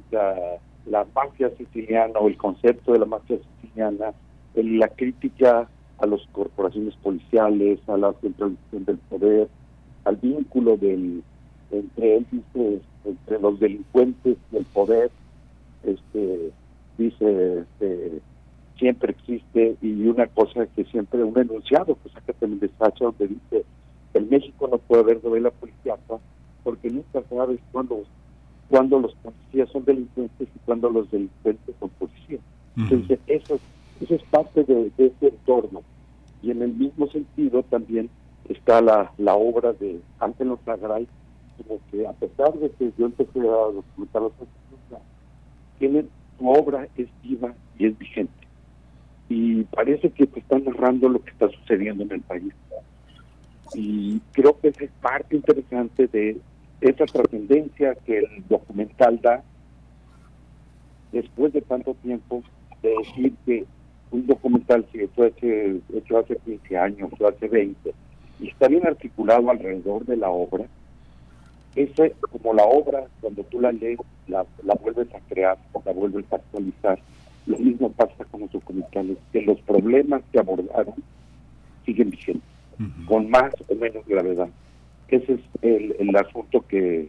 [0.87, 4.13] la, mafia siciliana o el concepto de la mafia siciliana,
[4.55, 5.69] la crítica
[5.99, 9.49] a las corporaciones policiales, a la centralización del poder,
[10.05, 11.23] al vínculo del
[11.71, 15.11] entre él dice entre los delincuentes y el poder,
[15.85, 16.51] este
[16.97, 18.21] dice este,
[18.79, 23.29] siempre existe y una cosa que siempre un enunciado que saca también de Sacha donde
[23.29, 23.65] dice
[24.15, 26.19] en México no puede haber novela policíaca
[26.63, 28.05] porque nunca sabes cuándo
[28.69, 32.41] cuando los policías son delincuentes y cuando los delincuentes son policías.
[32.77, 33.59] Entonces, eso,
[34.01, 35.83] eso es parte de, ese entorno.
[36.43, 38.11] Y en el mismo sentido también
[38.49, 41.07] está la, la obra de Ángel Sagray,
[41.57, 44.33] como que a pesar de que yo empecé a documentar los
[45.79, 46.05] tiene,
[46.39, 48.33] su obra es viva y es vigente.
[49.29, 52.53] Y parece que te está narrando lo que está sucediendo en el país.
[53.75, 56.39] Y creo que esa es parte interesante de,
[56.91, 59.43] esa trascendencia que el documental da
[61.13, 62.43] después de tanto tiempo
[62.83, 63.65] de decir que
[64.11, 65.33] un documental que fue
[65.95, 67.95] hecho hace 15 años o hace 20
[68.41, 70.67] y está bien articulado alrededor de la obra,
[71.75, 73.99] ese, como la obra, cuando tú la lees,
[74.29, 76.99] la, la vuelves a crear, la vuelves a actualizar.
[77.47, 80.95] Lo mismo pasa con los documentales, que los problemas que abordaron
[81.85, 82.49] siguen vigentes,
[83.07, 84.49] con más o menos gravedad.
[85.09, 87.09] Ese es el, el asunto que,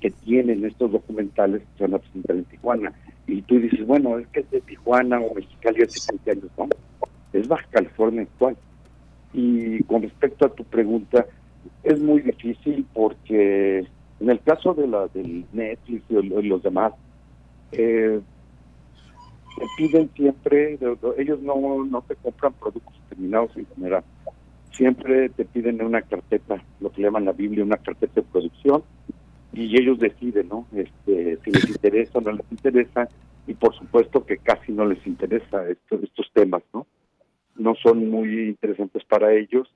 [0.00, 2.92] que tienen estos documentales que se van a presentar en Tijuana.
[3.26, 6.68] Y tú dices, bueno, es que es de Tijuana o Mexicali hace 20 años, no,
[7.32, 8.56] es Baja California actual.
[9.32, 11.26] Y con respecto a tu pregunta,
[11.82, 13.86] es muy difícil porque
[14.20, 16.14] en el caso de la del Netflix y,
[16.48, 16.92] los demás,
[17.72, 18.20] eh,
[19.76, 20.78] piden siempre,
[21.18, 24.04] ellos no, no te compran productos terminados en general,
[24.72, 28.82] siempre te piden una carpeta, lo que llaman la Biblia, una carpeta de producción,
[29.52, 30.66] y ellos deciden, ¿no?
[30.74, 33.08] Este, si les interesa o no les interesa,
[33.46, 36.86] y por supuesto que casi no les interesa estos, estos temas, ¿no?
[37.56, 39.68] No son muy interesantes para ellos.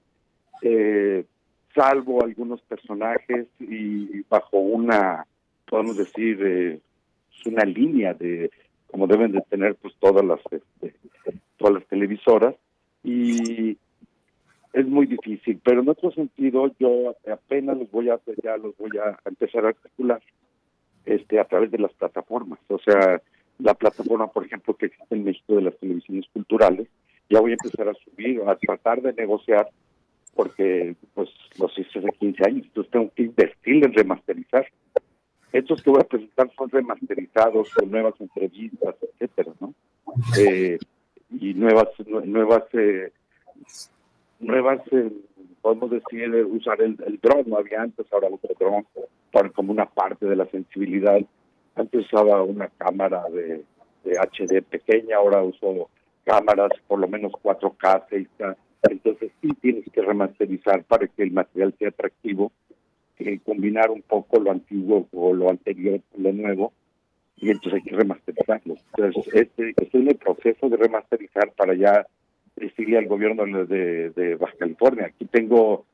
[0.63, 1.25] Eh,
[1.75, 5.27] salvo algunos personajes y bajo una,
[5.67, 6.81] podemos decir, eh,
[7.47, 8.51] una línea de
[8.87, 10.95] como deben de tener pues todas las este,
[11.57, 12.55] todas las televisoras
[13.03, 13.77] y
[14.75, 18.91] es muy difícil, pero en otro sentido yo apenas los voy a ya los voy
[18.99, 20.21] a empezar a articular
[21.07, 23.23] este a través de las plataformas, o sea,
[23.59, 26.89] la plataforma por ejemplo que existe en México de las televisiones culturales,
[27.31, 29.69] ya voy a empezar a subir, a tratar de negociar
[30.35, 34.67] porque pues los hice hace 15 años, entonces tengo que invertir en remasterizar.
[35.53, 39.73] Estos que voy a presentar son remasterizados con nuevas entrevistas, etcétera, ¿no?
[40.37, 40.79] Eh,
[41.31, 43.13] y nuevas, nuevas, eh,
[44.41, 44.81] nuevas,
[45.63, 48.87] podemos decir, usar el, el dron, no había antes, ahora uso dron
[49.55, 51.21] como una parte de la sensibilidad.
[51.75, 53.65] Antes usaba una cámara de,
[54.05, 55.89] de HD pequeña, ahora uso
[56.25, 58.57] cámaras por lo menos 4K, 6K,
[58.91, 62.53] entonces sí tienes que remasterizar para que el material sea atractivo,
[63.19, 66.73] eh, combinar un poco lo antiguo o lo anterior con lo nuevo,
[67.37, 68.77] y entonces hay que remasterizarlo.
[68.97, 72.07] Entonces este, estoy en el proceso de remasterizar para ya
[72.57, 75.07] decirle al gobierno de, de Baja California.
[75.07, 75.85] Aquí tengo,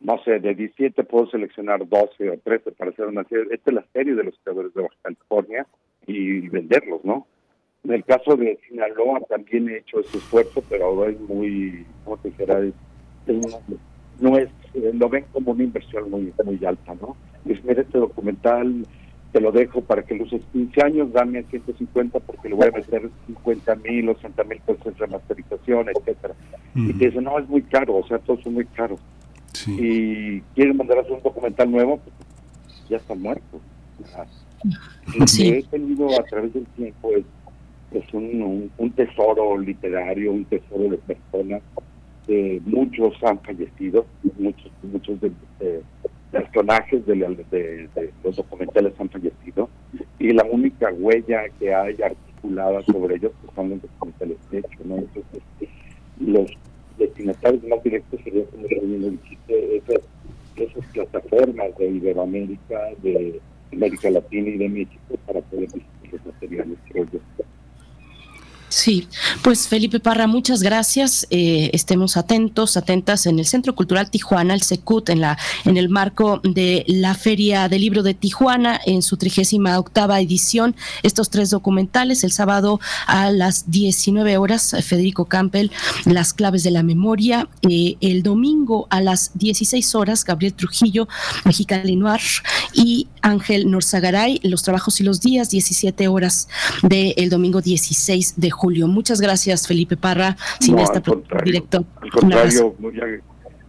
[0.00, 3.54] no sé, de 17 puedo seleccionar 12 o 13 para hacer una serie.
[3.54, 5.66] Esta es la serie de los creadores de Baja California
[6.06, 7.26] y venderlos, ¿no?
[7.84, 12.16] En el caso de Sinaloa también he hecho ese esfuerzo, pero ahora es muy, ¿cómo
[12.18, 12.60] te dijera?
[14.20, 17.16] no es, eh, lo ven como una inversión muy muy alta, ¿no?
[17.46, 18.86] Es, mira, este documental
[19.32, 22.76] te lo dejo para que lo uses 15 años, dame 150 porque le voy a
[22.76, 26.34] meter 50 mil, 80 mil pesos en remasterización, etcétera.
[26.74, 29.00] Y te dicen, no, es muy caro, o sea, todos son muy caros.
[29.66, 33.60] Y quieren mandar a hacer un documental nuevo, pues, ya está muerto.
[35.18, 37.24] Lo que he tenido a través del tiempo es
[37.92, 41.62] es un, un, tesoro literario, un tesoro de personas.
[42.66, 44.06] muchos han fallecido,
[44.38, 45.32] muchos muchos de,
[46.30, 47.14] personajes de,
[47.50, 49.68] de, los documentales han fallecido
[50.18, 54.86] y la única huella que hay articulada sobre ellos pues, son los documentales hechos.
[54.86, 54.96] ¿no?
[54.96, 55.42] Entonces,
[56.20, 56.50] los
[56.98, 60.00] destinatarios más directos serían, como lo dijiste, esas,
[60.56, 63.40] esas plataformas de Iberoamérica, de
[63.72, 67.18] América Latina y de México para poder distribuir los materiales, creo yo.
[68.78, 69.08] Sí,
[69.42, 71.26] pues Felipe Parra, muchas gracias.
[71.30, 75.88] Eh, estemos atentos, atentas en el Centro Cultural Tijuana, el SECUT, en la en el
[75.88, 80.76] marco de la Feria del Libro de Tijuana, en su trigésima octava edición.
[81.02, 82.78] Estos tres documentales, el sábado
[83.08, 85.70] a las 19 horas, Federico Campbell,
[86.04, 91.08] Las claves de la memoria, eh, el domingo a las 16 horas, Gabriel Trujillo,
[91.44, 92.20] Mexicali Noir
[92.74, 96.46] y Ángel Norzagaray, Los trabajos y los días, 17 horas
[96.84, 98.67] del domingo 16 de julio.
[98.88, 101.02] Muchas gracias, Felipe Parra, Cineasta
[101.44, 101.84] directo.
[102.00, 102.92] Al contrario, muy,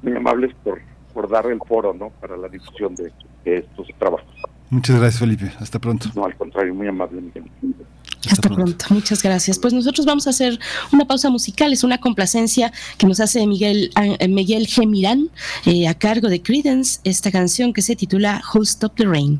[0.02, 0.82] muy, amables por,
[1.14, 2.10] por dar el foro ¿no?
[2.22, 3.12] para la difusión de,
[3.46, 4.28] estos trabajos.
[4.70, 5.52] Muchas gracias, Felipe.
[5.60, 6.10] Hasta pronto.
[6.16, 7.22] No, al contrario, muy amable,
[8.30, 8.86] Hasta, pronto.
[8.90, 9.58] muchas gracias.
[9.58, 10.60] Pues nosotros vamos a hacer
[10.94, 13.90] una pausa musical, es una complacencia que nos hace Miguel,
[14.20, 15.30] eh, Miguel Gemirán
[15.66, 19.40] eh, a cargo de Credence, esta canción que se titula Who Stop the Rain.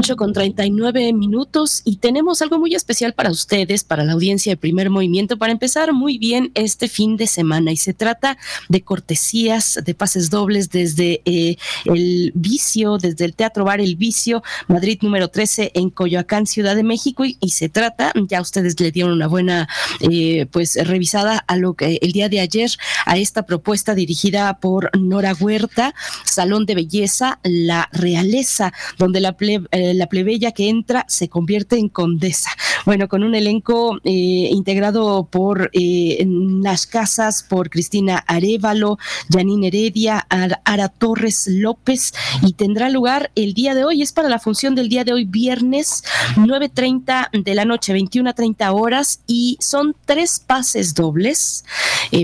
[0.00, 4.56] 8 con 39 minutos y tenemos algo muy especial para ustedes, para la audiencia de
[4.56, 7.70] primer movimiento, para empezar muy bien este fin de semana.
[7.70, 8.38] Y se trata
[8.70, 14.42] de cortesías, de pases dobles desde eh, el Vicio, desde el Teatro Bar El Vicio,
[14.68, 17.24] Madrid número 13 en Coyoacán, Ciudad de México.
[17.26, 19.68] Y, se trata, ya ustedes le dieron una buena
[20.00, 22.70] eh, pues revisada a lo que el día de ayer,
[23.04, 25.94] a esta propuesta dirigida por Nora Huerta,
[26.24, 31.76] Salón de Belleza, La Realeza, donde la plebe eh, la plebeya que entra se convierte
[31.76, 32.50] en condesa.
[32.86, 36.24] Bueno, con un elenco eh, integrado por eh,
[36.62, 38.98] las casas, por Cristina Arevalo,
[39.30, 42.12] Janine Heredia, Ara Torres López,
[42.42, 45.24] y tendrá lugar el día de hoy, es para la función del día de hoy,
[45.24, 46.02] viernes
[46.36, 51.64] 9.30 de la noche, 21.30 horas, y son tres pases dobles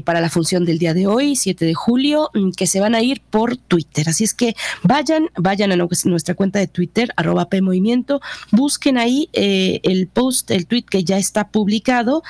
[0.05, 3.03] para la función del día de hoy, 7 de julio, mm, que se van a
[3.03, 4.09] ir por Twitter.
[4.09, 8.21] Así es que vayan, vayan a nuestra cuenta de Twitter, arroba P Movimiento.
[8.51, 12.23] Busquen ahí eh, el post, el tweet que ya está publicado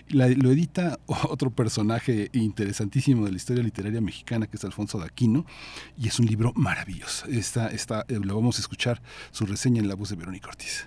[0.08, 5.44] Lo edita otro personaje interesantísimo de la historia literaria mexicana, que es Alfonso de Aquino,
[5.98, 7.26] y es un libro maravilloso.
[7.26, 7.70] Está,
[8.08, 9.00] eh, lo vamos a escuchar
[9.30, 10.86] su reseña en la voz de Verónica Ortiz.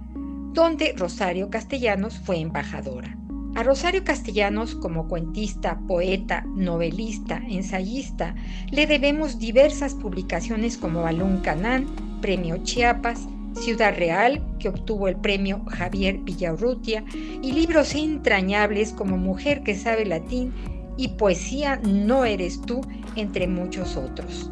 [0.54, 3.18] donde Rosario Castellanos fue embajadora.
[3.56, 8.34] A Rosario Castellanos, como cuentista, poeta, novelista, ensayista,
[8.70, 11.86] le debemos diversas publicaciones como Balún Canán,
[12.20, 17.02] Premio Chiapas, Ciudad Real, que obtuvo el premio Javier Villaurrutia,
[17.40, 20.52] y libros entrañables como Mujer que sabe latín
[20.98, 22.82] y Poesía no eres tú,
[23.16, 24.50] entre muchos otros.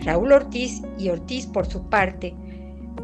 [0.00, 2.34] Raúl Ortiz y Ortiz, por su parte,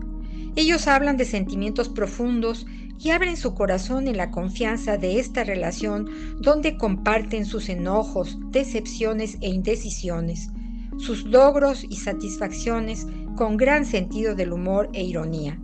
[0.55, 2.65] Ellos hablan de sentimientos profundos
[2.99, 6.09] y abren su corazón en la confianza de esta relación
[6.39, 10.49] donde comparten sus enojos, decepciones e indecisiones,
[10.97, 13.05] sus logros y satisfacciones
[13.35, 15.59] con gran sentido del humor e ironía.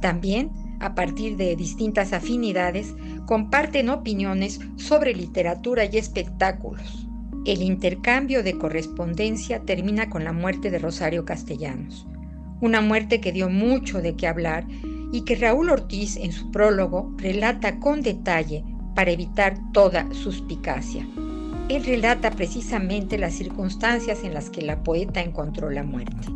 [0.00, 0.50] También,
[0.80, 2.94] a partir de distintas afinidades,
[3.26, 7.06] comparten opiniones sobre literatura y espectáculos.
[7.44, 12.06] El intercambio de correspondencia termina con la muerte de Rosario Castellanos,
[12.60, 14.66] una muerte que dio mucho de qué hablar
[15.12, 21.06] y que Raúl Ortiz en su prólogo relata con detalle para evitar toda suspicacia.
[21.72, 26.28] Él relata precisamente las circunstancias en las que la poeta encontró la muerte.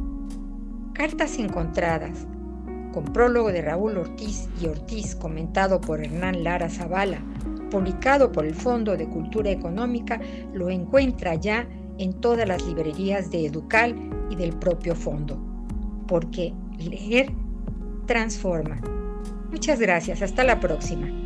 [0.94, 2.26] Cartas encontradas,
[2.94, 7.18] con prólogo de Raúl Ortiz y Ortiz comentado por Hernán Lara Zavala,
[7.70, 10.18] publicado por el Fondo de Cultura Económica,
[10.54, 11.68] lo encuentra ya
[11.98, 13.94] en todas las librerías de Educal
[14.30, 15.38] y del propio fondo,
[16.08, 17.30] porque leer
[18.06, 18.80] transforma.
[19.50, 21.25] Muchas gracias, hasta la próxima.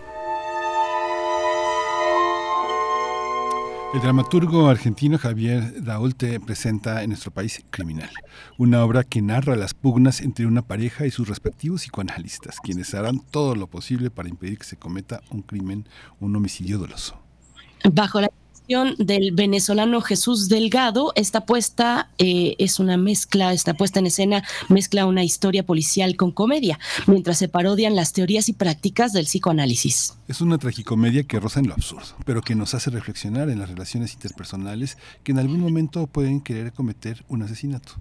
[3.93, 8.09] El dramaturgo argentino Javier Daulte presenta en nuestro país Criminal,
[8.57, 13.19] una obra que narra las pugnas entre una pareja y sus respectivos psicoanalistas, quienes harán
[13.19, 15.89] todo lo posible para impedir que se cometa un crimen,
[16.21, 17.19] un homicidio doloso.
[17.91, 18.31] Bajo la
[18.97, 21.11] del venezolano Jesús Delgado.
[21.15, 26.31] Esta puesta eh, es una mezcla, esta puesta en escena mezcla una historia policial con
[26.31, 30.17] comedia, mientras se parodian las teorías y prácticas del psicoanálisis.
[30.27, 33.69] Es una tragicomedia que roza en lo absurdo, pero que nos hace reflexionar en las
[33.69, 37.93] relaciones interpersonales que en algún momento pueden querer cometer un asesinato.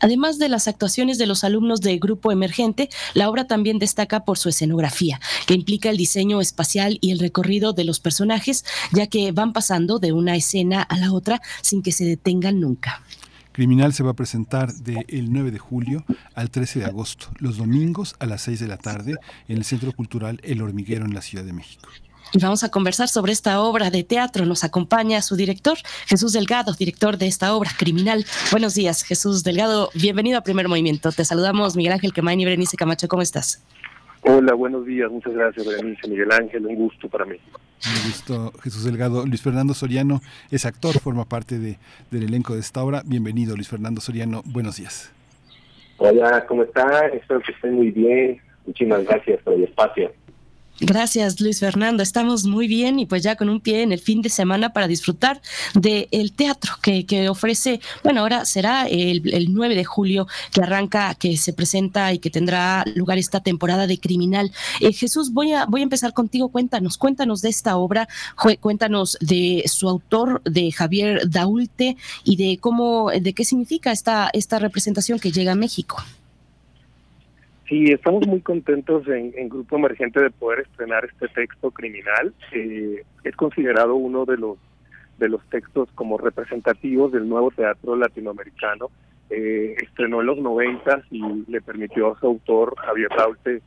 [0.00, 4.38] Además de las actuaciones de los alumnos del Grupo Emergente, la obra también destaca por
[4.38, 9.32] su escenografía, que implica el diseño espacial y el recorrido de los personajes, ya que
[9.32, 13.02] van pasando de una escena a la otra sin que se detengan nunca.
[13.52, 16.04] Criminal se va a presentar del 9 de julio
[16.34, 19.14] al 13 de agosto, los domingos a las 6 de la tarde,
[19.46, 21.88] en el Centro Cultural El Hormiguero en la Ciudad de México
[22.34, 24.44] y vamos a conversar sobre esta obra de teatro.
[24.44, 28.24] Nos acompaña su director, Jesús Delgado, director de esta obra, Criminal.
[28.50, 29.90] Buenos días, Jesús Delgado.
[29.94, 31.12] Bienvenido a Primer Movimiento.
[31.12, 33.06] Te saludamos, Miguel Ángel Quemain y Berenice Camacho.
[33.06, 33.64] ¿Cómo estás?
[34.22, 35.08] Hola, buenos días.
[35.12, 36.66] Muchas gracias, Berenice, Miguel Ángel.
[36.66, 37.36] Un gusto para mí.
[37.36, 39.24] Un gusto, Jesús Delgado.
[39.26, 40.20] Luis Fernando Soriano
[40.50, 41.78] es actor, forma parte de,
[42.10, 43.02] del elenco de esta obra.
[43.04, 44.42] Bienvenido, Luis Fernando Soriano.
[44.44, 45.12] Buenos días.
[45.98, 47.06] Hola, ¿cómo está?
[47.06, 48.40] Espero que estén muy bien.
[48.66, 50.10] Muchísimas gracias por el espacio.
[50.80, 52.02] Gracias, Luis Fernando.
[52.02, 54.88] Estamos muy bien y pues ya con un pie en el fin de semana para
[54.88, 55.40] disfrutar
[55.74, 59.22] del teatro que, que, ofrece, bueno, ahora será el,
[59.54, 64.00] 9 de julio que arranca, que se presenta y que tendrá lugar esta temporada de
[64.00, 64.50] Criminal.
[64.80, 66.48] Eh, Jesús, voy a, voy a empezar contigo.
[66.48, 68.08] Cuéntanos, cuéntanos de esta obra,
[68.60, 74.58] cuéntanos de su autor, de Javier Daulte y de cómo, de qué significa esta, esta
[74.58, 76.02] representación que llega a México.
[77.68, 82.34] Sí, estamos muy contentos en, Grupo Emergente de poder estrenar este texto criminal.
[82.52, 84.58] es considerado uno de los
[85.18, 88.90] de los textos como representativos del nuevo teatro latinoamericano.
[89.30, 93.62] Eh, estrenó en los noventas y le permitió a su autor, Javier Raute,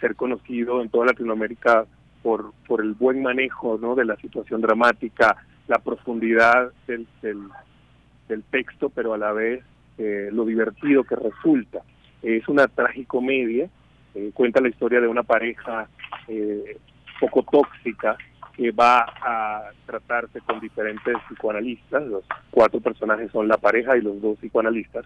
[0.00, 1.86] ser conocido en toda Latinoamérica
[2.22, 3.94] por, por el buen manejo ¿no?
[3.94, 5.36] de la situación dramática,
[5.68, 9.62] la profundidad del, del, texto, pero a la vez
[9.98, 11.80] eh, lo divertido que resulta.
[12.24, 13.68] Es una tragicomedia,
[14.14, 15.88] eh, cuenta la historia de una pareja
[16.28, 16.78] eh,
[17.20, 18.16] poco tóxica
[18.56, 24.20] que va a tratarse con diferentes psicoanalistas, los cuatro personajes son la pareja y los
[24.20, 25.04] dos psicoanalistas,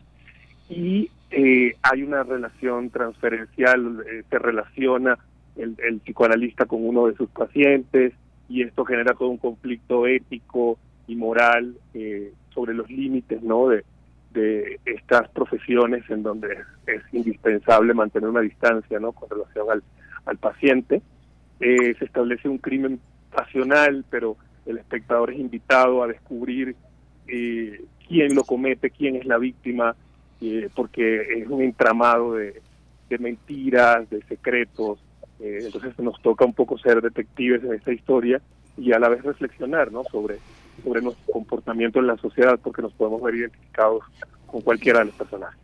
[0.68, 5.18] y eh, hay una relación transferencial, eh, se relaciona
[5.56, 8.12] el, psicoanalista con uno de sus pacientes
[8.48, 13.84] y esto genera todo un conflicto ético y moral eh, sobre los límites no de,
[14.32, 19.82] de estas profesiones en donde es indispensable mantener una distancia no con relación al,
[20.26, 21.00] al paciente
[21.58, 23.00] se establece un crimen
[23.34, 24.36] pasional pero
[24.66, 26.76] el espectador es invitado a descubrir
[27.26, 29.96] quién lo comete quién es la víctima
[30.40, 32.60] eh, porque es un entramado de,
[33.18, 35.00] mentiras, de secretos.
[35.40, 38.40] Eh, entonces nos toca un poco ser detectives en esta historia
[38.76, 40.04] y a la vez reflexionar ¿no?
[40.04, 40.38] sobre,
[40.84, 44.02] sobre nuestro comportamiento en la sociedad, porque nos podemos ver identificados
[44.46, 45.58] con cualquiera de los personajes.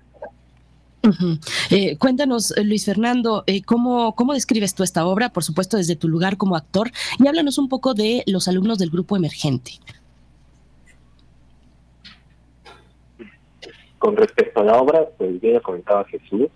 [1.70, 5.28] Eh, cuéntanos, Luis Fernando, ¿cómo, ¿cómo describes tú esta obra?
[5.28, 8.90] Por supuesto, desde tu lugar como actor, y háblanos un poco de los alumnos del
[8.90, 9.72] grupo emergente.
[13.98, 16.48] Con respecto a la obra, pues ya comentaba Jesús,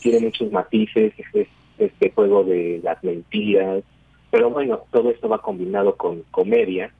[0.00, 1.48] tiene muchos matices, este,
[1.78, 3.82] este juego de las mentiras,
[4.30, 6.92] pero bueno, todo esto va combinado con comedia.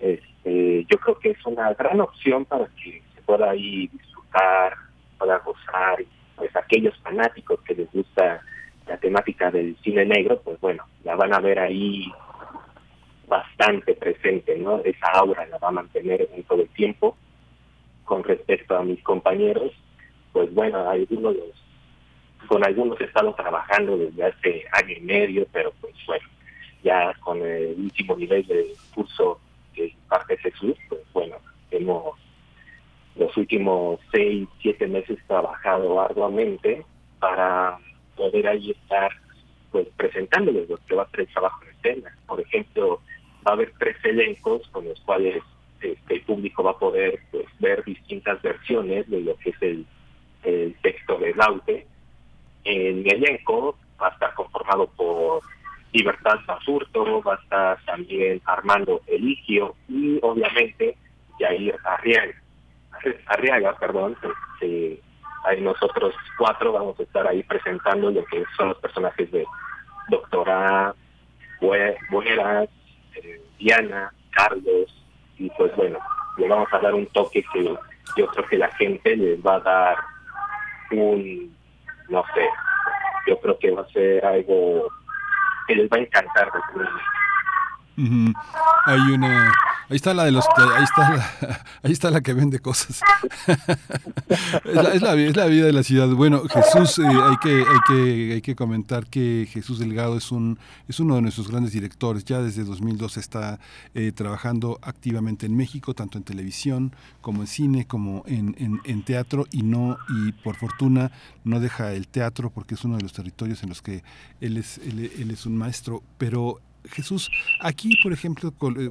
[0.00, 4.74] Este, yo creo que es una gran opción para que se pueda ahí disfrutar,
[5.18, 5.98] pueda gozar,
[6.36, 8.40] pues aquellos fanáticos que les gusta
[8.86, 12.10] la temática del cine negro, pues bueno, la van a ver ahí
[13.28, 14.80] bastante presente, ¿no?
[14.84, 17.16] Esa aura la va a mantener en todo el tiempo
[18.04, 19.72] con respecto a mis compañeros,
[20.32, 21.36] pues bueno, algunos
[22.48, 26.26] con algunos he estado trabajando desde hace año y medio, pero pues bueno,
[26.82, 29.38] ya con el último nivel del curso
[29.88, 31.36] que parte Jesús, pues bueno,
[31.70, 32.18] hemos
[33.16, 36.84] los últimos seis, siete meses trabajado arduamente
[37.18, 37.78] para
[38.16, 39.10] poder ahí estar
[39.70, 42.18] pues presentándoles lo que va a ser el trabajo en escena.
[42.26, 43.00] Por ejemplo,
[43.46, 45.42] va a haber tres elencos con los cuales
[45.80, 49.86] este, el público va a poder pues, ver distintas versiones de lo que es el,
[50.82, 51.86] texto de Laute.
[52.64, 55.42] Mi elenco va a estar conformado por
[55.92, 60.96] Libertad Basurto, va a estar también Armando Eligio y obviamente
[61.38, 62.34] Jair Arriaga,
[63.26, 65.00] Arriaga perdón, este,
[65.44, 69.44] ahí nosotros cuatro vamos a estar ahí presentando lo que son los personajes de
[70.08, 70.94] Doctora
[71.60, 72.68] Bueras,
[73.16, 75.04] eh, Diana, Carlos,
[75.38, 75.98] y pues bueno,
[76.36, 77.64] le vamos a dar un toque que
[78.16, 79.96] yo creo que la gente les va a dar
[80.92, 81.54] un,
[82.08, 82.46] no sé,
[83.26, 84.88] yo creo que va a ser algo
[85.70, 86.48] que les va a encantar.
[88.86, 89.52] Hay una
[89.90, 93.00] Ahí está la de los ahí está la, ahí está la que vende cosas.
[93.48, 96.06] es, la, es, la, es, la, vida de la ciudad.
[96.10, 100.60] Bueno, Jesús, eh, hay que hay que hay que comentar que Jesús Delgado es un
[100.86, 102.24] es uno de nuestros grandes directores.
[102.24, 103.58] Ya desde 2002 está
[103.94, 108.54] eh, trabajando activamente en México, tanto en televisión como en cine, como en,
[108.84, 111.10] en, teatro y no y por fortuna
[111.42, 114.04] no deja el teatro porque es uno de los territorios en los que
[114.40, 117.30] él es él es un maestro, pero Jesús,
[117.60, 118.90] aquí, por ejemplo, eh,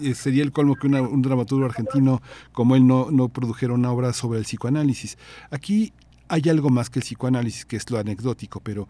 [0.00, 2.20] eh, sería el colmo que un dramaturgo argentino
[2.52, 5.18] como él no, produjera una obra sobre el psicoanálisis.
[5.50, 5.92] Aquí
[6.28, 8.88] hay algo más que el psicoanálisis, que es lo anecdótico, pero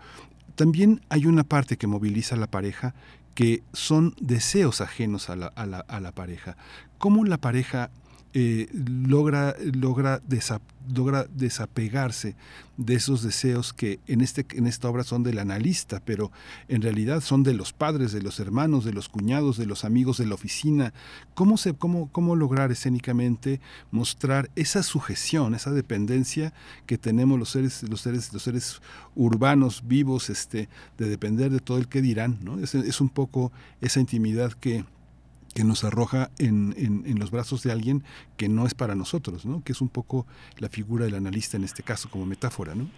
[0.55, 2.95] también hay una parte que moviliza a la pareja
[3.35, 6.57] que son deseos ajenos a la, a la, a la pareja.
[6.99, 7.91] ¿Cómo la pareja
[8.41, 10.21] eh, logra, logra,
[10.95, 12.37] logra desapegarse
[12.77, 16.31] de esos deseos que en, este, en esta obra son del analista, pero
[16.69, 20.19] en realidad son de los padres, de los hermanos, de los cuñados, de los amigos
[20.19, 20.95] de la oficina.
[21.35, 23.61] ¿Cómo, se, cómo, cómo lograr escénicamente
[23.91, 26.53] mostrar esa sujeción, esa dependencia
[26.87, 28.81] que tenemos los seres, los seres, los seres
[29.17, 32.39] urbanos, vivos, este, de depender de todo el que dirán?
[32.43, 32.61] ¿no?
[32.61, 33.51] Es, es un poco
[33.81, 34.85] esa intimidad que
[35.55, 38.03] que nos arroja en, en, los brazos de alguien
[38.37, 39.63] que no es para nosotros, ¿no?
[39.65, 40.27] que es un poco
[40.59, 42.75] la figura del analista en este caso como metáfora.
[42.75, 42.89] ¿no?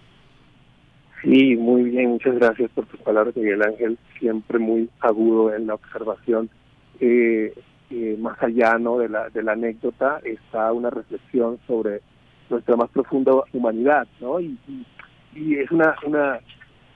[1.22, 5.74] Sí, muy bien, muchas gracias por tus palabras, Miguel Ángel, siempre muy agudo en la
[5.74, 6.50] observación.
[7.00, 7.54] Eh,
[7.90, 8.98] eh, más allá ¿no?
[8.98, 12.02] de, la, de la anécdota está una reflexión sobre
[12.48, 14.40] nuestra más profunda humanidad, ¿no?
[14.40, 14.58] Y,
[15.34, 16.40] y, es una, una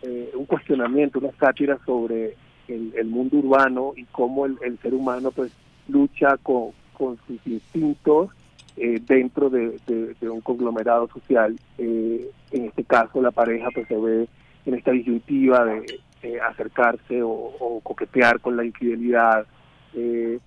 [0.02, 2.36] eh, un cuestionamiento, una sátira sobre
[2.68, 5.52] el, mundo urbano y cómo el, ser humano pues
[5.88, 8.30] lucha con, con sus instintos
[8.76, 9.78] eh, dentro de,
[10.22, 11.56] un conglomerado social.
[11.78, 14.28] Eh, en este caso, la pareja pues se ve
[14.66, 19.46] en esta disyuntiva de acercarse o, coquetear con la infidelidad.
[19.94, 20.40] Eh,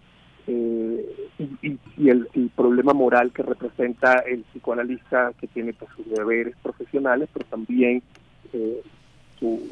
[0.48, 7.45] y, el, problema moral que representa el psicoanalista que tiene pues, sus deberes profesionales, pero
[7.45, 8.02] también
[9.39, 9.69] su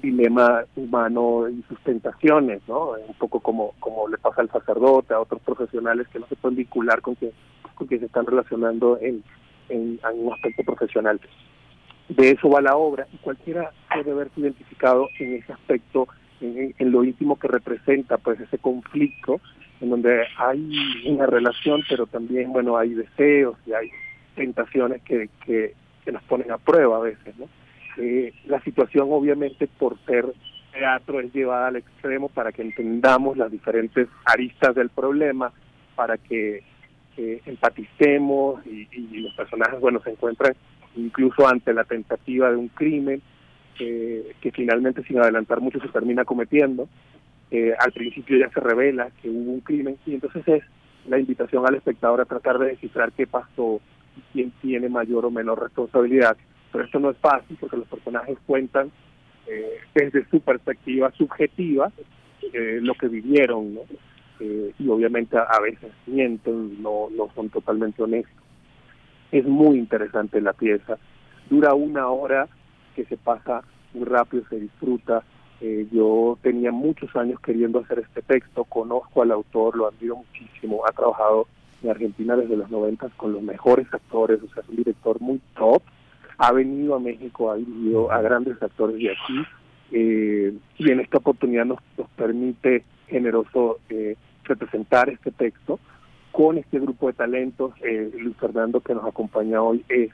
[0.00, 2.92] dilema humano y sus tentaciones, ¿no?
[2.92, 6.56] Un poco como, como le pasa al sacerdote, a otros profesionales que no se pueden
[6.56, 7.32] vincular con que
[7.86, 9.22] que se están relacionando en,
[9.68, 11.20] en, un aspecto profesional.
[12.08, 16.08] De eso va la obra y cualquiera puede verse identificado en ese aspecto,
[16.40, 19.40] en, lo íntimo que representa pues ese conflicto,
[19.80, 23.90] en donde hay una relación, pero también, bueno, hay deseos y hay
[24.34, 25.74] tentaciones que, que,
[26.10, 27.46] nos ponen a prueba a veces, ¿no?
[27.98, 30.26] Eh, la situación obviamente por ser
[30.72, 35.52] teatro es llevada al extremo para que entendamos las diferentes aristas del problema,
[35.96, 36.62] para que
[37.16, 38.86] empaticemos y,
[39.20, 40.54] los personajes, bueno, se encuentran
[40.94, 43.20] incluso ante la tentativa de un crimen
[43.76, 46.88] que finalmente, sin adelantar mucho, se termina cometiendo.
[47.50, 50.62] Eh, al principio ya se revela que hubo un crimen y entonces es
[51.08, 53.80] la invitación al espectador a tratar de descifrar qué pasó
[54.16, 56.36] y quién tiene mayor o menor responsabilidad.
[56.72, 58.90] Pero esto no es fácil porque los personajes cuentan
[59.46, 61.90] eh, desde su perspectiva subjetiva
[62.52, 63.80] eh, lo que vivieron, ¿no?
[64.40, 68.36] Eh, y obviamente a, veces mienten, no, no son totalmente honestos.
[69.32, 70.98] Es muy interesante la pieza,
[71.48, 72.46] dura una hora
[72.94, 73.62] que se pasa
[73.94, 75.22] muy rápido, se disfruta.
[75.90, 80.92] Yo tenía muchos años queriendo hacer este texto, conozco al autor, lo admiro muchísimo, ha
[80.92, 81.48] trabajado
[81.82, 85.40] en Argentina desde los noventas con los mejores actores, o sea, es un director muy
[85.56, 85.82] top,
[86.38, 89.46] ha venido a México, ha dirigido a grandes actores de aquí,
[89.90, 91.80] eh, y en esta oportunidad nos,
[92.16, 95.78] permite generoso eh, representar este texto
[96.32, 97.72] con este grupo de talentos.
[97.82, 100.10] Eh, Luis Fernando, que nos acompaña hoy, es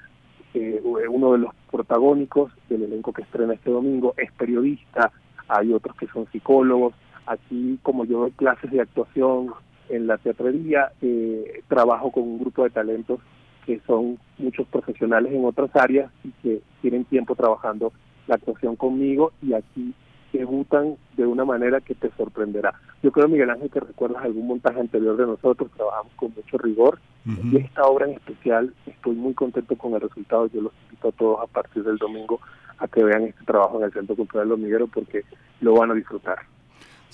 [0.55, 5.11] eh, uno de los protagónicos del elenco que estrena este domingo, es periodista,
[5.49, 6.95] hay otros que son psicólogos.
[7.27, 9.53] Aquí, como yo doy clases de actuación
[9.89, 13.21] en la teatrería, eh, trabajo con un grupo de talentos
[13.65, 17.93] que son muchos profesionales en otras áreas y que tienen tiempo trabajando
[18.27, 19.95] la actuación conmigo y aquí
[20.33, 22.75] debutan de una manera que te sorprenderá.
[23.03, 26.99] Yo creo, Miguel Ángel, que recuerdas algún montaje anterior de nosotros, trabajamos con mucho rigor
[27.25, 30.47] y esta obra en especial estoy muy contento con el resultado.
[30.49, 32.41] Yo los invito a todos a partir del domingo
[32.79, 35.25] a que vean este trabajo en el Centro Cultural Los Migueros porque
[35.61, 36.39] lo van a disfrutar.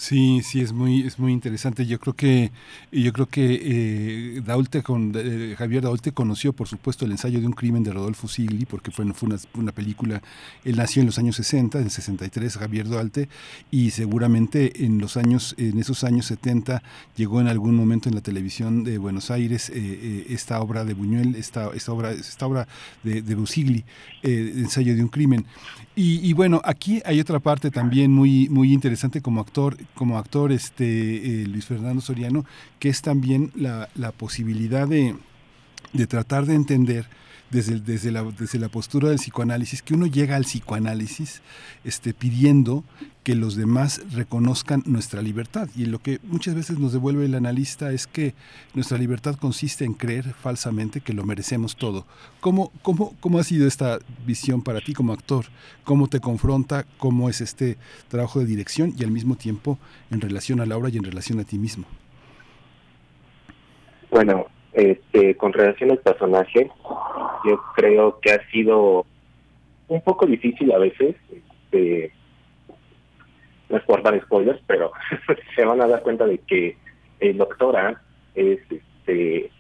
[0.01, 1.85] Sí, sí, es muy, es muy interesante.
[1.85, 2.53] Yo creo que,
[2.91, 7.47] yo creo que eh, Daulte con, eh, Javier Daulte conoció, por supuesto, el ensayo de
[7.47, 10.23] un crimen de Rodolfo Sigli, porque fue, fue una, película,
[10.65, 13.29] él nació en los años 60, en 63, Javier Daulte,
[13.71, 16.83] y seguramente en los años, en esos años 70,
[17.15, 21.35] llegó en algún momento en la televisión de Buenos Aires eh, esta obra de Buñuel,
[21.35, 22.67] esta, esta obra, esta obra
[23.03, 23.85] de, de Busigli,
[24.23, 25.45] ensayo de un crimen.
[25.95, 30.53] Y, y, bueno, aquí hay otra parte también muy, muy interesante como actor como actor
[30.53, 32.45] este, eh, Luis Fernando Soriano,
[32.79, 35.17] que es también la, la posibilidad de,
[35.93, 37.07] de tratar de entender
[37.51, 41.43] desde, desde, la, desde la postura del psicoanálisis, que uno llega al psicoanálisis
[41.85, 42.85] este, pidiendo
[43.25, 45.69] que los demás reconozcan nuestra libertad.
[45.77, 48.35] Y lo que muchas veces nos devuelve el analista es que
[48.75, 52.07] nuestra libertad consiste en creer falsamente que lo merecemos todo.
[52.41, 55.47] ¿Cómo, cómo, cómo ha sido esta visión para ti como actor?
[55.85, 56.87] ¿Cómo te confronta?
[56.99, 57.77] ¿Cómo es este
[58.09, 59.79] trabajo de dirección y al mismo tiempo
[60.11, 61.85] en relación a la obra y en relación a ti mismo?
[64.11, 66.71] Bueno, este, con relación al personaje,
[67.45, 69.07] yo creo que ha sido
[69.89, 71.17] un poco difícil a veces.
[71.31, 72.13] Este,
[73.69, 74.93] no es por dar spoilers, pero
[75.55, 76.77] se van a dar cuenta de que
[77.21, 78.03] el doctora
[78.35, 79.51] es este,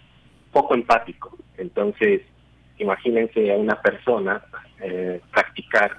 [0.52, 1.36] poco empático.
[1.56, 2.22] Entonces,
[2.78, 4.42] imagínense a una persona
[4.80, 5.98] eh, practicar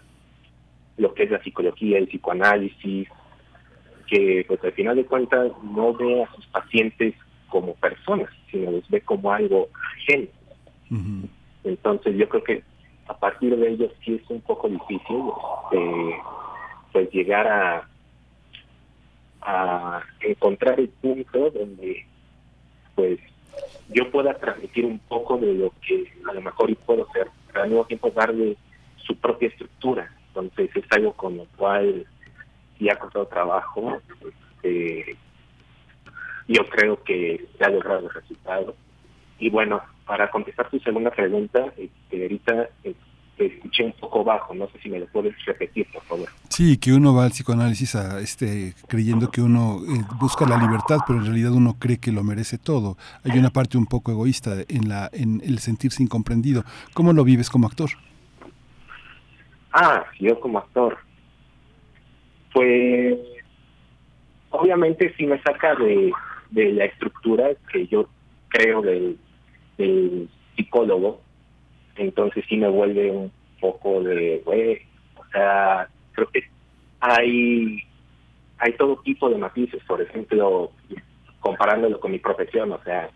[0.98, 3.08] lo que es la psicología, el psicoanálisis,
[4.08, 7.16] que pues al final de cuentas no ve a sus pacientes
[7.52, 10.28] como personas, sino los ve como algo ajeno.
[11.64, 12.64] Entonces yo creo que
[13.08, 15.18] a partir de ello sí es un poco difícil
[15.72, 16.16] este,
[16.92, 17.88] pues llegar a,
[19.42, 22.06] a encontrar el punto donde
[22.96, 23.20] pues
[23.90, 27.70] yo pueda transmitir un poco de lo que a lo mejor puedo ser, pero al
[27.70, 28.58] mismo tiempo darle
[28.98, 30.10] su propia estructura.
[30.28, 32.06] Entonces es algo con lo cual
[32.78, 34.00] sí ha costado trabajo.
[34.64, 35.18] Este,
[36.48, 38.76] yo creo que se ha logrado el resultado.
[39.40, 42.70] Y bueno, para contestar tu segunda pregunta, este, ahorita
[43.38, 46.30] te escuché un poco bajo, no sé si me lo puedes repetir, por favor.
[46.50, 51.00] Sí, que uno va al psicoanálisis a, este, creyendo que uno eh, busca la libertad,
[51.08, 52.98] pero en realidad uno cree que lo merece todo.
[53.24, 56.64] Hay una parte un poco egoísta en, la, en el sentirse incomprendido.
[56.94, 57.90] ¿Cómo lo vives como actor?
[59.74, 60.98] Ah, yo como actor.
[62.54, 63.18] Pues
[64.50, 66.12] obviamente sí me saca de,
[66.52, 68.08] de la estructura que yo
[68.50, 69.18] creo del,
[70.56, 71.22] psicólogo,
[71.96, 74.82] entonces sí me vuelve un poco de, güey,
[75.16, 76.44] o sea, creo que
[77.00, 77.80] hay,
[78.60, 80.72] hay todo tipo de matices, por ejemplo,
[81.40, 83.10] comparándolo con mi profesión, o sea,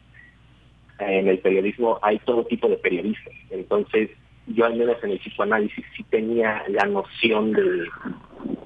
[0.97, 4.09] en el periodismo hay todo tipo de periodistas, entonces
[4.47, 7.87] yo al menos en el psicoanálisis sí tenía la noción de,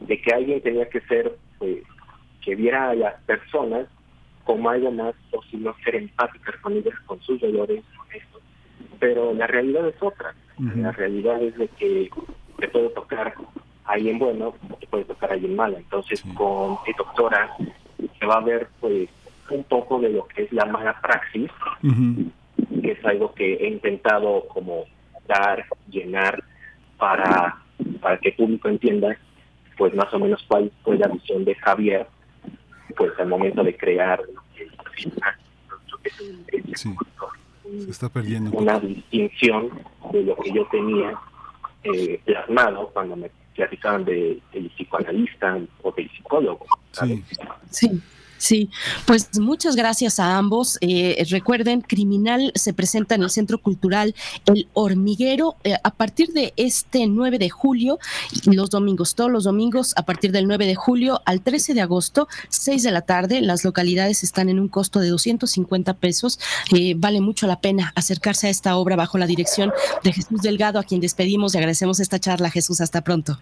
[0.01, 1.83] de que alguien tenía que ser, pues,
[2.41, 3.87] que viera a las personas
[4.49, 8.39] como algo más o si no ser empáticas con ellas, con sus dolores, con esto.
[8.97, 10.33] Pero la realidad es otra.
[10.75, 12.09] La realidad es de que
[12.57, 13.35] te puede tocar
[13.85, 15.77] a alguien bueno como te puede tocar a alguien malo.
[15.77, 17.55] Entonces, con mi doctora
[18.19, 19.07] se va a ver pues
[19.51, 21.51] un poco de lo que es la mala praxis,
[22.81, 24.85] que es algo que he intentado como
[25.27, 26.43] dar, llenar
[26.97, 27.59] para,
[28.01, 29.15] para que el público entienda
[29.77, 32.07] pues más o menos cuál fue la visión de Javier
[32.95, 34.21] pues al momento de crear
[36.75, 36.95] Sí.
[37.85, 38.51] Se está perdiendo.
[38.51, 39.69] una distinción
[40.11, 41.13] de lo que yo tenía
[41.83, 46.65] eh, plasmado cuando me platicaban de, del psicoanalista o del psicólogo.
[46.91, 47.19] ¿sabes?
[47.69, 47.87] Sí.
[47.89, 48.01] Sí,
[49.05, 50.77] pues muchas gracias a ambos.
[50.81, 56.53] Eh, recuerden, Criminal se presenta en el Centro Cultural El Hormiguero eh, a partir de
[56.55, 57.99] este 9 de julio,
[58.45, 62.27] los domingos, todos los domingos, a partir del 9 de julio al 13 de agosto,
[62.49, 63.41] 6 de la tarde.
[63.41, 66.39] Las localidades están en un costo de 250 pesos.
[66.73, 69.71] Eh, vale mucho la pena acercarse a esta obra bajo la dirección
[70.03, 72.49] de Jesús Delgado, a quien despedimos y agradecemos esta charla.
[72.49, 73.39] Jesús, hasta pronto.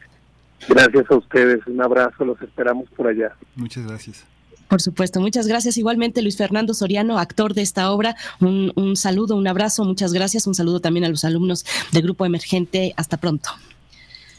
[0.68, 3.36] Gracias a ustedes, un abrazo, los esperamos por allá.
[3.56, 4.26] Muchas gracias.
[4.68, 5.78] Por supuesto, muchas gracias.
[5.78, 10.48] Igualmente, Luis Fernando Soriano, actor de esta obra, un, un, saludo, un abrazo, muchas gracias.
[10.48, 12.94] Un saludo también a los alumnos del Grupo Emergente.
[12.98, 13.50] Hasta pronto.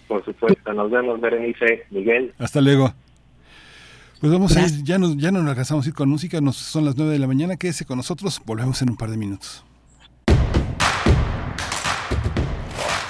[0.06, 2.34] Por supuesto, nos vemos, Berenice, Miguel.
[2.38, 2.94] Hasta luego.
[4.20, 6.56] Pues vamos a ir, ya, nos, ya no nos alcanzamos a ir con música, nos,
[6.56, 9.64] son las 9 de la mañana, quédese con nosotros, volvemos en un par de minutos.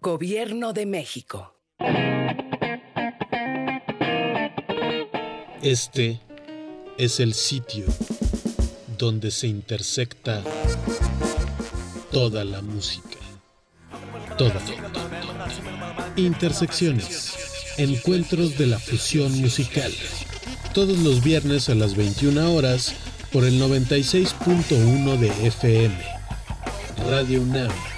[0.00, 1.54] Gobierno de México.
[5.60, 6.20] Este
[6.96, 7.84] es el sitio
[8.96, 10.44] donde se intersecta
[12.12, 13.18] toda la música.
[14.38, 14.62] Toda.
[16.14, 17.34] Intersecciones.
[17.76, 19.92] Encuentros de la fusión musical.
[20.74, 22.94] Todos los viernes a las 21 horas
[23.32, 25.98] por el 96.1 de FM.
[27.10, 27.97] Radio UNAM.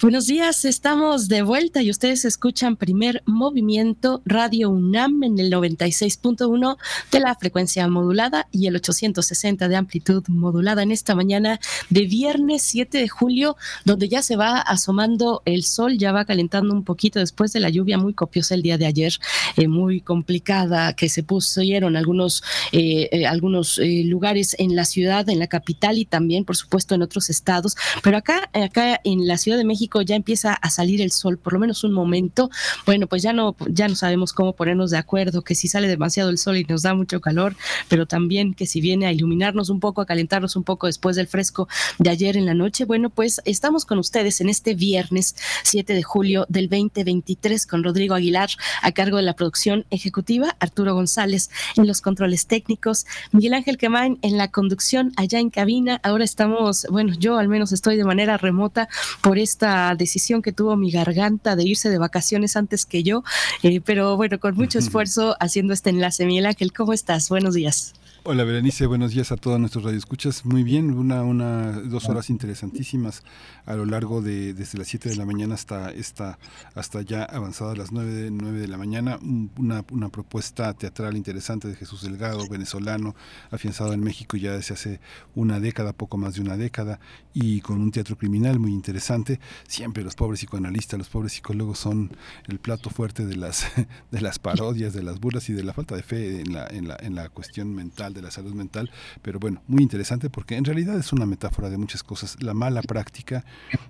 [0.00, 6.76] Buenos días, estamos de vuelta y ustedes escuchan primer movimiento Radio UNAM en el 96.1
[7.10, 11.58] de la frecuencia modulada y el 860 de amplitud modulada en esta mañana
[11.90, 16.72] de viernes 7 de julio, donde ya se va asomando el sol, ya va calentando
[16.74, 19.14] un poquito después de la lluvia muy copiosa el día de ayer,
[19.56, 25.40] eh, muy complicada que se pusieron algunos, eh, eh, algunos lugares en la ciudad, en
[25.40, 27.74] la capital y también, por supuesto, en otros estados.
[28.04, 31.52] Pero acá, acá en la Ciudad de México, ya empieza a salir el sol, por
[31.52, 32.50] lo menos un momento,
[32.86, 36.30] bueno, pues ya no, ya no sabemos cómo ponernos de acuerdo, que si sale demasiado
[36.30, 37.56] el sol y nos da mucho calor,
[37.88, 41.26] pero también que si viene a iluminarnos un poco, a calentarnos un poco después del
[41.26, 45.94] fresco de ayer en la noche, bueno, pues estamos con ustedes en este viernes 7
[45.94, 48.50] de julio del 2023 con Rodrigo Aguilar
[48.82, 54.18] a cargo de la producción ejecutiva, Arturo González en los controles técnicos, Miguel Ángel Quemain
[54.22, 56.00] en la conducción allá en cabina.
[56.02, 58.88] Ahora estamos, bueno, yo al menos estoy de manera remota
[59.20, 63.22] por esta decisión que tuvo mi garganta de irse de vacaciones antes que yo,
[63.62, 66.26] eh, pero bueno, con mucho esfuerzo haciendo este enlace.
[66.26, 67.28] Miguel Ángel, ¿cómo estás?
[67.28, 67.94] Buenos días.
[68.24, 70.44] Hola Berenice, buenos días a todos nuestros radioescuchas.
[70.44, 73.22] Muy bien, una, una, dos horas interesantísimas
[73.64, 76.38] a lo largo de desde las 7 de la mañana hasta esta,
[76.74, 79.18] hasta ya avanzadas las 9 de, 9 de la mañana.
[79.56, 83.14] Una, una propuesta teatral interesante de Jesús Delgado, venezolano,
[83.50, 85.00] afianzado en México ya desde hace
[85.34, 86.98] una década, poco más de una década,
[87.32, 89.38] y con un teatro criminal muy interesante.
[89.68, 92.10] Siempre los pobres psicoanalistas, los pobres psicólogos son
[92.48, 93.64] el plato fuerte de las,
[94.10, 96.88] de las parodias, de las burlas y de la falta de fe en la, en
[96.88, 98.90] la, en la cuestión mental de la salud mental,
[99.22, 102.42] pero bueno, muy interesante porque en realidad es una metáfora de muchas cosas.
[102.42, 103.44] La mala práctica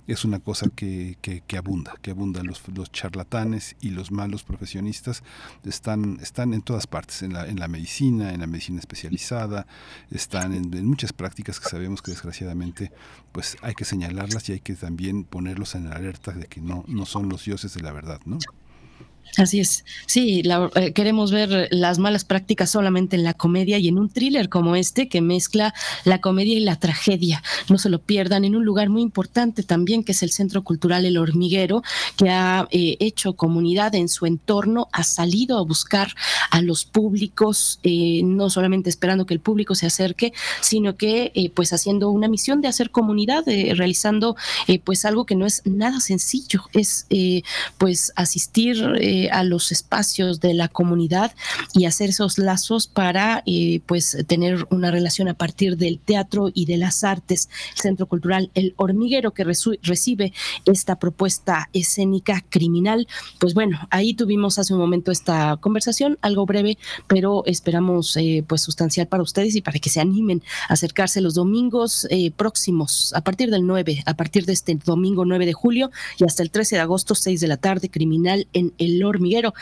[0.06, 2.42] es una cosa que, que, abunda, que abunda.
[2.42, 5.22] Los, los charlatanes y los malos profesionistas
[5.64, 9.66] están, están en todas partes, en la, en la medicina, en la medicina especializada,
[10.10, 12.92] están en, en muchas prácticas que sabemos que desgraciadamente
[13.32, 17.06] pues hay que señalarlas y hay que también ponerlos en alerta de que no, no
[17.06, 18.38] son los dioses de la verdad, ¿no?
[19.36, 19.84] Así es.
[20.06, 20.42] Sí,
[20.74, 24.74] eh, queremos ver las malas prácticas solamente en la comedia y en un thriller como
[24.74, 25.74] este que mezcla
[26.04, 27.42] la comedia y la tragedia.
[27.68, 31.04] No se lo pierdan en un lugar muy importante también que es el Centro Cultural
[31.04, 31.82] El Hormiguero,
[32.16, 36.14] que ha eh, hecho comunidad en su entorno, ha salido a buscar
[36.50, 41.72] a los públicos, eh, no solamente esperando que el público se acerque, sino que pues
[41.72, 44.36] haciendo una misión de hacer comunidad, realizando
[44.84, 47.06] pues algo que no es nada sencillo, es
[47.78, 48.78] pues asistir
[49.18, 51.34] eh, a los espacios de la comunidad
[51.74, 56.66] y hacer esos lazos para eh, pues tener una relación a partir del teatro y
[56.66, 57.48] de las artes.
[57.74, 60.32] Centro Cultural El Hormiguero que recibe
[60.66, 63.08] esta propuesta escénica criminal.
[63.40, 66.78] Pues bueno, ahí tuvimos hace un momento esta conversación, algo breve,
[67.08, 71.34] pero esperamos eh, pues sustancial para ustedes y para que se animen a acercarse los
[71.34, 76.24] domingos próximos, a partir del 9, a partir de este domingo 9 de julio y
[76.24, 79.54] hasta el 13 de agosto, 6 de la tarde, criminal en El hormiguero.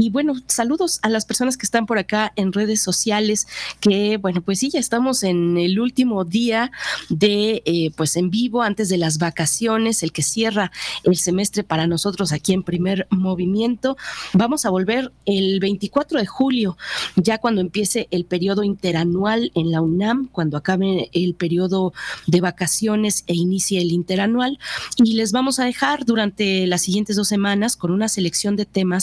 [0.00, 3.46] Y bueno, saludos a las personas que están por acá en redes sociales,
[3.80, 6.70] que bueno, pues sí, ya estamos en el último día
[7.08, 10.72] de, eh, pues en vivo, antes de las vacaciones, el que cierra
[11.04, 13.96] el semestre para nosotros aquí en primer movimiento.
[14.32, 16.76] Vamos a volver el 24 de julio,
[17.16, 21.92] ya cuando empiece el periodo interanual en la UNAM, cuando acabe el periodo
[22.26, 24.58] de vacaciones e inicie el interanual.
[24.96, 28.93] Y les vamos a dejar durante las siguientes dos semanas con una selección de temas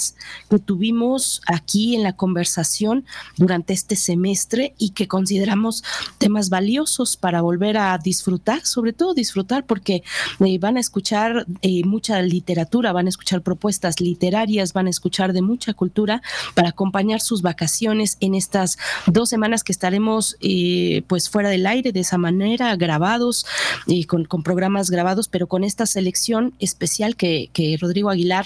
[0.50, 3.06] que tuvimos aquí en la conversación
[3.38, 5.84] durante este semestre y que consideramos
[6.18, 10.04] temas valiosos para volver a disfrutar, sobre todo disfrutar porque
[10.40, 15.34] eh, van a escuchar eh, mucha literatura, van a escuchar propuestas literarias, van a escuchar
[15.34, 16.22] de mucha cultura
[16.54, 18.78] para acompañar sus vacaciones en estas
[19.08, 23.46] dos semanas que estaremos eh, pues fuera del aire de esa manera, grabados,
[23.88, 27.50] y con, programas grabados, pero con esta selección especial que,
[27.80, 28.46] Rodrigo Aguilar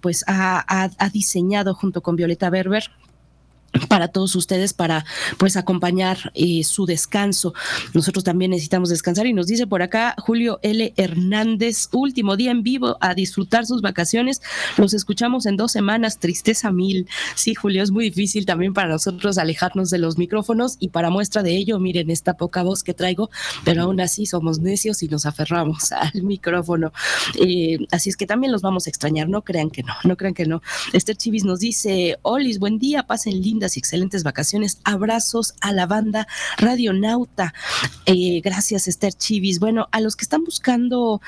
[0.00, 2.84] pues ha, ha diseñado junto con Violeta Berber
[3.88, 5.04] para todos ustedes para
[5.38, 7.54] pues acompañar eh, su descanso.
[7.94, 10.92] Nosotros también necesitamos descansar y nos dice por acá Julio L.
[10.96, 14.42] Hernández, último día en vivo a disfrutar sus vacaciones.
[14.76, 17.08] Los escuchamos en dos semanas, tristeza mil.
[17.36, 21.42] Sí, Julio, es muy difícil también para nosotros alejarnos de los micrófonos y para muestra
[21.42, 23.30] de ello, miren esta poca voz que traigo,
[23.64, 26.92] pero aún así somos necios y nos aferramos al micrófono.
[27.40, 30.34] Eh, así es que también los vamos a extrañar, no crean que no, no crean
[30.34, 30.60] que no.
[30.92, 34.78] Esther Chivis nos dice, Olis, buen día, pasen lindo y excelentes vacaciones.
[34.84, 36.26] Abrazos a la banda
[36.56, 37.54] Radionauta.
[38.06, 39.58] Eh, gracias, Esther Chivis.
[39.58, 41.20] Bueno, a los que están buscando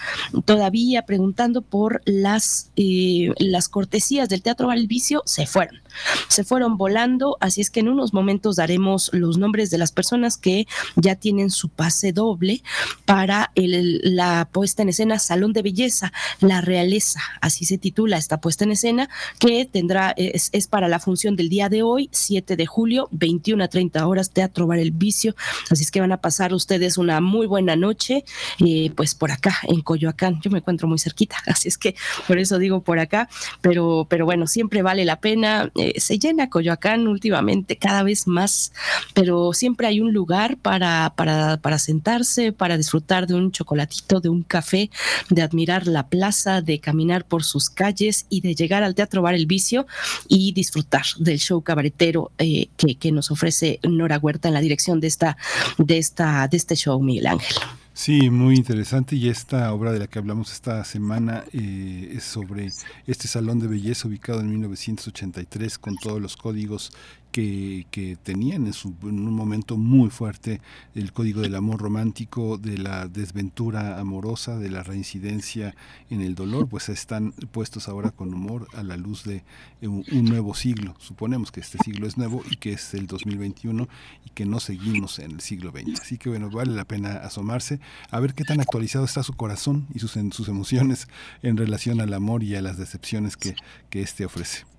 [0.44, 5.80] todavía, preguntando por las, eh, las cortesías del Teatro Valvicio, se fueron.
[6.28, 10.38] Se fueron volando, así es que en unos momentos daremos los nombres de las personas
[10.38, 12.62] que ya tienen su pase doble
[13.04, 18.64] para la puesta en escena Salón de Belleza, La Realeza, así se titula esta puesta
[18.64, 22.66] en escena, que tendrá, es, es para la función del día de hoy, 7 de
[22.66, 25.34] julio, 21 a 30 horas, Teatro Bar El Vicio.
[25.70, 28.24] Así es que van a pasar ustedes una muy buena noche,
[28.58, 30.40] eh, pues por acá, en Coyoacán.
[30.42, 31.94] Yo me encuentro muy cerquita, así es que
[32.26, 33.28] por eso digo por acá,
[33.60, 35.70] pero, pero bueno, siempre vale la pena.
[35.76, 38.72] Eh, se llena Coyoacán últimamente cada vez más,
[39.14, 44.28] pero siempre hay un lugar para, para, para sentarse, para disfrutar de un chocolatito, de
[44.28, 44.90] un café,
[45.30, 49.34] de admirar la plaza, de caminar por sus calles y de llegar al Teatro Bar
[49.34, 49.86] El Vicio
[50.28, 55.06] y disfrutar del show cabaretero eh, que, nos ofrece Nora Huerta en la dirección de
[55.06, 55.36] esta,
[55.78, 57.56] de esta, de este show, Miguel Ángel.
[57.94, 62.70] Sí, muy interesante y esta obra de la que hablamos esta semana eh, es sobre
[63.06, 66.92] este salón de belleza ubicado en 1983 con todos los códigos
[67.32, 70.60] que, que tenían en, un momento muy fuerte
[70.94, 75.74] el código del amor romántico, de la desventura amorosa, de la reincidencia
[76.10, 79.42] en el dolor, pues están puestos ahora con humor a la luz de
[79.80, 80.94] un, nuevo siglo.
[80.98, 83.88] Suponemos que este siglo es nuevo y que es el 2021
[84.24, 86.00] y que no seguimos en el siglo XX.
[86.00, 87.80] Así que bueno, vale la pena asomarse
[88.10, 91.08] a ver qué tan actualizado está su corazón y sus, sus emociones
[91.42, 93.56] en relación al amor y a las decepciones que,
[93.90, 94.71] que éste ofrece.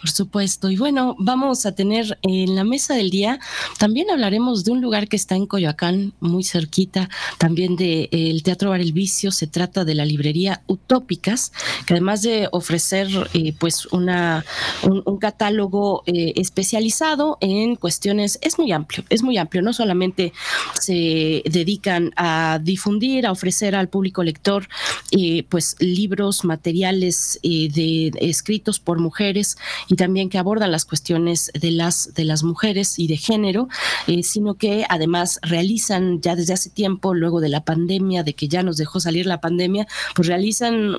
[0.00, 0.70] Por supuesto.
[0.70, 3.40] Y bueno, vamos a tener en la mesa del día,
[3.78, 7.08] también hablaremos de un lugar que está en Coyoacán, muy cerquita,
[7.38, 9.32] también del el Teatro Bar El Vicio.
[9.32, 11.52] Se trata de la librería Utópicas,
[11.84, 14.44] que además de ofrecer eh, pues una,
[14.82, 19.62] un, catálogo eh, especializado en cuestiones, es muy amplio, es muy amplio.
[19.62, 20.32] No solamente
[20.74, 24.68] se dedican a difundir, a ofrecer al público lector
[25.10, 29.56] eh, pues libros, materiales de escritos por mujeres
[29.88, 33.68] y también que abordan las cuestiones de las, de las mujeres y de género,
[34.06, 38.48] eh, sino que además realizan ya desde hace tiempo, luego de la pandemia, de que
[38.48, 40.96] ya nos dejó salir la pandemia, pues realizan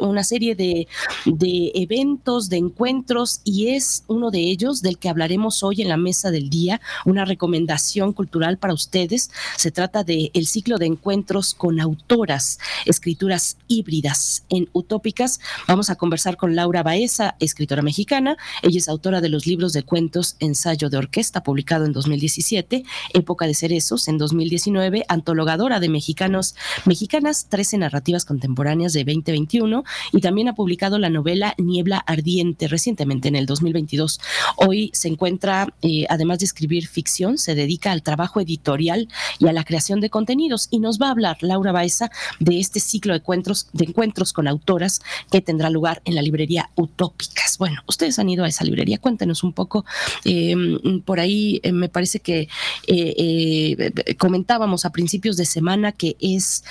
[0.00, 0.88] una serie de,
[1.24, 5.96] de eventos, de encuentros y es uno de ellos del que hablaremos hoy en la
[5.96, 9.30] mesa del día, una recomendación cultural para ustedes.
[9.56, 15.40] Se trata de ciclo de encuentros con autoras, escrituras híbridas en utópicas.
[15.66, 19.84] Vamos a conversar con Laura Baeza, escritora mexicana ella es autora de los libros de
[19.84, 22.84] cuentos Ensayo de Orquesta, publicado en 2017,
[23.14, 30.20] Época de Cerezos en 2019, antologadora de mexicanos, mexicanas, 13 narrativas contemporáneas de 2021 y
[30.20, 34.20] también ha publicado la novela Niebla Ardiente recientemente en el 2022.
[34.56, 39.08] Hoy se encuentra, eh, además de escribir ficción, se dedica al trabajo editorial
[39.38, 42.80] y a la creación de contenidos y nos va a hablar Laura Baeza de este
[42.80, 45.00] ciclo de encuentros, de encuentros con autoras
[45.30, 47.58] que tendrá lugar en la librería Utópicas.
[47.58, 48.98] Bueno, usted han ido a esa librería.
[48.98, 49.84] Cuéntenos un poco.
[50.24, 52.48] Em, por ahí eh, me parece que
[52.86, 56.64] eh, eh, comentábamos a principios de semana que es,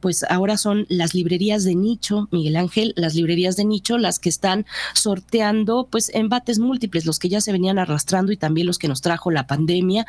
[0.00, 4.28] pues ahora son las librerías de nicho, Miguel Ángel, las librerías de nicho, las que
[4.28, 8.88] están sorteando, pues embates múltiples, los que ya se venían arrastrando y también los que
[8.88, 10.06] nos trajo la pandemia,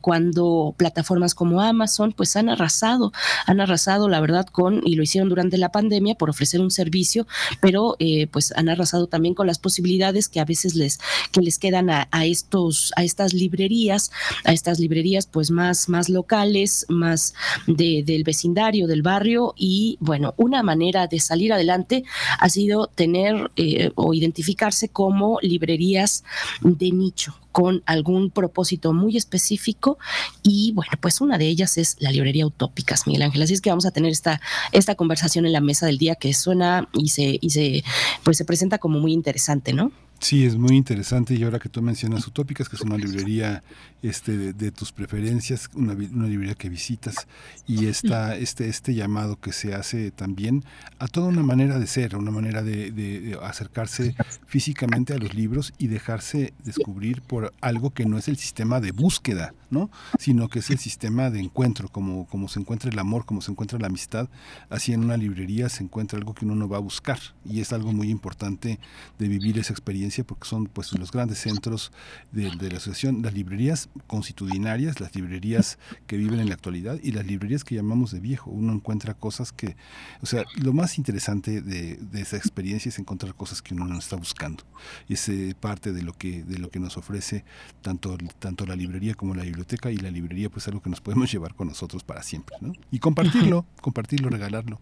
[0.00, 3.12] cuando plataformas como Amazon, pues han arrasado,
[3.46, 7.26] han arrasado, la verdad, con, y lo hicieron durante la pandemia por ofrecer un servicio,
[7.60, 7.96] pero
[8.30, 10.98] pues han arrasado también con las posibilidades que a veces les,
[11.32, 14.10] que les quedan a, estos, a estas librerías,
[14.44, 17.34] a estas librerías pues más, más locales, más
[17.66, 19.54] del vecindario, del barrio.
[19.56, 22.04] Y bueno, una manera de salir adelante
[22.38, 26.24] ha sido tener eh, o identificarse como librerías
[26.60, 29.96] de nicho, con algún propósito muy específico
[30.42, 33.40] y bueno, pues una de ellas es la librería Utópicas, Miguel Ángel.
[33.40, 34.42] Así es que vamos a tener esta,
[34.72, 37.82] esta conversación en la mesa del día que suena y se, y se,
[38.24, 39.90] pues se presenta como muy interesante, ¿no?
[40.18, 43.62] Sí, es muy interesante y ahora que tú mencionas Utópicas, que es una librería
[44.02, 47.26] este, de, tus preferencias, una, una, librería que visitas
[47.66, 50.64] y esta, este, este llamado que se hace también
[50.98, 54.14] a toda una manera de ser, una manera de, de, acercarse
[54.46, 58.92] físicamente a los libros y dejarse descubrir por algo que no es el sistema de
[58.92, 59.90] búsqueda, ¿no?
[60.18, 63.50] sino que es el sistema de encuentro, como, como se encuentra el amor, como se
[63.50, 64.28] encuentra la amistad,
[64.70, 67.72] así en una librería se encuentra algo que uno no va a buscar y es
[67.72, 68.78] algo muy importante
[69.18, 71.92] de vivir esa experiencia porque son pues los grandes centros
[72.32, 77.26] de, la asociación, las librerías constitucionarias, las librerías que viven en la actualidad y las
[77.26, 78.50] librerías que llamamos de viejo.
[78.50, 79.76] Uno encuentra cosas que,
[80.20, 84.16] o sea, lo más interesante de, esa experiencia es encontrar cosas que uno no está
[84.16, 84.64] buscando.
[85.08, 87.44] Y es eh, parte de lo que de lo que nos ofrece
[87.82, 91.30] tanto tanto la librería como la biblioteca y la librería pues algo que nos podemos
[91.32, 92.72] llevar con nosotros para siempre, ¿no?
[92.90, 94.80] Y compartirlo, compartirlo, regalarlo.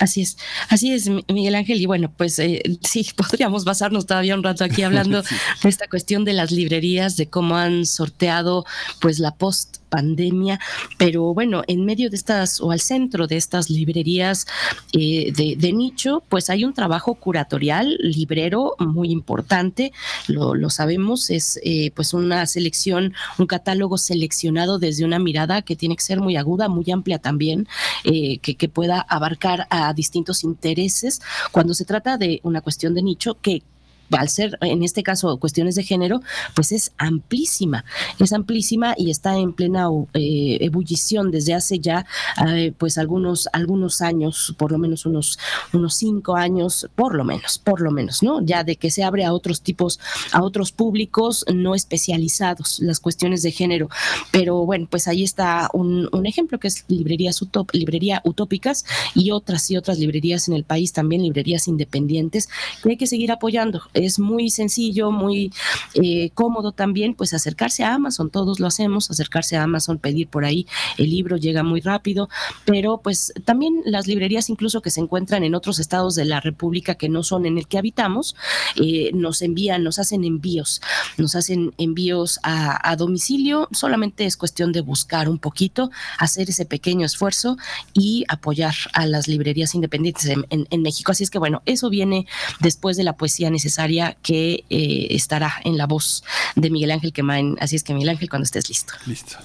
[0.00, 0.36] Así es,
[0.68, 1.80] así es, Miguel Ángel.
[1.80, 6.24] Y bueno, pues eh, sí, podríamos basarnos todavía un rato aquí hablando de esta cuestión
[6.24, 8.64] de las librerías, de cómo han sorteado
[9.00, 10.60] pues la post pandemia,
[10.98, 14.46] pero bueno, en medio de estas o al centro de estas librerías
[14.92, 19.92] eh, de, nicho, pues hay un trabajo curatorial, librero muy importante,
[20.28, 25.96] lo, sabemos, es eh, pues una selección, un catálogo seleccionado desde una mirada que tiene
[25.96, 27.68] que ser muy aguda, muy amplia también,
[28.04, 31.20] eh, que, que pueda abarcar a distintos intereses.
[31.52, 33.62] Cuando se trata de una cuestión de nicho que
[34.10, 36.20] al ser en este caso cuestiones de género,
[36.54, 37.84] pues es amplísima,
[38.18, 42.06] es amplísima y está en plena eh, ebullición desde hace ya
[42.46, 45.38] eh, pues algunos, algunos años, por lo menos unos,
[45.72, 48.44] unos cinco años, por lo menos, por lo menos, ¿no?
[48.44, 50.00] Ya de que se abre a otros tipos,
[50.32, 53.88] a otros públicos no especializados las cuestiones de género.
[54.30, 59.70] Pero bueno, pues ahí está un, ejemplo que es librerías utop, librería utópicas y otras
[59.70, 62.48] y otras librerías en el país, también librerías independientes
[62.82, 65.52] que hay que seguir apoyando es muy sencillo, muy
[65.94, 70.44] eh, cómodo también, pues acercarse a Amazon, todos lo hacemos, acercarse a Amazon, pedir por
[70.44, 70.66] ahí,
[70.98, 72.28] el libro llega muy rápido,
[72.64, 76.96] pero pues también las librerías incluso que se encuentran en otros estados de la República
[76.96, 78.36] que no son en el que habitamos,
[78.76, 80.82] eh, nos envían, nos hacen envíos,
[81.16, 87.04] nos hacen envíos a, domicilio, solamente es cuestión de buscar un poquito, hacer ese pequeño
[87.04, 87.56] esfuerzo
[87.92, 91.10] y apoyar a las librerías independientes en México.
[91.10, 92.26] Así es que bueno, eso viene
[92.60, 93.83] después de la poesía necesaria
[94.22, 96.24] que eh, estará en la voz
[96.56, 97.56] de Miguel Ángel Quemain.
[97.60, 98.94] Así es que Miguel Ángel, cuando estés listo.
[99.06, 99.36] Listo.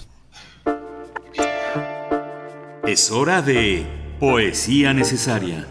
[2.88, 3.86] Es hora de
[4.20, 5.68] Poesía Necesaria.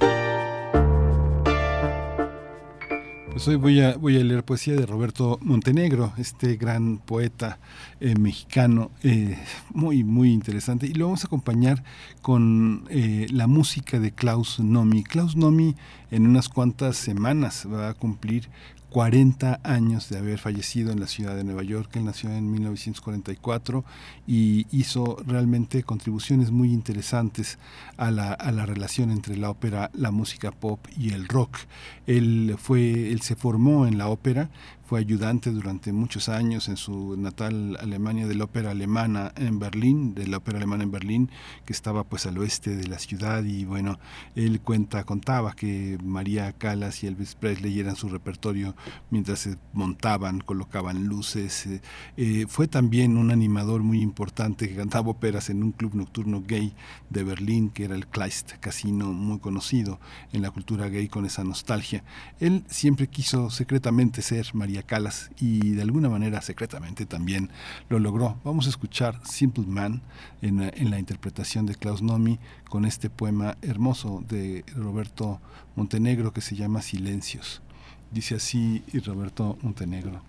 [3.38, 7.60] Pues hoy voy a, voy a leer poesía de Roberto Montenegro, este gran poeta
[8.00, 9.38] eh, mexicano, eh,
[9.72, 10.88] muy, muy interesante.
[10.88, 11.84] Y lo vamos a acompañar
[12.20, 15.04] con la música de Klaus Nomi.
[15.04, 15.76] Klaus Nomi
[16.10, 18.48] en unas cuantas semanas va a cumplir
[18.90, 21.90] 40 años de haber fallecido en la ciudad de Nueva York.
[21.94, 23.84] Él nació en 1944
[24.26, 27.58] y hizo realmente contribuciones muy interesantes
[27.96, 31.58] a la, a la relación entre la ópera, la música pop y el rock.
[32.06, 34.48] Él, fue, él se formó en la ópera,
[34.88, 40.14] fue ayudante durante muchos años en su natal Alemania de la ópera alemana en Berlín,
[40.14, 41.30] de la ópera alemana en Berlín,
[41.66, 43.98] que estaba pues al oeste de la ciudad y bueno,
[44.34, 48.74] él cuenta, contaba que María Callas y Elvis Presley eran su repertorio
[49.10, 51.66] mientras se montaban, colocaban luces.
[51.66, 51.82] Eh,
[52.16, 56.72] eh, fue también un animador muy importante que cantaba óperas en un club nocturno gay
[57.10, 60.00] de Berlín, que era el Kleist Casino, muy conocido
[60.32, 62.04] en la cultura gay con esa nostalgia.
[62.40, 67.50] Él siempre quiso secretamente ser María Calas y de alguna manera secretamente también
[67.88, 68.38] lo logró.
[68.44, 70.02] Vamos a escuchar Simple Man
[70.42, 72.38] en, la interpretación de Klaus Nomi
[72.68, 75.40] con este poema hermoso de Roberto
[75.76, 77.62] Montenegro que se llama Silencios.
[78.10, 80.22] Dice así Roberto Montenegro,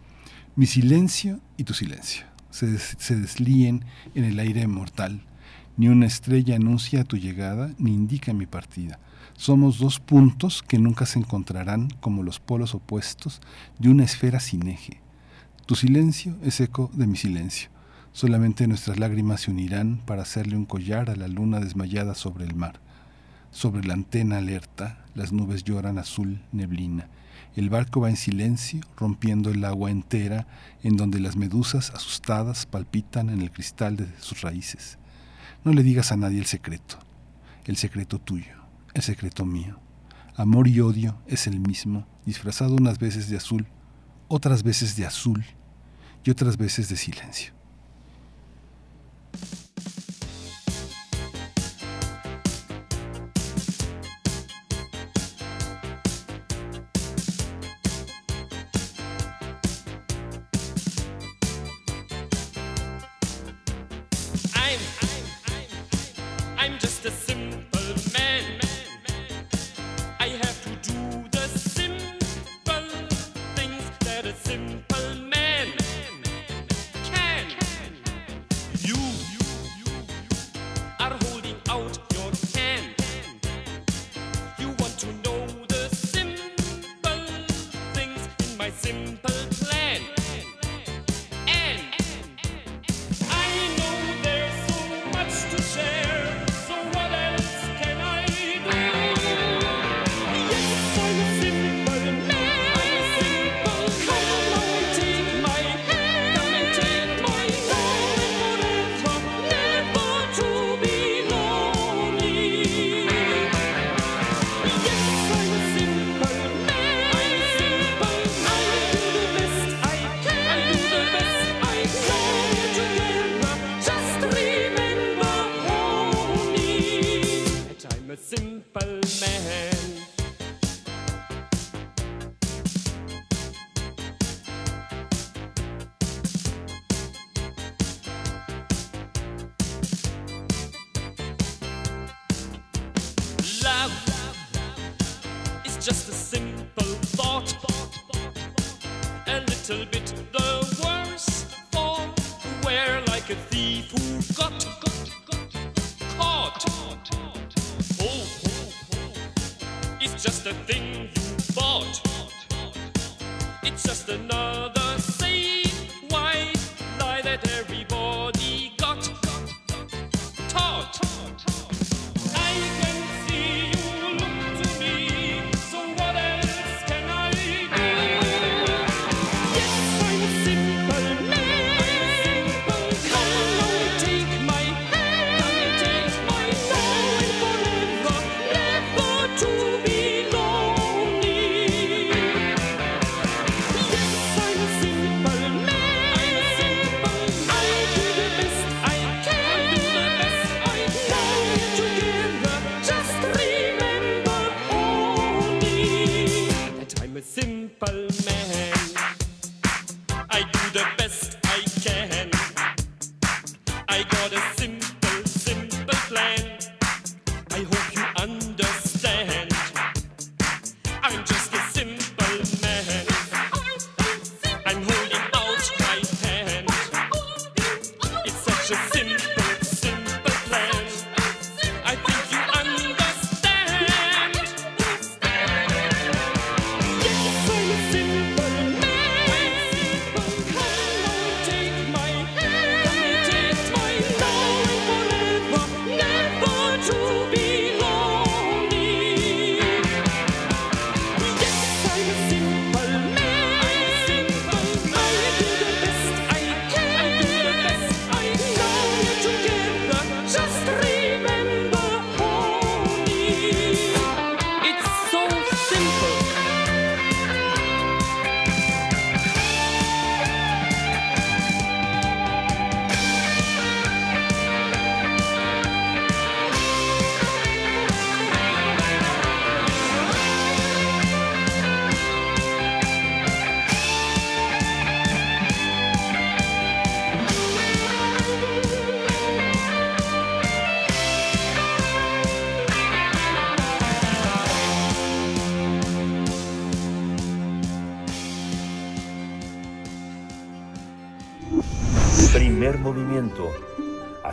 [0.56, 3.86] mi silencio y tu silencio se, se deslíen
[4.16, 5.22] en el aire mortal.
[5.78, 9.00] Ni una estrella anuncia tu llegada ni indica mi partida
[9.40, 13.40] somos dos puntos que nunca se encontrarán como los polos opuestos
[13.78, 15.00] de una esfera sin eje.
[15.66, 17.70] Tu silencio es eco de mi silencio.
[18.12, 22.54] Solamente nuestras lágrimas se unirán para hacerle un collar a la luna desmayada sobre el
[22.54, 22.82] mar.
[23.50, 27.08] Sobre la antena alerta, las nubes lloran azul neblina,
[27.56, 30.48] El barco va en silencio, rompiendo el agua entera,
[30.84, 34.98] en donde las medusas asustadas palpitan en el cristal de sus raíces.
[35.64, 37.00] No le digas a nadie el secreto,
[37.64, 38.59] el secreto tuyo,
[38.94, 39.80] el secreto mío.
[40.36, 43.68] Amor y odio es el mismo, disfrazado unas veces de azul,
[44.28, 45.46] otras veces de azul
[46.24, 47.59] y otras veces de silencio.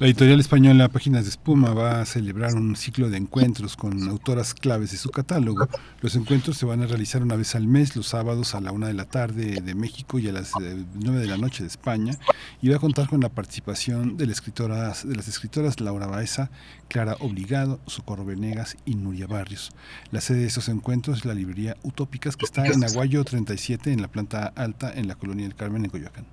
[0.00, 4.52] La editorial española Páginas de Espuma va a celebrar un ciclo de encuentros con autoras
[4.52, 5.68] claves de su catálogo.
[6.00, 8.88] Los encuentros se van a realizar una vez al mes, los sábados a la una
[8.88, 12.18] de la tarde de México y a las eh, nueve de la noche de España,
[12.60, 16.50] y va a contar con la participación de, la escritora, de las escritoras Laura Baeza,
[16.88, 19.70] Clara Obligado, Socorro Venegas y Nuria Barrios.
[20.10, 24.02] La sede de estos encuentros es la librería Utópicas, que está en Aguayo 37, en
[24.02, 26.26] la planta alta, en la colonia del Carmen, en Coyoacán.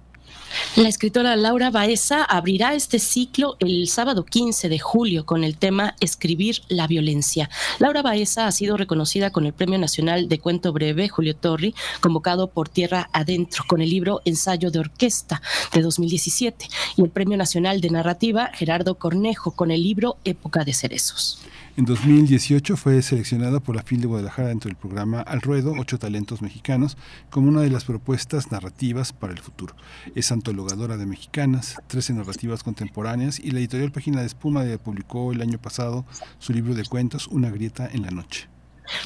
[0.76, 5.96] La escritora Laura Baeza abrirá este ciclo el sábado 15 de julio con el tema
[6.00, 7.50] Escribir la violencia.
[7.80, 12.48] Laura Baeza ha sido reconocida con el Premio Nacional de Cuento Breve Julio Torri, convocado
[12.48, 15.42] por Tierra Adentro con el libro Ensayo de Orquesta
[15.74, 20.74] de 2017 y el Premio Nacional de Narrativa Gerardo Cornejo con el libro Época de
[20.74, 21.40] Cerezos.
[21.78, 25.98] En 2018 fue seleccionada por la FIL de Guadalajara dentro del programa Al Ruedo, Ocho
[25.98, 26.98] Talentos Mexicanos,
[27.30, 29.74] como una de las propuestas narrativas para el futuro.
[30.14, 35.42] Es antologadora de mexicanas, 13 narrativas contemporáneas y la editorial Página de Espuma publicó el
[35.42, 36.06] año pasado
[36.40, 38.50] su libro de cuentos Una grieta en la noche.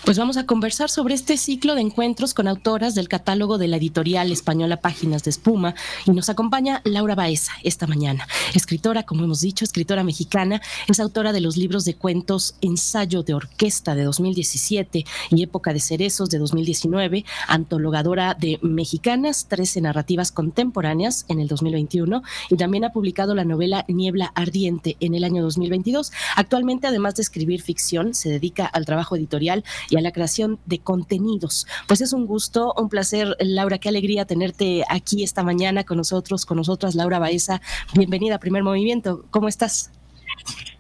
[0.03, 3.77] Pues vamos a conversar sobre este ciclo de encuentros con autoras del catálogo de la
[3.77, 8.27] editorial española Páginas de Espuma y nos acompaña Laura Baeza esta mañana.
[8.53, 13.33] Escritora, como hemos dicho, escritora mexicana, es autora de los libros de cuentos Ensayo de
[13.33, 21.25] Orquesta de 2017 y Época de Cerezos de 2019, antologadora de Mexicanas, 13 narrativas contemporáneas
[21.27, 26.11] en el 2021 y también ha publicado la novela Niebla Ardiente en el año 2022.
[26.35, 30.79] Actualmente, además de escribir ficción, se dedica al trabajo editorial y a la creación de
[30.79, 31.67] contenidos.
[31.87, 36.45] Pues es un gusto, un placer, Laura, qué alegría tenerte aquí esta mañana con nosotros,
[36.45, 37.61] con nosotras, Laura Baeza.
[37.95, 39.25] Bienvenida a Primer Movimiento.
[39.31, 39.91] ¿Cómo estás?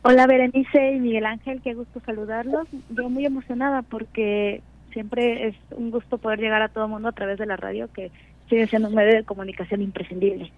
[0.03, 2.67] Hola Berenice y Miguel Ángel, qué gusto saludarlos.
[2.89, 4.61] Yo muy emocionada porque
[4.93, 7.89] siempre es un gusto poder llegar a todo el mundo a través de la radio,
[7.91, 8.11] que
[8.49, 10.51] sigue siendo un medio de comunicación imprescindible.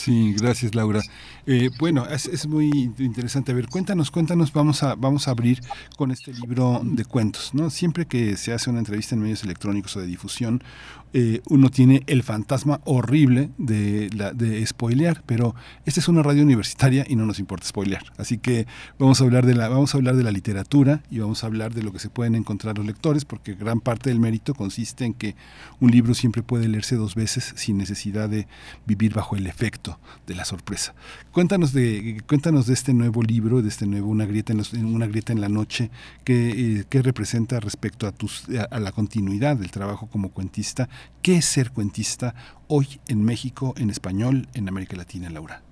[0.00, 1.02] Sí, gracias Laura.
[1.46, 3.52] Eh, bueno, es, es, muy interesante.
[3.52, 5.60] A ver, cuéntanos, cuéntanos, vamos a, vamos a abrir
[5.98, 7.68] con este libro de cuentos, ¿no?
[7.68, 10.64] Siempre que se hace una entrevista en medios electrónicos o de difusión,
[11.12, 16.44] eh, uno tiene el fantasma horrible de, la, de spoilear, pero esta es una radio
[16.44, 18.04] universitaria y no nos importa spoilear.
[18.16, 18.66] Así que
[18.98, 21.74] vamos a hablar de la, vamos a hablar de la literatura y vamos a hablar
[21.74, 25.14] de lo que se pueden encontrar los lectores, porque gran parte del mérito consiste en
[25.14, 25.34] que
[25.80, 28.46] un libro siempre puede leerse dos veces sin necesidad de
[28.86, 29.98] vivir bajo el efecto
[30.28, 30.94] de la sorpresa.
[31.32, 35.32] Cuéntanos de, cuéntanos de este nuevo libro, de este nuevo Una grieta en, una grieta
[35.32, 35.90] en la noche,
[36.24, 40.88] que, eh, representa respecto a, tus, a la continuidad del trabajo como cuentista
[41.22, 42.34] ¿Qué es ser cuentista
[42.68, 45.62] hoy en México, en español, en América Latina, Laura?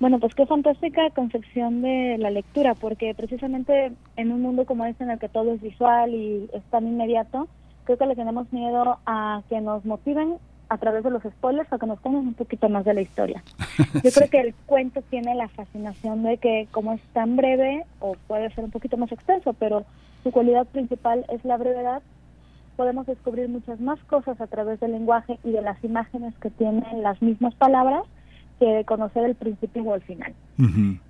[0.00, 5.04] Bueno, pues qué fantástica concepción de la lectura, porque precisamente en un mundo como este
[5.04, 7.48] en el que todo es visual y es tan inmediato,
[7.84, 11.78] creo que le tenemos miedo a que nos motiven a través de los spoilers o
[11.78, 13.42] que nos tengan un poquito más de la historia.
[14.02, 18.14] Yo creo que el cuento tiene la fascinación de que como es tan breve, o
[18.26, 19.84] puede ser un poquito más extenso, pero
[20.22, 22.02] su cualidad principal es la brevedad,
[22.76, 27.02] podemos descubrir muchas más cosas a través del lenguaje y de las imágenes que tienen
[27.02, 28.04] las mismas palabras
[28.58, 30.32] que de conocer el principio o el final.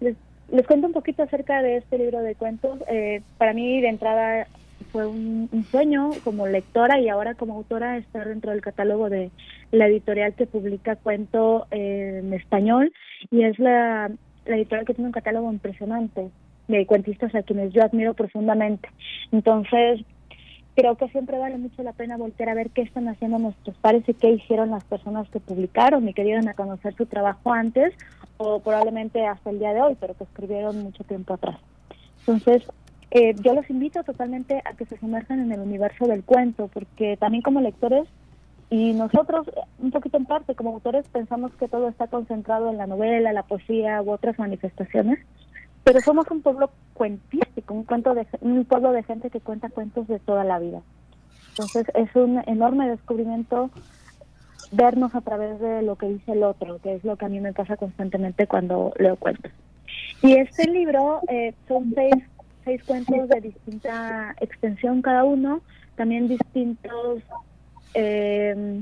[0.00, 0.16] les,
[0.50, 2.78] les, cuento un poquito acerca de este libro de cuentos.
[2.88, 4.46] Eh, para mí, de entrada,
[4.92, 9.30] fue un, sueño como lectora y ahora como autora estar dentro del catálogo de
[9.70, 12.92] la editorial que publica cuento en español
[13.30, 14.10] y es la,
[14.44, 16.30] la editorial que tiene un catálogo impresionante
[16.68, 18.88] de cuentistas a quienes yo admiro profundamente.
[19.30, 20.04] Entonces,
[20.74, 24.08] creo que siempre vale mucho la pena voltear a ver qué están haciendo nuestros pares
[24.08, 27.94] y qué hicieron las personas que publicaron y que dieron a conocer su trabajo antes
[28.38, 31.58] o probablemente hasta el día de hoy, pero que escribieron mucho tiempo atrás.
[32.20, 32.62] Entonces,
[33.10, 37.16] eh, yo los invito totalmente a que se sumerjan en el universo del cuento, porque
[37.18, 38.08] también como lectores
[38.70, 42.86] y nosotros, un poquito en parte, como autores, pensamos que todo está concentrado en la
[42.86, 45.18] novela, la poesía u otras manifestaciones,
[45.84, 50.06] pero somos un pueblo cuentístico, un, cuento de, un pueblo de gente que cuenta cuentos
[50.08, 50.80] de toda la vida.
[51.50, 53.70] Entonces es un enorme descubrimiento
[54.70, 57.40] vernos a través de lo que dice el otro, que es lo que a mí
[57.40, 59.52] me pasa constantemente cuando leo cuentos.
[60.22, 62.14] Y este libro eh, son seis,
[62.64, 65.60] seis cuentos de distinta extensión cada uno,
[65.96, 67.22] también distintos
[67.94, 68.80] eh,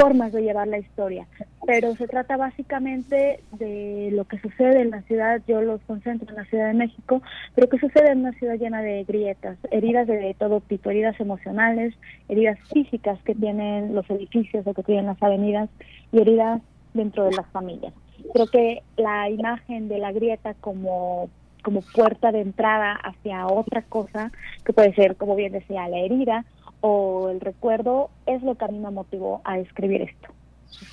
[0.00, 1.26] formas de llevar la historia,
[1.66, 6.36] pero se trata básicamente de lo que sucede en la ciudad, yo los concentro en
[6.36, 7.22] la Ciudad de México,
[7.54, 11.94] pero que sucede en una ciudad llena de grietas, heridas de todo tipo, heridas emocionales,
[12.28, 15.68] heridas físicas que tienen los edificios o que tienen las avenidas
[16.12, 16.62] y heridas
[16.94, 17.92] dentro de las familias.
[18.32, 21.28] Creo que la imagen de la grieta como
[21.62, 24.32] como puerta de entrada hacia otra cosa,
[24.64, 26.46] que puede ser, como bien decía, la herida
[26.80, 30.28] o el recuerdo, es lo que a mí me motivó a escribir esto.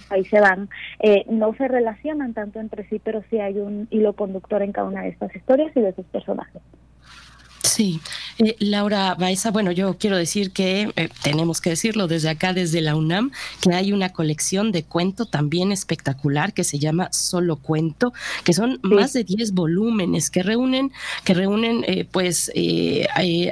[0.09, 4.13] ahí se van, eh, no se relacionan tanto entre sí, pero sí hay un hilo
[4.13, 6.61] conductor en cada una de estas historias y de sus personajes.
[7.63, 7.99] Sí,
[8.39, 12.81] eh, Laura Baeza, bueno, yo quiero decir que eh, tenemos que decirlo desde acá, desde
[12.81, 18.13] la UNAM, que hay una colección de cuento también espectacular que se llama Solo Cuento,
[18.43, 20.91] que son más de 10 volúmenes que reúnen,
[21.23, 22.51] que reúnen eh, pues,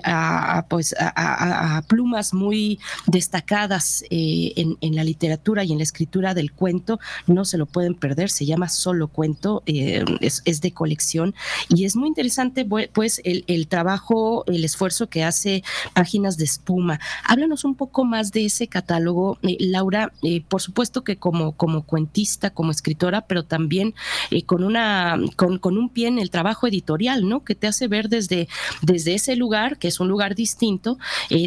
[0.03, 6.51] a, pues a, plumas muy destacadas en, en, la literatura y en la escritura del
[6.51, 6.99] cuento.
[7.27, 11.33] No se lo pueden perder, se llama Solo Cuento, es, es, de colección
[11.69, 14.74] y es muy interesante pues el, el trabajo, el esfuerzo
[15.09, 15.63] que hace
[15.93, 16.99] Páginas de Espuma.
[17.23, 21.83] Háblanos un poco más de ese catálogo, eh, Laura, eh, por supuesto que como, como
[21.83, 23.95] cuentista, como escritora, pero también
[24.31, 27.43] eh, con, una, con, con, un pie en el trabajo editorial, ¿no?
[27.43, 28.47] Que te hace ver desde,
[28.81, 30.97] desde ese lugar, que es un lugar distinto,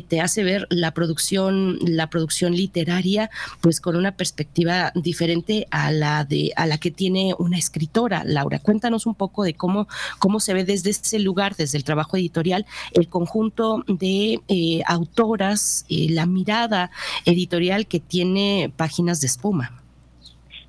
[0.08, 6.24] te hace ver la producción, la producción literaria, pues con una perspectiva diferente a la,
[6.24, 8.24] de, a la que tiene una escritora.
[8.24, 9.86] Laura, cuéntanos un poco de cómo,
[10.18, 15.84] cómo se ve desde ese lugar, desde el trabajo editorial, el conjunto de eh, autoras,
[15.88, 16.90] eh, la mirada
[17.26, 19.82] editorial que tiene Páginas de Espuma.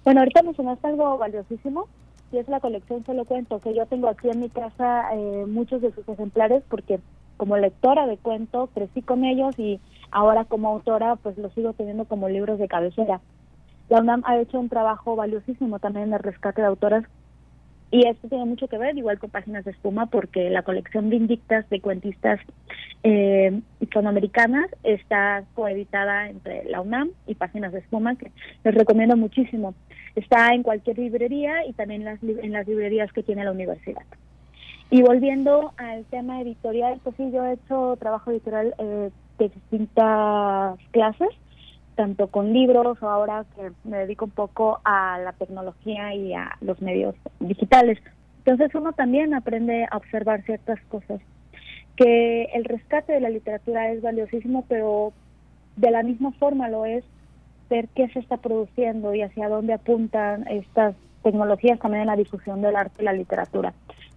[0.03, 1.87] Bueno, ahorita mencionaste algo valiosísimo,
[2.31, 5.81] y es la colección Solo Cuento, que yo tengo aquí en mi casa eh, muchos
[5.83, 6.99] de sus ejemplares porque
[7.37, 9.79] como lectora de cuento crecí con ellos y
[10.09, 13.21] ahora como autora pues los sigo teniendo como libros de cabecera.
[13.89, 17.05] La UNAM ha hecho un trabajo valiosísimo también en el rescate de autoras
[17.91, 21.15] y esto tiene mucho que ver, igual con Páginas de Espuma, porque la colección de
[21.15, 22.39] Indictas de cuentistas
[23.03, 28.31] eh, hispanoamericanas está coeditada entre la UNAM y Páginas de Espuma, que
[28.63, 29.73] les recomiendo muchísimo.
[30.15, 34.03] Está en cualquier librería y también las, en las librerías que tiene la universidad.
[34.91, 39.09] Y volviendo al tema editorial, pues sí, yo he hecho trabajo editorial eh,
[39.39, 41.29] de distintas clases
[41.99, 46.55] tanto con libros o ahora que me dedico un poco a la tecnología y a
[46.61, 47.99] los medios digitales.
[48.37, 51.19] Entonces uno también aprende a observar ciertas cosas.
[51.97, 55.11] Que el rescate de la literatura es valiosísimo, pero
[55.75, 57.03] de la misma forma lo es
[57.69, 62.61] ver qué se está produciendo y hacia dónde apuntan estas tecnologías también en la difusión
[62.61, 63.73] del arte y la literatura.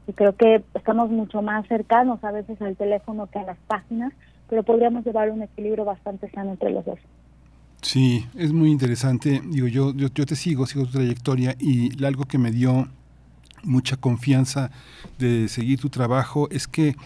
[0.07, 4.13] Y creo que estamos mucho más cercanos a veces al teléfono que a las páginas,
[4.49, 7.01] pero podríamos llevar un equilibrio bastante sano entre los dos.
[7.83, 9.43] Sí, es muy interesante.
[9.45, 12.89] Digo, yo, yo, yo te sigo, sigo tu trayectoria y algo que me dio
[13.65, 14.71] mucha confianza
[15.19, 16.97] de seguir tu trabajo es que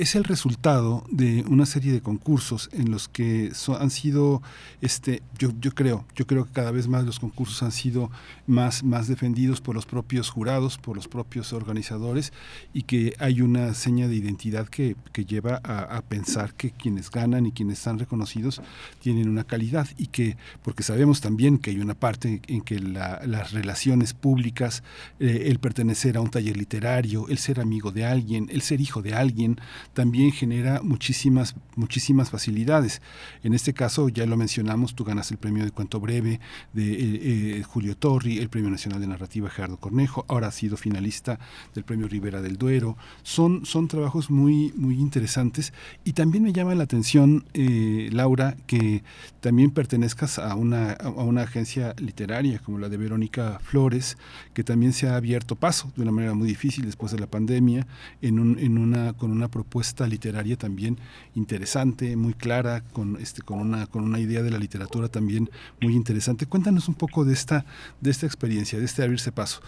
[0.00, 4.40] es el resultado de una serie de concursos en los que han sido,
[4.80, 8.10] este, yo, yo creo, yo creo que cada vez más los concursos han sido
[8.46, 12.32] más, más defendidos por los propios jurados, por los propios organizadores
[12.72, 17.44] y que hay una seña de identidad que, que lleva a, pensar que quienes ganan
[17.44, 18.62] y quienes están reconocidos
[19.00, 23.52] tienen una calidad y que, porque sabemos también que hay una parte en que las
[23.52, 24.82] relaciones públicas,
[25.20, 29.02] eh, el pertenecer a un taller literario, el ser amigo de alguien, el ser hijo
[29.02, 29.60] de alguien,
[29.92, 33.02] también genera muchísimas, muchísimas facilidades.
[33.42, 36.40] En este caso, ya lo mencionamos, tú ganas el premio de cuento breve
[36.72, 40.76] de eh, eh, Julio Torri, el premio nacional de narrativa Gerardo Cornejo, ahora ha sido
[40.76, 41.38] finalista
[41.74, 42.96] del premio Rivera del Duero.
[43.22, 45.72] Son, son trabajos muy, muy interesantes
[46.04, 49.02] y también me llama la atención, eh, Laura, que
[49.40, 54.18] también pertenezcas a una, a una agencia literaria como la de Verónica Flores,
[54.54, 57.86] que también se ha abierto paso de una manera muy difícil después de la pandemia
[58.22, 60.98] en, un, en una, con una propuesta literaria también
[61.34, 65.50] interesante, muy clara, con, este, con, una, con una idea de la literatura también
[65.80, 66.46] muy interesante.
[66.46, 67.64] Cuéntanos un poco de esta,
[68.00, 69.60] de esta experiencia, de este abrirse paso.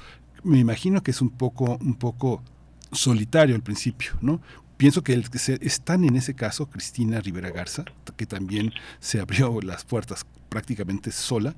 [0.43, 2.43] Me imagino que es un poco, un poco
[2.91, 4.41] solitario al principio, ¿no?
[4.77, 5.23] Pienso que
[5.61, 7.85] están en ese caso Cristina Rivera Garza,
[8.17, 11.55] que también se abrió las puertas prácticamente sola.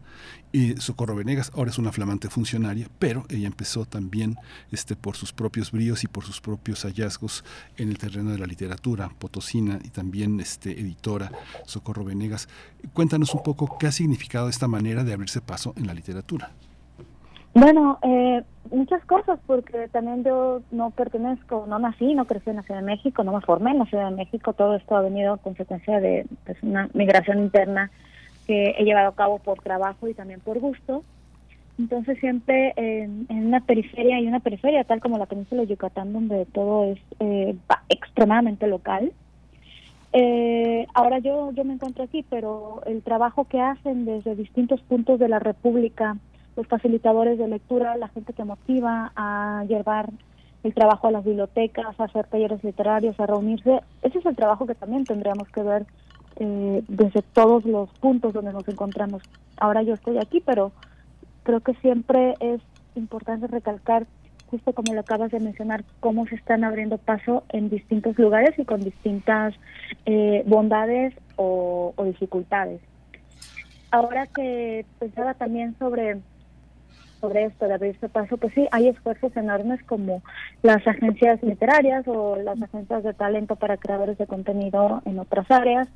[0.53, 4.37] Y Socorro Venegas ahora es una flamante funcionaria, pero ella empezó también
[4.71, 7.45] este, por sus propios bríos y por sus propios hallazgos
[7.77, 11.33] en el terreno de la literatura, potosina y también este, editora
[11.67, 12.49] Socorro Venegas.
[12.93, 16.53] Cuéntanos un poco qué ha significado esta manera de abrirse paso en la literatura.
[17.55, 22.63] Bueno, eh, muchas cosas, porque también yo no pertenezco, no nací, no crecí en la
[22.63, 25.33] Ciudad de México, no me formé en la Ciudad de México, todo esto ha venido
[25.33, 27.91] a consecuencia de pues, una migración interna
[28.47, 31.03] que he llevado a cabo por trabajo y también por gusto.
[31.79, 36.47] Entonces siempre en, una periferia y una periferia tal como la península de Yucatán donde
[36.47, 37.57] todo es eh,
[37.89, 39.13] extremadamente local.
[40.13, 45.19] Eh, ahora yo, yo me encuentro aquí, pero el trabajo que hacen desde distintos puntos
[45.19, 46.17] de la República,
[46.55, 50.11] los facilitadores de lectura, la gente que motiva a llevar
[50.63, 54.67] el trabajo a las bibliotecas, a hacer talleres literarios, a reunirse, ese es el trabajo
[54.67, 55.85] que también tendríamos que ver
[56.37, 59.23] eh, desde todos los puntos donde nos encontramos.
[59.57, 60.73] Ahora yo estoy aquí, pero
[61.45, 62.61] Creo que siempre es
[62.95, 64.07] importante recalcar,
[64.51, 68.65] justo como lo acabas de mencionar, cómo se están abriendo paso en distintos lugares y
[68.65, 69.55] con distintas
[70.07, 72.81] eh, bondades o, dificultades.
[73.91, 76.19] Ahora que pensaba también sobre
[77.21, 80.23] sobre esto de abrirse paso, pues sí, hay esfuerzos enormes como
[80.63, 85.89] las agencias literarias o las agencias de talento para creadores de contenido en otras áreas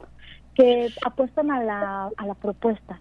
[0.59, 2.99] que apuestan a la, a la propuesta,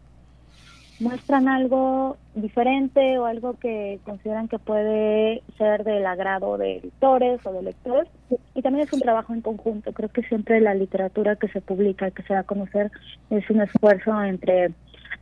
[0.99, 7.51] muestran algo diferente o algo que consideran que puede ser del agrado de editores o
[7.51, 8.07] de lectores
[8.53, 9.91] y también es un trabajo en conjunto.
[9.91, 12.91] Creo que siempre la literatura que se publica que se da a conocer
[13.31, 14.73] es un esfuerzo entre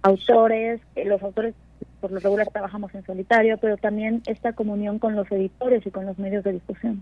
[0.01, 1.55] autores, eh, los autores
[2.01, 6.05] por lo regular trabajamos en solitario, pero también esta comunión con los editores y con
[6.05, 7.01] los medios de difusión.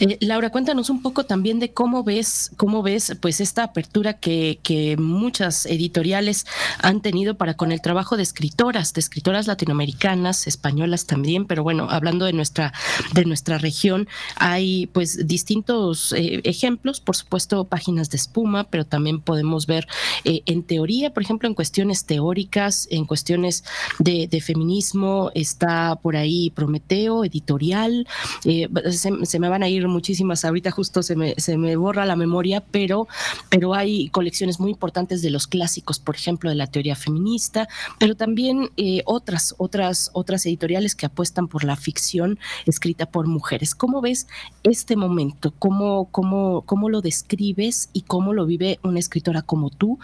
[0.00, 4.58] Eh, Laura, cuéntanos un poco también de cómo ves, cómo ves, pues esta apertura que,
[4.62, 6.46] que, muchas editoriales
[6.78, 11.88] han tenido para con el trabajo de escritoras, de escritoras latinoamericanas, españolas también, pero bueno,
[11.90, 12.72] hablando de nuestra,
[13.14, 19.20] de nuestra región, hay pues distintos eh, ejemplos, por supuesto, páginas de espuma, pero también
[19.20, 19.86] podemos ver
[20.24, 23.64] eh, en teoría, por ejemplo, en cuestiones teóricas, en cuestiones
[23.98, 28.08] de, feminismo, está por ahí Prometeo, editorial,
[28.42, 32.16] se, se me van a ir muchísimas, ahorita justo se me, se me borra la
[32.16, 33.08] memoria, pero,
[33.48, 37.68] pero hay colecciones muy importantes de los clásicos, por ejemplo, de la teoría feminista,
[37.98, 43.74] pero también eh, otras, otras, otras editoriales que apuestan por la ficción escrita por mujeres.
[43.74, 44.26] ¿Cómo ves
[44.62, 45.52] este momento?
[45.58, 49.98] ¿Cómo, cómo, cómo lo describes y cómo lo vive una escritora como tú?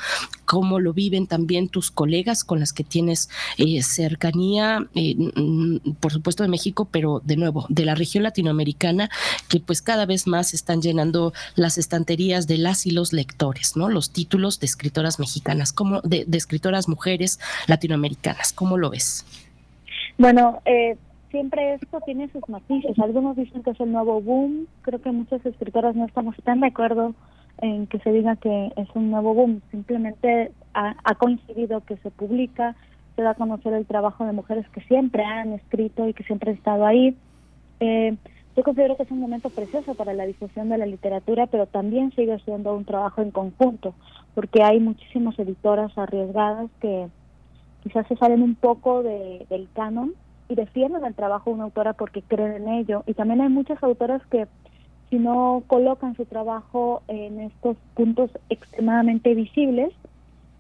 [0.45, 5.17] ¿Cómo lo viven también tus colegas con las que tienes eh, cercanía, eh,
[6.01, 9.08] por supuesto de México, pero de nuevo, de la región latinoamericana,
[9.49, 13.89] que pues cada vez más están llenando las estanterías de las y los lectores, ¿no?
[13.89, 18.53] Los títulos de escritoras mexicanas, como de, de escritoras mujeres latinoamericanas.
[18.53, 19.25] ¿Cómo lo ves?
[20.19, 20.97] Bueno, eh,
[21.31, 22.99] siempre esto tiene sus matices.
[22.99, 24.67] Algunos dicen que es el nuevo boom.
[24.83, 27.15] Creo que muchas escritoras no estamos tan de acuerdo
[27.61, 29.63] en que se diga que es un nuevo boom.
[29.71, 32.77] Simplemente ha, ha, coincidido que se publica,
[33.17, 36.51] se da a conocer el trabajo de mujeres que siempre han escrito y que siempre
[36.51, 37.17] han estado ahí.
[37.81, 38.17] Eh,
[38.59, 42.11] yo considero que es un momento precioso para la difusión de la literatura, pero también
[42.17, 43.95] sigue siendo un trabajo en conjunto,
[44.35, 47.07] porque hay muchísimas editoras arriesgadas que
[47.85, 50.13] quizás se salen un poco de, del canon
[50.49, 53.05] y defienden el trabajo de una autora porque creen en ello.
[53.07, 54.49] Y también hay muchas autoras que
[55.09, 59.93] si no colocan su trabajo en estos puntos extremadamente visibles,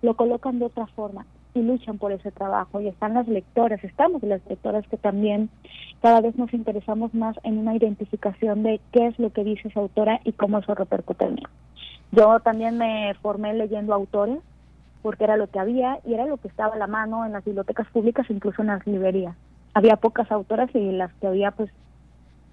[0.02, 2.80] lo colocan de otra forma y luchan por ese trabajo.
[2.80, 5.50] Y están las lectoras, estamos las lectoras que también
[6.02, 9.80] cada vez nos interesamos más en una identificación de qué es lo que dice esa
[9.80, 11.42] autora y cómo eso repercute en mí.
[12.12, 14.38] Yo también me formé leyendo autores
[15.02, 17.44] porque era lo que había y era lo que estaba a la mano en las
[17.44, 19.36] bibliotecas públicas, incluso en las librerías.
[19.74, 21.70] Había pocas autoras y las que había, pues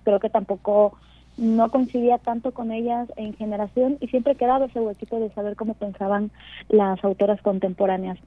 [0.04, 0.98] creo que tampoco
[1.38, 5.74] no coincidía tanto con ellas en generación y siempre quedaba ese huequito de saber cómo
[5.74, 6.32] pensaban
[6.70, 8.18] las autoras contemporáneas.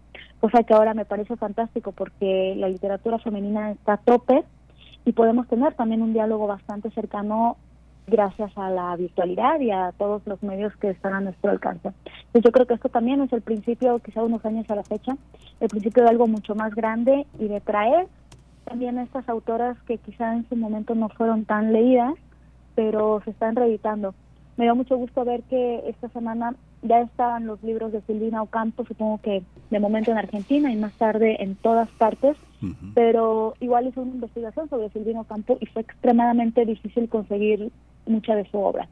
[0.41, 4.45] Cosa que ahora me parece fantástico porque la literatura femenina está a tope
[5.05, 7.57] y podemos tener también un diálogo bastante cercano
[8.07, 11.93] gracias a la virtualidad y a todos los medios que están a nuestro alcance.
[12.33, 15.17] Pues yo creo que esto también es el principio, quizá unos años a la fecha,
[15.61, 18.07] el principio de algo mucho más grande y de traer
[18.65, 22.15] también a estas autoras que quizá en su momento no fueron tan leídas,
[22.79, 24.15] pero se están reeditando.
[24.57, 28.85] Me dio mucho gusto ver que esta semana ya estaban los libros de Silvina Ocampo,
[28.85, 32.93] supongo que de momento en Argentina y más tarde en todas partes, uh -huh.
[32.95, 37.73] pero igual hizo una investigación sobre Silvina Ocampo y fue extremadamente difícil conseguir
[38.07, 38.87] mucha de su obra,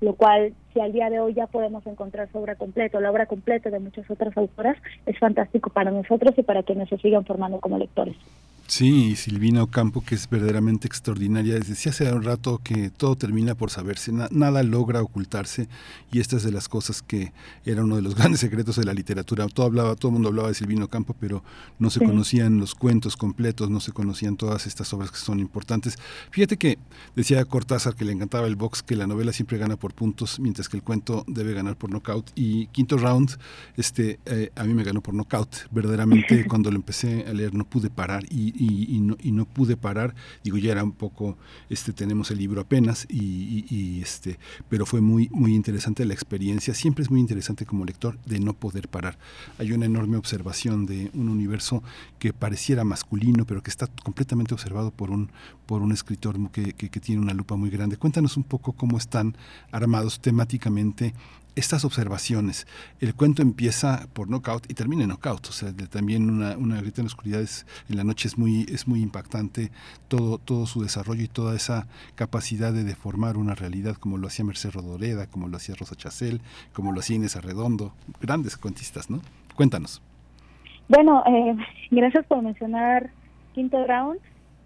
[0.00, 3.26] lo cual si al día de hoy ya podemos encontrar su obra completa, la obra
[3.26, 7.58] completa de muchas otras autoras, es fantástico para nosotros y para quienes se sigan formando
[7.58, 8.14] como lectores.
[8.74, 11.58] Sí, Silvina Ocampo, que es verdaderamente extraordinaria.
[11.58, 15.68] Decía hace un rato que todo termina por saberse, na nada logra ocultarse
[16.10, 17.34] y esta es de las cosas que
[17.66, 19.46] era uno de los grandes secretos de la literatura.
[19.48, 21.44] Todo, hablaba, todo el mundo hablaba de Silvina Ocampo, pero
[21.78, 22.06] no se sí.
[22.06, 25.98] conocían los cuentos completos, no se conocían todas estas obras que son importantes.
[26.30, 26.78] Fíjate que
[27.14, 30.70] decía Cortázar que le encantaba el box, que la novela siempre gana por puntos, mientras
[30.70, 32.30] que el cuento debe ganar por knockout.
[32.36, 33.36] Y Quinto Round,
[33.76, 35.70] este, eh, a mí me ganó por knockout.
[35.70, 40.14] Verdaderamente, cuando lo empecé a leer no pude parar y, y, no, pude parar.
[40.44, 41.36] Digo, ya era un poco,
[41.68, 46.74] este, tenemos el libro apenas, y, este, pero fue muy, muy interesante la experiencia.
[46.74, 49.18] Siempre es muy interesante como lector de no poder parar.
[49.58, 51.82] Hay una enorme observación de un universo
[52.18, 55.30] que pareciera masculino, pero que está completamente observado por un,
[55.66, 57.96] por un escritor que tiene una lupa muy grande.
[57.96, 59.36] Cuéntanos un poco cómo están
[59.70, 61.14] armados temáticamente
[61.54, 62.66] estas observaciones.
[63.00, 67.00] El cuento empieza por knockout y termina en knockout, o sea, también una, una grita
[67.00, 67.42] en la oscuridad
[67.88, 69.70] en la noche es muy, es muy impactante
[70.08, 74.44] todo, todo su desarrollo y toda esa capacidad de deformar una realidad como lo hacía
[74.44, 76.40] Merced Rodoreda, como lo hacía Rosa Chacel,
[76.72, 79.20] como lo hacía Inés Arredondo, grandes cuentistas, ¿no?
[79.54, 80.02] Cuéntanos.
[80.88, 81.56] Bueno, eh,
[81.90, 83.10] gracias por mencionar
[83.54, 84.20] Quinto Round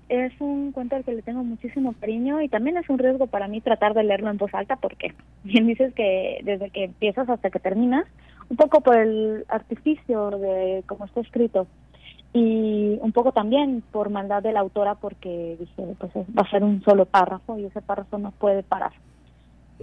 [0.08, 3.48] es un cuento al que le tengo muchísimo cariño y también es un riesgo para
[3.48, 7.50] mí tratar de leerlo en voz alta porque bien dices que desde que empiezas hasta
[7.50, 8.06] que terminas,
[8.48, 11.66] un poco por el artificio de cómo está escrito
[12.32, 16.62] y un poco también por maldad de la autora porque dije, pues va a ser
[16.62, 18.92] un solo párrafo y ese párrafo no puede parar.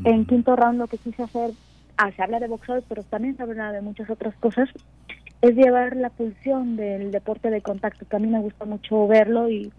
[0.06, 1.52] En quinto round lo que quise hacer,
[1.98, 4.70] ah, se habla de boxeo, pero también se habla de muchas otras cosas,
[5.42, 9.50] es llevar la pulsión del deporte de contacto, que a mí me gusta mucho verlo
[9.50, 9.74] y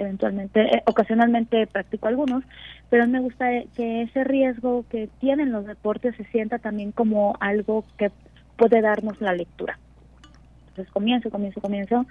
[0.00, 2.42] eventualmente, eh, ocasionalmente practico algunos,
[2.88, 3.46] pero me gusta
[3.76, 8.10] que ese riesgo que tienen los deportes se sienta también como algo que
[8.56, 9.78] puede darnos la lectura.
[10.68, 12.06] Entonces comienzo, comienzo, comienzo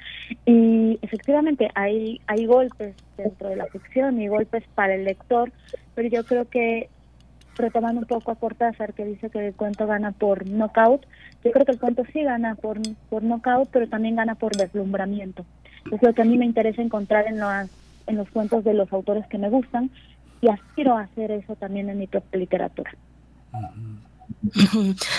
[0.45, 5.51] y efectivamente hay, hay golpes dentro de la ficción y golpes para el lector,
[5.95, 6.89] pero yo creo que
[7.57, 11.05] retomando un poco a Cortázar que dice que el cuento gana por knockout,
[11.43, 15.45] yo creo que el cuento sí gana por, por knockout, pero también gana por deslumbramiento.
[15.91, 17.69] Es lo que a mí me interesa encontrar en, las,
[18.07, 19.89] en los cuentos de los autores que me gustan
[20.41, 22.91] y aspiro a hacer eso también en mi propia literatura.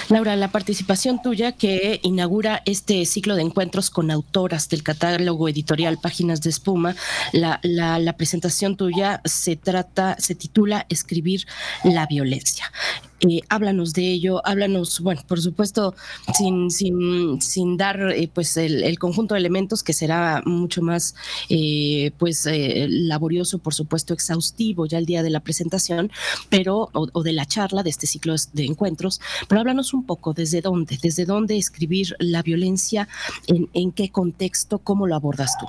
[0.08, 5.98] Laura, la participación tuya que inaugura este ciclo de encuentros con autoras del catálogo editorial
[5.98, 6.94] Páginas de Espuma,
[7.32, 11.47] la, la, la presentación tuya se trata, se titula Escribir
[11.84, 12.72] la violencia.
[13.20, 15.94] Eh, háblanos de ello, háblanos, bueno, por supuesto,
[16.34, 21.15] sin, sin, sin dar eh, pues el, conjunto de elementos que será mucho más
[21.50, 26.10] eh, pues laborioso, por supuesto, exhaustivo ya el día de la presentación,
[26.49, 30.62] pero, o, de la charla, de este ciclo de encuentros, pero háblanos un poco desde
[30.62, 33.07] dónde, desde dónde escribir la violencia,
[33.47, 35.66] en, en qué contexto, cómo lo abordas tú.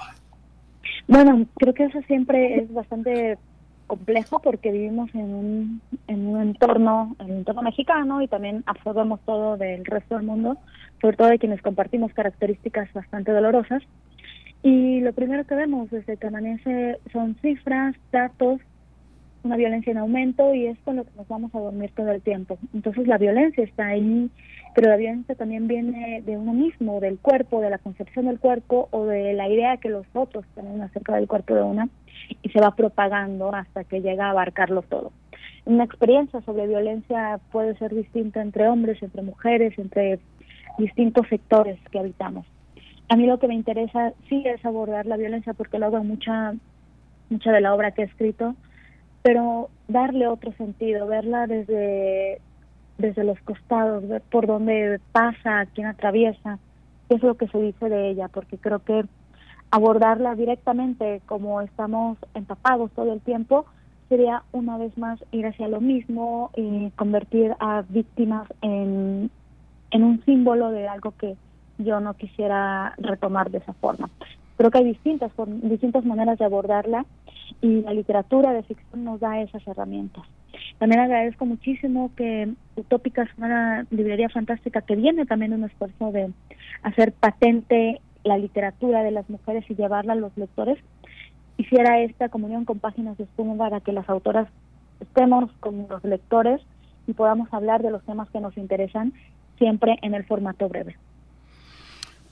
[1.07, 3.37] Bueno, creo que eso siempre es bastante
[3.91, 9.19] complejo porque vivimos en un, en un entorno, en un entorno mexicano y también absorbemos
[9.25, 10.55] todo del resto del mundo,
[11.01, 13.83] sobre todo de quienes compartimos características bastante dolorosas.
[14.63, 18.61] Y lo primero que vemos desde que amanece son cifras, datos,
[19.43, 22.21] una violencia en aumento y es con lo que nos vamos a dormir todo el
[22.21, 22.57] tiempo.
[22.73, 24.29] Entonces la violencia está ahí,
[24.73, 28.87] pero la violencia también viene de uno mismo, del cuerpo, de la concepción del cuerpo
[28.91, 31.89] o de la idea que los otros tienen acerca del cuerpo de una
[32.41, 35.11] y se va propagando hasta que llega a abarcarlo todo.
[35.65, 40.19] Una experiencia sobre violencia puede ser distinta entre hombres, entre mujeres, entre
[40.77, 42.45] distintos sectores que habitamos.
[43.09, 46.53] A mí lo que me interesa sí es abordar la violencia porque lo hago mucha
[47.29, 48.55] mucha de la obra que he escrito
[49.21, 52.41] pero darle otro sentido, verla desde,
[52.97, 56.59] desde los costados, ver por dónde pasa, quién atraviesa,
[57.07, 59.05] qué es lo que se dice de ella, porque creo que
[59.71, 63.65] abordarla directamente como estamos empapados todo el tiempo
[64.09, 69.31] sería una vez más ir hacia lo mismo y convertir a víctimas en,
[69.91, 71.37] en un símbolo de algo que
[71.77, 74.09] yo no quisiera retomar de esa forma.
[74.57, 75.31] Creo que hay distintas,
[75.63, 77.05] distintas maneras de abordarla
[77.61, 80.23] y la literatura de ficción nos da esas herramientas.
[80.77, 86.11] También agradezco muchísimo que Utópica es una librería fantástica que viene también de un esfuerzo
[86.11, 86.31] de
[86.83, 90.77] hacer patente la literatura de las mujeres y llevarla a los lectores.
[91.57, 94.47] Hiciera esta comunión con páginas de espuma para que las autoras
[94.99, 96.61] estemos con los lectores
[97.07, 99.13] y podamos hablar de los temas que nos interesan
[99.57, 100.95] siempre en el formato breve.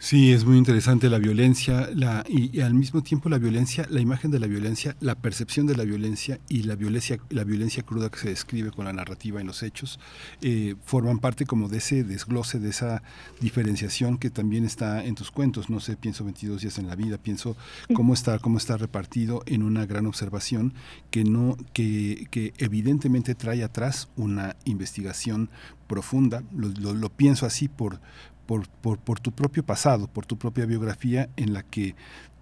[0.01, 4.31] Sí, es muy interesante la violencia la, y, al mismo tiempo la violencia, la imagen
[4.31, 8.17] de la violencia, la percepción de la violencia y la violencia, la violencia cruda que
[8.17, 9.99] se describe con la narrativa en los hechos
[10.41, 13.03] eh, forman parte como de ese desglose, de esa
[13.41, 15.69] diferenciación que también está en tus cuentos.
[15.69, 17.57] No sé, pienso 22 días en la vida, pienso
[17.93, 20.73] cómo está, cómo está repartido en una gran observación
[21.11, 25.49] que no, que, que evidentemente trae atrás una investigación
[25.87, 26.41] profunda.
[26.55, 27.99] Lo, lo pienso así por
[28.49, 31.95] por, por, por tu propio pasado, por tu propia biografía en la que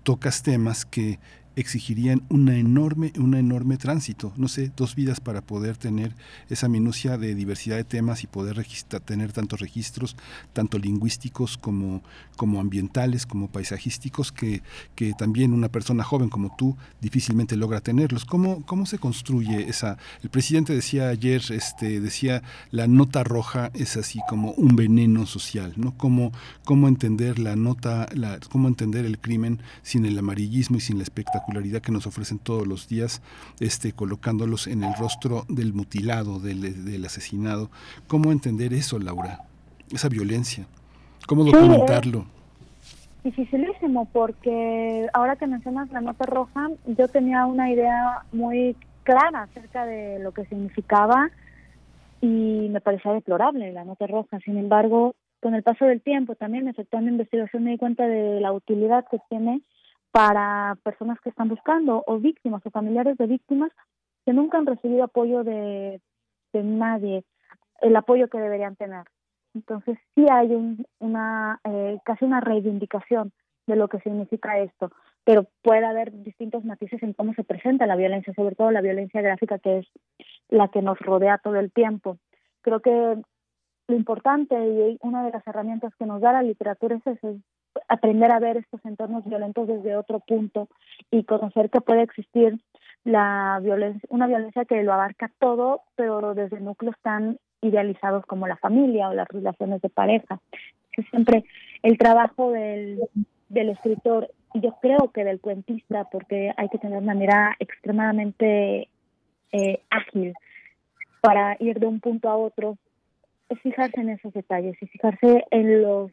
[0.04, 1.20] tocas temas que
[1.58, 6.16] exigirían una enorme, un enorme tránsito, no sé, dos vidas para poder tener
[6.50, 8.64] esa minucia de diversidad de temas y poder
[9.04, 10.16] tener tantos registros,
[10.54, 12.04] tanto lingüísticos como,
[12.36, 14.62] como ambientales, como paisajísticos, que,
[14.94, 18.24] que también una persona joven como tú difícilmente logra tenerlos.
[18.24, 19.98] ¿Cómo, cómo se construye esa?
[20.22, 25.74] El presidente decía ayer, este, decía, la nota roja es así como un veneno social,
[25.76, 25.98] ¿no?
[25.98, 26.32] ¿Cómo,
[26.66, 31.04] cómo entender la nota, la, cómo entender el crimen sin el amarillismo y sin la
[31.04, 33.22] espectacularidad espectacularidad que nos ofrecen todos los días,
[33.60, 37.70] este, colocándolos en el rostro del mutilado, del, del asesinado.
[38.08, 39.42] ¿Cómo entender eso, Laura?
[39.92, 40.66] Esa violencia.
[41.28, 42.26] ¿Cómo documentarlo?
[43.24, 49.86] dificilísimo porque ahora que mencionas la nota roja, yo tenía una idea muy clara acerca
[49.86, 51.30] de lo que significaba
[52.22, 54.40] y me parecía deplorable la nota roja.
[54.46, 58.54] Sin embargo, con el paso del tiempo también efectuando investigación me di cuenta de la
[58.54, 59.62] utilidad que tiene
[60.12, 63.72] para personas que están buscando o víctimas o familiares de víctimas
[64.26, 66.02] que nunca han recibido apoyo de,
[66.54, 67.24] de nadie,
[67.82, 69.06] el apoyo que deberían tener.
[69.54, 73.32] Entonces sí hay un, una eh, casi una reivindicación
[73.66, 74.92] de lo que significa esto,
[75.24, 79.22] pero puede haber distintos matices en cómo se presenta la violencia, sobre todo la violencia
[79.22, 79.88] gráfica que es
[80.50, 82.18] la que nos rodea todo el tiempo.
[82.62, 82.92] Creo que
[83.88, 87.38] lo importante y una de las herramientas que nos da la literatura es, es
[87.88, 90.68] aprender a ver estos entornos violentos desde otro punto
[91.12, 92.60] y conocer que puede existir
[93.04, 98.58] la violencia, una violencia que lo abarca todo, pero desde núcleos tan idealizados como la
[98.58, 100.40] familia o las relaciones de pareja.
[100.92, 101.46] Es siempre
[101.84, 103.00] el trabajo del,
[103.50, 108.90] del escritor, yo creo que del cuentista, porque hay que tener una mirada extremadamente
[109.52, 110.34] eh, ágil
[111.22, 112.78] para ir de un punto a otro,
[113.50, 116.12] es fijarse en esos detalles y fijarse en los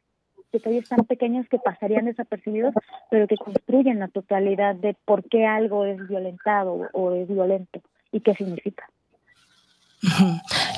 [0.54, 2.74] detalles tan pequeños que pasarían desapercibidos,
[3.10, 8.20] pero que construyen la totalidad de por qué algo es violentado o es violento y
[8.20, 8.88] qué significa.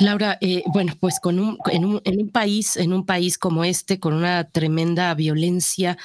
[0.00, 4.14] Laura, eh, bueno, pues con un, en, un, país, en un país como este, con
[4.14, 5.96] una tremenda violencia,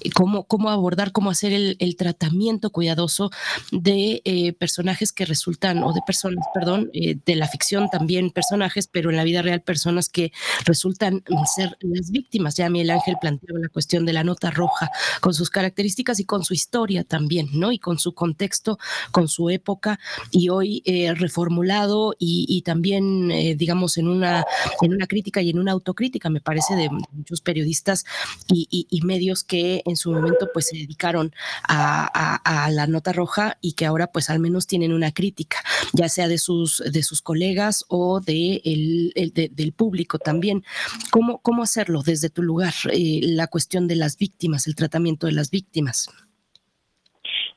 [0.00, 3.30] eh, ¿cómo, cómo abordar, cómo hacer el, tratamiento cuidadoso
[3.72, 9.10] de eh, personajes que resultan, o de personas, perdón, de la ficción también personajes, pero
[9.10, 10.32] en la vida real personas que
[10.64, 11.24] resultan
[11.56, 12.56] ser las víctimas.
[12.56, 14.90] Ya Miguel Ángel planteaba la cuestión de la nota roja,
[15.20, 17.72] con sus características y con su historia también, ¿no?
[17.72, 18.78] Y con su contexto,
[19.10, 19.98] con su época,
[20.30, 20.82] y hoy
[21.16, 24.44] reformulado y, y también, eh, digamos, en una,
[24.82, 28.04] en una crítica y en una autocrítica, me parece, de muchos periodistas
[28.52, 31.32] y, medios que en su momento pues se dedicaron
[31.66, 35.60] a, la nota roja y que ahora pues al menos tienen una crítica,
[35.94, 40.62] ya sea de sus, de sus colegas o de el, el de, del público también.
[41.10, 42.74] ¿Cómo, ¿Cómo hacerlo desde tu lugar?
[42.92, 46.10] Eh, la cuestión de las víctimas, el tratamiento de las víctimas.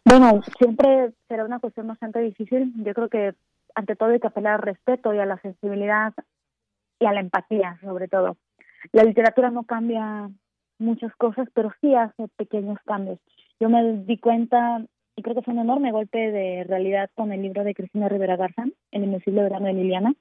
[0.06, 2.72] Bueno, siempre será una cuestión bastante difícil.
[2.78, 3.36] Yo creo que
[3.76, 6.14] ante todo hay que apelar al respeto y a la sensibilidad
[7.00, 8.38] y a la empatía, sobre todo.
[8.92, 10.30] La literatura no cambia
[10.80, 13.20] muchas cosas, pero sí hace pequeños cambios.
[13.60, 14.84] Yo me di cuenta,
[15.16, 18.36] y creo que fue un enorme golpe de realidad con el libro de Cristina Rivera
[18.36, 20.14] Garza, El Invencible Verano de Liliana,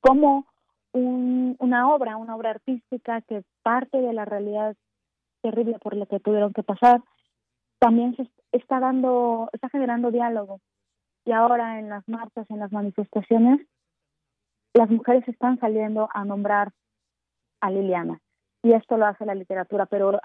[0.00, 0.46] como
[0.92, 4.76] un, una obra, una obra artística que parte de la realidad
[5.42, 7.02] terrible por la que tuvieron que pasar,
[7.78, 10.60] también se está dando, está generando diálogo
[11.24, 13.60] y ahora en las marchas, en las manifestaciones,
[14.74, 16.72] las mujeres están saliendo a nombrar
[17.60, 18.18] a Liliana.
[18.62, 20.20] Y esto lo hace la literatura, pero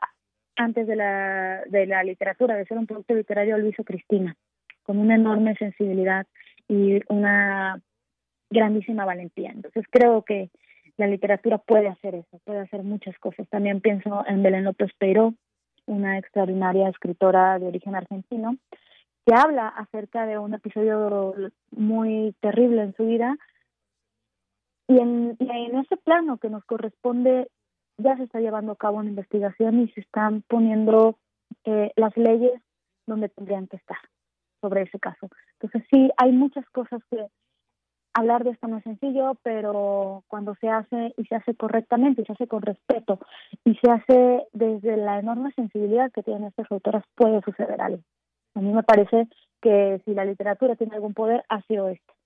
[0.55, 4.35] antes de la, de la literatura, de ser un producto literario, lo hizo Cristina,
[4.83, 6.25] con una enorme sensibilidad
[6.67, 7.81] y una
[8.49, 9.51] grandísima valentía.
[9.51, 10.49] Entonces creo que
[10.97, 13.47] la literatura puede hacer eso, puede hacer muchas cosas.
[13.49, 15.33] También pienso en Belén López Peiró,
[15.85, 18.57] una extraordinaria escritora de origen argentino,
[19.27, 21.33] que habla acerca de un episodio
[21.71, 23.37] muy terrible en su vida.
[24.87, 27.51] Y en, ese plano que nos corresponde,
[27.97, 31.17] ya se está llevando a cabo una investigación y se están poniendo
[31.65, 32.53] eh, las leyes
[33.05, 33.97] donde tendrían que estar
[34.61, 35.27] sobre ese caso.
[35.59, 37.27] Entonces sí, hay muchas cosas que
[38.13, 42.25] hablar de esto no es sencillo, pero cuando se hace y se hace correctamente y
[42.25, 43.19] se hace con respeto
[43.65, 48.03] y se hace desde la enorme sensibilidad que tienen estas autoras, puede suceder algo.
[48.57, 49.27] A mí me parece
[49.61, 52.16] que si la literatura tiene algún poder, ha sido este.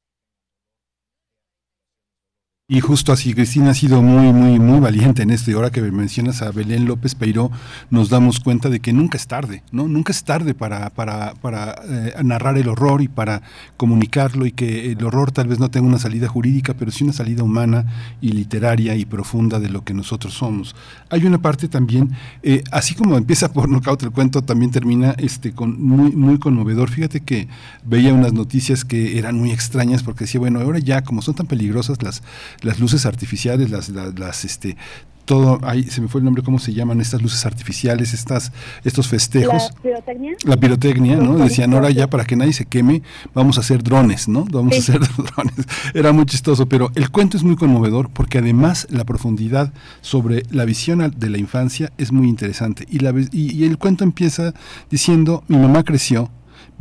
[2.74, 5.52] Y justo así, Cristina ha sido muy, muy, muy valiente en esto.
[5.52, 7.52] Y ahora que mencionas a Belén López Peiró,
[7.90, 9.90] nos damos cuenta de que nunca es tarde, ¿no?
[9.90, 13.42] Nunca es tarde para, para, para eh, narrar el horror y para
[13.76, 17.12] comunicarlo y que el horror tal vez no tenga una salida jurídica, pero sí una
[17.12, 17.88] salida humana
[18.22, 20.74] y literaria y profunda de lo que nosotros somos.
[21.10, 25.52] Hay una parte también, eh, así como empieza por Knockout el cuento, también termina este
[25.52, 26.90] con muy, muy conmovedor.
[26.90, 27.50] Fíjate que
[27.84, 31.48] veía unas noticias que eran muy extrañas porque decía, bueno, ahora ya como son tan
[31.48, 32.24] peligrosas las
[32.62, 34.78] las luces artificiales, las, las, las este,
[35.26, 38.52] todo, ahí se me fue el nombre, ¿cómo se llaman estas luces artificiales, estas,
[38.84, 39.70] estos festejos?
[39.72, 40.36] La pirotecnia.
[40.44, 41.38] La pirotecnia, ¿no?
[41.38, 43.02] Decían, ahora ya para que nadie se queme,
[43.34, 44.46] vamos a hacer drones, ¿no?
[44.46, 44.92] Vamos sí.
[44.92, 45.66] a hacer drones.
[45.94, 50.66] Era muy chistoso, pero el cuento es muy conmovedor porque además la profundidad sobre la
[50.66, 52.86] visión de la infancia es muy interesante.
[52.90, 54.54] Y, la, y, y el cuento empieza
[54.90, 56.30] diciendo, mi mamá creció,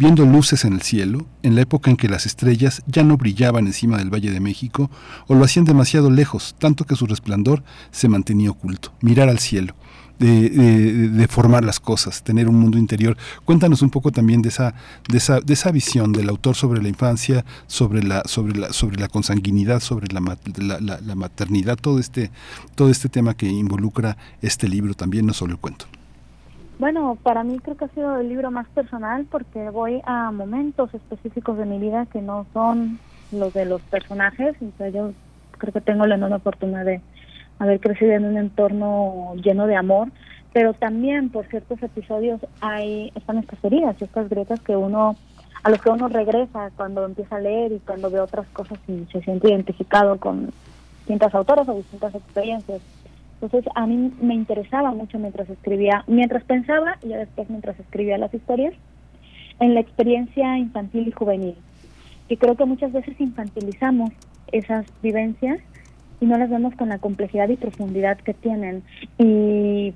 [0.00, 3.66] viendo luces en el cielo, en la época en que las estrellas ya no brillaban
[3.66, 4.90] encima del Valle de México
[5.26, 8.94] o lo hacían demasiado lejos, tanto que su resplandor se mantenía oculto.
[9.02, 9.74] Mirar al cielo
[10.18, 13.18] de, formar las cosas, tener un mundo interior.
[13.44, 14.74] Cuéntanos un poco también de esa,
[15.06, 18.98] de esa, de esa visión del autor sobre la infancia, sobre la, sobre la, sobre
[18.98, 20.20] la consanguinidad, sobre la,
[20.80, 22.30] la, maternidad, todo este,
[22.74, 25.84] todo este tema que involucra este libro también, no solo el cuento.
[26.80, 30.88] Bueno, para mí creo que ha sido el libro más personal porque voy a momentos
[30.94, 32.98] específicos de mi vida que no son
[33.30, 34.56] los de los personajes.
[34.62, 35.12] Entonces yo
[35.58, 37.02] creo que tengo la enorme oportunidad de
[37.58, 40.10] haber crecido en un entorno lleno de amor,
[40.54, 45.16] pero también por ciertos episodios hay están estas heridas, estas grietas que uno
[45.62, 49.04] a los que uno regresa cuando empieza a leer y cuando ve otras cosas y
[49.12, 50.54] se siente identificado con
[51.00, 52.80] distintas autoras o distintas experiencias.
[53.40, 58.32] Entonces a mí me interesaba mucho mientras escribía, mientras pensaba y después mientras escribía las
[58.34, 58.74] historias,
[59.60, 61.54] en la experiencia infantil y juvenil.
[62.28, 64.10] Y creo que muchas veces infantilizamos
[64.52, 65.58] esas vivencias
[66.20, 68.82] y no las vemos con la complejidad y profundidad que tienen.
[69.18, 69.94] Y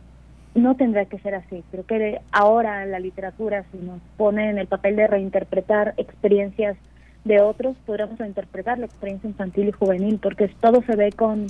[0.55, 1.63] no tendrá que ser así.
[1.71, 6.77] Creo que ahora la literatura, si nos pone en el papel de reinterpretar experiencias
[7.25, 11.47] de otros, podríamos reinterpretar la experiencia infantil y juvenil, porque todo se ve con,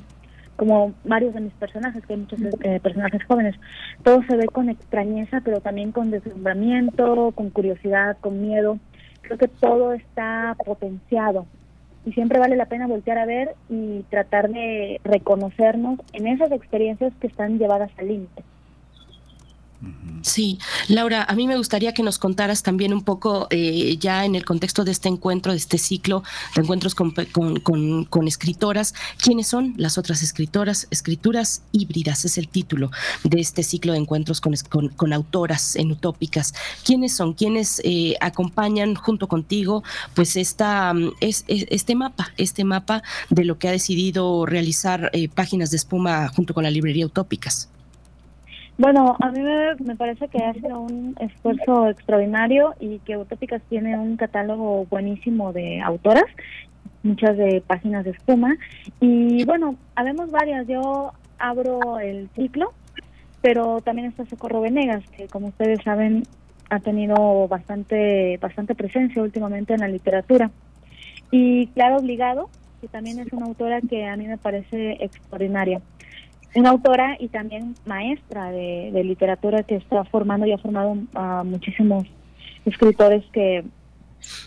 [0.57, 3.57] como varios de mis personajes, que hay muchos eh, personajes jóvenes,
[4.03, 8.79] todo se ve con extrañeza, pero también con deslumbramiento, con curiosidad, con miedo.
[9.23, 11.47] Creo que todo está potenciado
[12.05, 17.13] y siempre vale la pena voltear a ver y tratar de reconocernos en esas experiencias
[17.21, 18.45] que están llevadas al límite.
[20.25, 24.35] Sí, Laura, a mí me gustaría que nos contaras también un poco, eh, ya en
[24.35, 26.23] el contexto de este encuentro, de este ciclo
[26.55, 32.91] de encuentros con, escritoras, quiénes son las otras escritoras, escrituras híbridas, es el título
[33.23, 36.55] de este ciclo de encuentros con, autoras en utópicas.
[36.85, 37.35] ¿Quiénes son?
[37.35, 43.69] ¿Quiénes eh, acompañan junto contigo pues esta, es, este mapa, este mapa de lo que
[43.69, 47.69] ha decidido realizar eh, Páginas de Espuma junto con la librería Utópicas?
[48.77, 54.17] Bueno, a mí me, parece que hace un esfuerzo extraordinario y que Utópicas tiene un
[54.17, 56.25] catálogo buenísimo de autoras,
[57.05, 58.57] muchas de páginas de espuma.
[59.01, 60.67] Y bueno, habemos varias.
[60.67, 62.73] Yo abro el ciclo,
[63.41, 66.25] pero también está Socorro Venegas, que como ustedes saben
[66.69, 70.51] ha tenido bastante, bastante presencia últimamente en la literatura.
[71.31, 75.81] Y Claro Obligado, que también es una autora que a mí me parece extraordinaria
[76.55, 82.05] una autora y también maestra de, literatura que está formando y ha formado a muchísimos
[82.65, 83.65] escritores que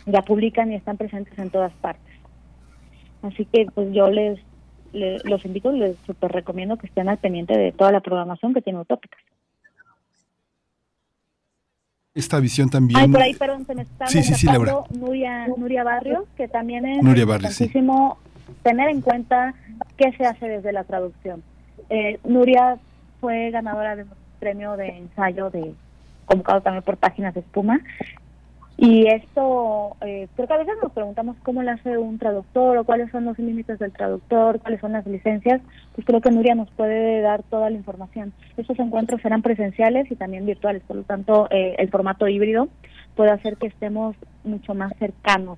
[0.05, 2.13] ya publican y están presentes en todas partes.
[3.21, 4.39] Así que pues yo les,
[4.93, 8.79] los invito, les super recomiendo que estén al pendiente de toda la programación que tiene
[8.79, 9.21] Utópicas.
[12.15, 12.99] Esta visión también...
[12.99, 14.47] Ay, por ahí, perdón, se me está sí, sí,
[14.91, 17.61] Nuria, Nuria Barrios, que también es Nuria Barrios,
[18.63, 19.53] tener en cuenta
[19.97, 21.43] qué se hace desde la traducción
[21.89, 22.77] eh, Nuria
[23.19, 24.09] fue ganadora de un
[24.39, 25.73] premio de ensayo de
[26.25, 27.79] convocado también por páginas de espuma
[28.79, 32.83] y esto eh, creo que a veces nos preguntamos cómo lo hace un traductor o
[32.83, 35.61] cuáles son los límites del traductor, cuáles son las licencias,
[35.95, 38.33] pues creo que Nuria nos puede dar toda la información.
[38.55, 42.69] Estos encuentros serán presenciales y también virtuales, por lo tanto eh, el formato híbrido
[43.15, 45.57] puede hacer que estemos mucho más cercanos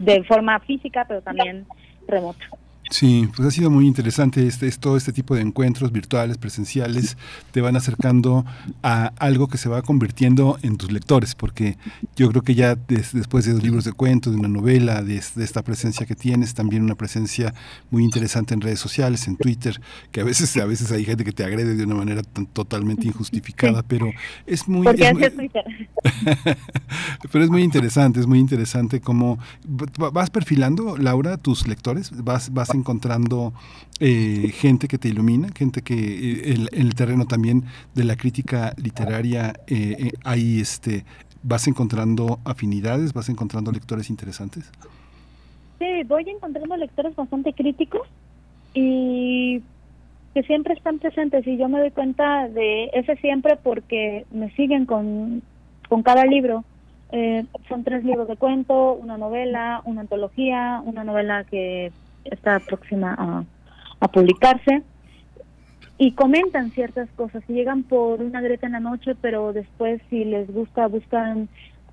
[0.00, 1.66] de forma física, pero también
[2.08, 2.44] remota.
[2.92, 7.16] Sí, pues ha sido muy interesante este, todo este tipo de encuentros virtuales, presenciales,
[7.50, 8.44] te van acercando
[8.82, 11.78] a algo que se va convirtiendo en tus lectores, porque
[12.16, 15.62] yo creo que ya después de los libros de cuentos, de una novela, de, esta
[15.62, 17.54] presencia que tienes, también una presencia
[17.90, 19.80] muy interesante en redes sociales, en Twitter,
[20.10, 22.20] que a veces a veces hay gente que te agrede de una manera
[22.52, 24.10] totalmente injustificada, pero
[24.46, 24.86] es muy...
[27.32, 32.74] pero es muy interesante, es muy interesante cómo vas perfilando, Laura, tus lectores, vas, vas
[32.82, 33.52] encontrando
[34.00, 37.62] eh, gente que te ilumina, gente que eh, en, el terreno también
[37.94, 41.04] de la crítica literaria eh, ahí este,
[41.44, 44.68] vas encontrando afinidades, vas encontrando lectores interesantes.
[45.78, 48.08] Sí, voy encontrando lectores bastante críticos
[48.74, 49.62] y
[50.34, 54.84] que siempre están presentes y yo me doy cuenta de ese siempre porque me siguen
[54.84, 55.42] con,
[55.88, 56.64] con cada libro.
[57.68, 61.92] son tres libros de cuento, una novela, una antología, una novela que
[62.24, 63.14] está próxima
[64.00, 64.82] a, publicarse.
[65.98, 67.44] Y comentan ciertas cosas.
[67.46, 71.48] Llegan por una greta en la noche, pero después si les gusta buscan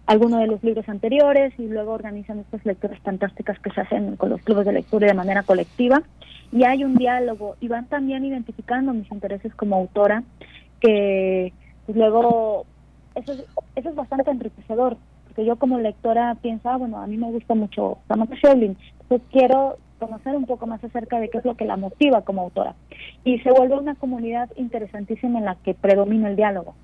[0.08, 4.32] alguno de los libros anteriores y luego organizan estas lecturas fantásticas que se hacen con
[4.32, 6.02] los clubes de lectura de manera colectiva.
[6.52, 7.56] Y hay un diálogo.
[7.60, 10.24] Y van también identificando mis intereses como autora
[10.82, 11.54] que
[11.86, 12.66] pues, luego
[13.14, 14.98] eso es, eso es bastante enriquecedor
[15.30, 19.28] porque yo como lectora pienso, ah, bueno, a mí me gusta mucho Samantha Schweblin, entonces
[19.32, 22.76] quiero conocer un poco más acerca de qué es lo que la motiva como autora.
[23.24, 26.76] Y se vuelve una comunidad interesantísima en la que predomina el diálogo.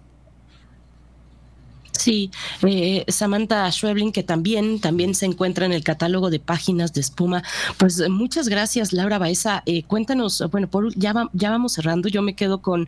[1.99, 2.31] Sí,
[2.63, 7.43] eh, Samantha Schweblin, que también, también se encuentra en el catálogo de páginas de espuma.
[7.77, 9.63] Pues muchas gracias, Laura Baeza.
[9.65, 12.09] Eh, cuéntanos, bueno, por, ya, ya vamos cerrando.
[12.09, 12.87] Yo me quedo con,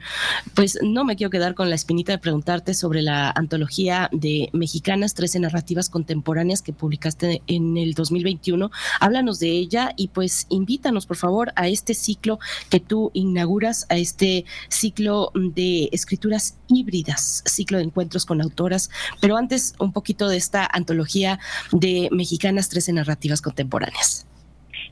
[0.56, 5.14] pues no me quiero quedar con la espinita de preguntarte sobre la antología de Mexicanas,
[5.14, 8.72] 13 narrativas contemporáneas que publicaste en el 2021.
[9.00, 13.98] Háblanos de ella y pues invítanos, por favor, a este ciclo que tú inauguras, a
[13.98, 18.90] este ciclo de escrituras híbridas, ciclo de encuentros con autoras
[19.22, 21.40] pero antes, un poquito de esta antología
[21.72, 24.28] de Mexicanas 13 Narrativas Contemporáneas.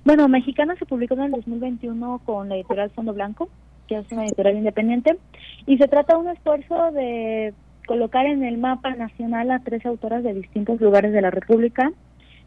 [0.04, 3.50] Bueno, Mexicanas se publicó en el 2021 con la editorial Fondo Blanco,
[3.88, 5.18] que es una editorial independiente,
[5.66, 7.54] y se trata de un esfuerzo de
[7.88, 11.92] colocar en el mapa nacional a tres autoras de distintos lugares de la República.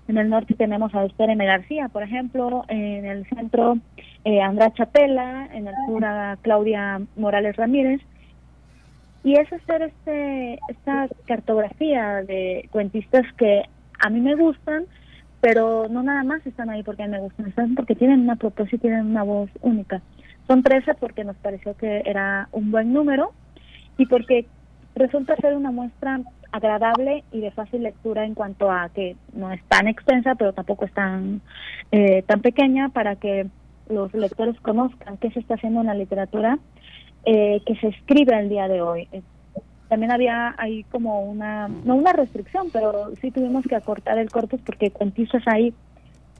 [0.08, 1.44] En el norte tenemos a Esther M.
[1.44, 3.78] García, por ejemplo, en el centro
[4.24, 4.40] eh,
[4.74, 8.00] Chapela, en el sur a Claudia Morales Ramírez,
[9.28, 13.62] y es hacer este esta cartografía de cuentistas que
[13.98, 14.86] a mí me gustan,
[15.42, 18.78] pero no nada más están ahí porque me gustan, están porque tienen una propuesta y
[18.78, 20.00] tienen una voz única.
[20.46, 23.34] Son 13 porque nos pareció que era un buen número
[23.98, 24.46] y porque
[24.94, 29.62] resulta ser una muestra agradable y de fácil lectura en cuanto a que no es
[29.64, 31.42] tan extensa, pero tampoco es tan,
[31.92, 33.46] eh, tan pequeña para que
[33.90, 36.58] los lectores conozcan qué se está haciendo en la literatura
[37.24, 39.08] eh, que se escribe el día de hoy.
[39.12, 39.22] Eh,
[39.88, 44.60] también había ahí como una, no una restricción, pero sí tuvimos que acortar el corpus
[44.60, 45.72] porque cuentistas hay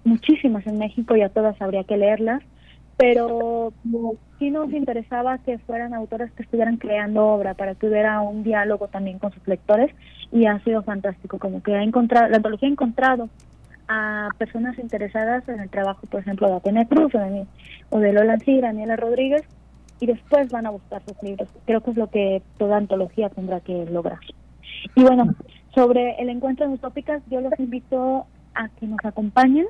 [0.05, 2.43] muchísimas en México y a todas habría que leerlas,
[2.97, 3.73] pero
[4.39, 8.89] sí nos interesaba que fueran autores que estuvieran creando obra para que hubiera un diálogo
[8.89, 9.95] también con sus lectores
[10.33, 13.29] y ha sido fantástico, como que ha encontrado, la antología ha encontrado
[13.89, 17.47] a personas interesadas en el trabajo, por ejemplo, de Atene Cruz o de,
[17.91, 19.43] o de Lola y Daniela Rodríguez,
[20.01, 21.49] y después van a buscar sus libros.
[21.67, 24.21] Creo que es lo que toda antología tendrá que lograr.
[24.95, 25.35] Y bueno,
[25.75, 29.67] sobre el encuentro en Utópicas, yo los invito a que nos acompañen.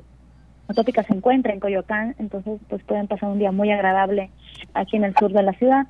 [0.69, 4.31] Utópicas se encuentra en Coyoacán, entonces pues pueden pasar un día muy agradable
[4.75, 5.87] aquí en el sur de la ciudad.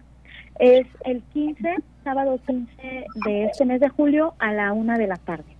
[0.60, 5.16] Es el 15, sábado 15 de este mes de julio a la una de la
[5.16, 5.58] tarde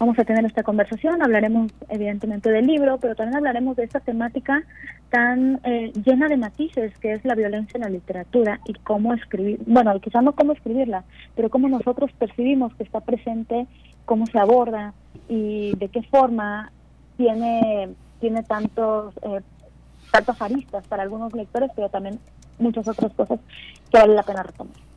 [0.00, 4.62] vamos a tener esta conversación, hablaremos evidentemente del libro, pero también hablaremos de esta temática
[5.10, 9.60] tan eh, llena de matices que es la violencia en la literatura y cómo escribir,
[9.66, 13.66] bueno, quizás no cómo escribirla, pero cómo nosotros percibimos que está presente,
[14.04, 14.94] cómo se aborda
[15.28, 16.72] y de qué forma
[17.16, 17.90] tiene,
[18.20, 19.40] tiene tantos, eh,
[20.12, 22.18] tantas aristas para algunos lectores, pero también
[22.58, 23.40] muchas otras cosas
[23.90, 24.89] que vale la pena retomar.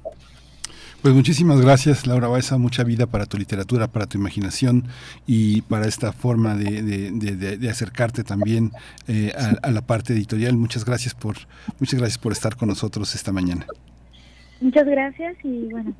[1.04, 2.58] Pues muchísimas gracias, Laura Baeza.
[2.58, 4.86] Mucha vida para tu literatura, para tu imaginación
[5.28, 8.72] y para esta forma de, acercarte también
[9.10, 10.56] eh, a, la parte editorial.
[10.56, 11.36] Muchas gracias por
[11.78, 13.66] muchas gracias por estar con nosotros esta mañana.
[14.62, 15.94] Muchas gracias y bueno,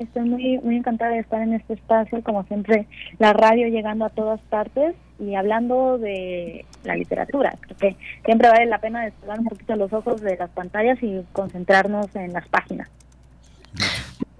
[0.00, 2.88] estoy muy muy encantada de estar en este espacio, como siempre,
[3.20, 7.56] la radio llegando a todas partes y hablando de la literatura.
[7.60, 11.24] Creo que siempre vale la pena despegar un poquito los ojos de las pantallas y
[11.32, 12.90] concentrarnos en las páginas.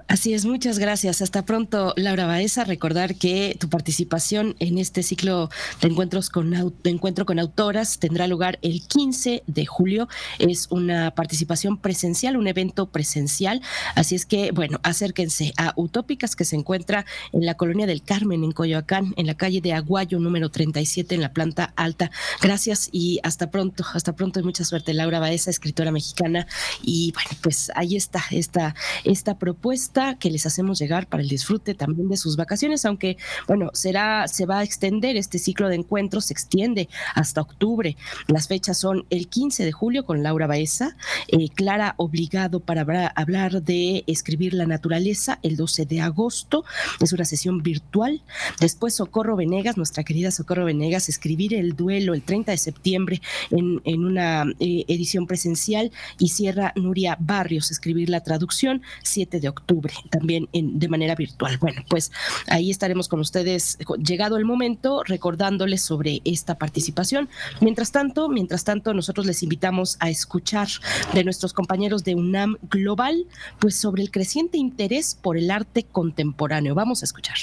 [0.07, 1.23] Así es, muchas gracias.
[1.23, 2.65] Hasta pronto, Laura Baeza.
[2.65, 5.49] Recordar que tu participación en este ciclo
[5.81, 10.09] de encuentros con de encuentro con autoras tendrá lugar el 15 de julio.
[10.39, 13.63] Es una participación presencial, un evento presencial.
[13.95, 18.45] Así es que, bueno, acérquense a Utópicas que se encuentra en la colonia del Carmen,
[18.45, 22.11] en Coyoacán, en la calle de Aguayo, número 37, en la planta alta.
[22.43, 23.85] Gracias y hasta pronto.
[23.95, 26.47] Hasta pronto y mucha suerte, Laura Baeza, escritora mexicana.
[26.83, 28.75] Y bueno, pues ahí está esta,
[29.05, 33.17] esta propuesta que les hacemos llegar para el disfrute también de sus vacaciones, aunque
[33.47, 37.97] bueno, será, se va a extender este ciclo de encuentros, se extiende hasta octubre.
[38.27, 40.97] Las fechas son el 15 de julio con Laura Baeza,
[41.29, 46.65] eh, Clara Obligado para hablar de escribir la naturaleza, el 12 de agosto,
[47.01, 48.23] es una sesión virtual.
[48.61, 53.81] Después Socorro Venegas, nuestra querida Socorro Venegas, escribir el duelo el 30 de septiembre en,
[53.85, 59.84] en una eh, edición presencial y cierra Nuria Barrios, escribir la traducción 7 de octubre
[60.11, 61.59] también en, de manera virtual.
[61.59, 62.13] Bueno, pues
[62.49, 67.29] ahí estaremos con ustedes llegado el momento recordándoles sobre esta participación.
[67.61, 70.69] Mientras tanto, mientras tanto, nosotros les invitamos a escuchar
[71.13, 73.27] de nuestros compañeros de UNAM Global,
[73.59, 76.75] pues sobre el creciente interés por el arte contemporáneo.
[76.75, 77.37] Vamos a escuchar.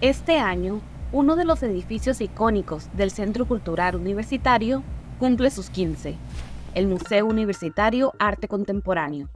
[0.00, 0.80] Este año,
[1.12, 4.82] uno de los edificios icónicos del Centro Cultural Universitario
[5.18, 6.14] cumple sus 15,
[6.74, 9.28] el Museo Universitario Arte Contemporáneo.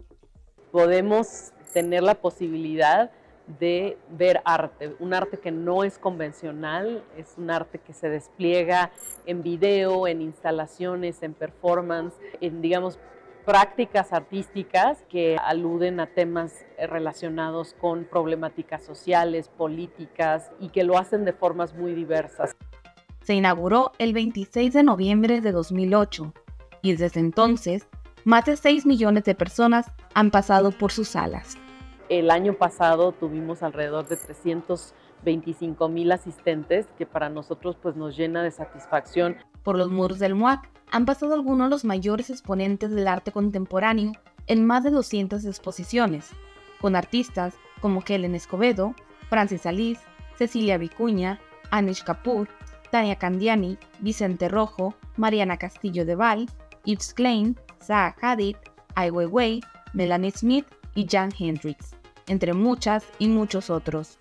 [0.71, 3.11] Podemos tener la posibilidad
[3.59, 8.91] de ver arte, un arte que no es convencional, es un arte que se despliega
[9.27, 12.99] en video, en instalaciones, en performance, en digamos
[13.45, 21.25] prácticas artísticas que aluden a temas relacionados con problemáticas sociales, políticas y que lo hacen
[21.25, 22.55] de formas muy diversas.
[23.23, 26.33] Se inauguró el 26 de noviembre de 2008
[26.83, 27.87] y desde entonces
[28.25, 31.57] más de 6 millones de personas han pasado por sus salas.
[32.13, 38.43] El año pasado tuvimos alrededor de 325 mil asistentes, que para nosotros pues nos llena
[38.43, 39.39] de satisfacción.
[39.63, 44.13] Por los muros del MUAC han pasado algunos de los mayores exponentes del arte contemporáneo
[44.47, 46.29] en más de 200 exposiciones,
[46.83, 48.95] con artistas como Helen Escobedo,
[49.31, 50.03] Francis Alice,
[50.37, 52.47] Cecilia Vicuña, Anish Kapoor,
[52.91, 56.47] Tania Candiani, Vicente Rojo, Mariana Castillo de Val,
[56.85, 58.57] Yves Klein, Zaha Hadid,
[58.97, 59.63] Ai Weiwei,
[59.95, 64.19] Melanie Smith y Jan Hendricks, entre muchas y muchos otros.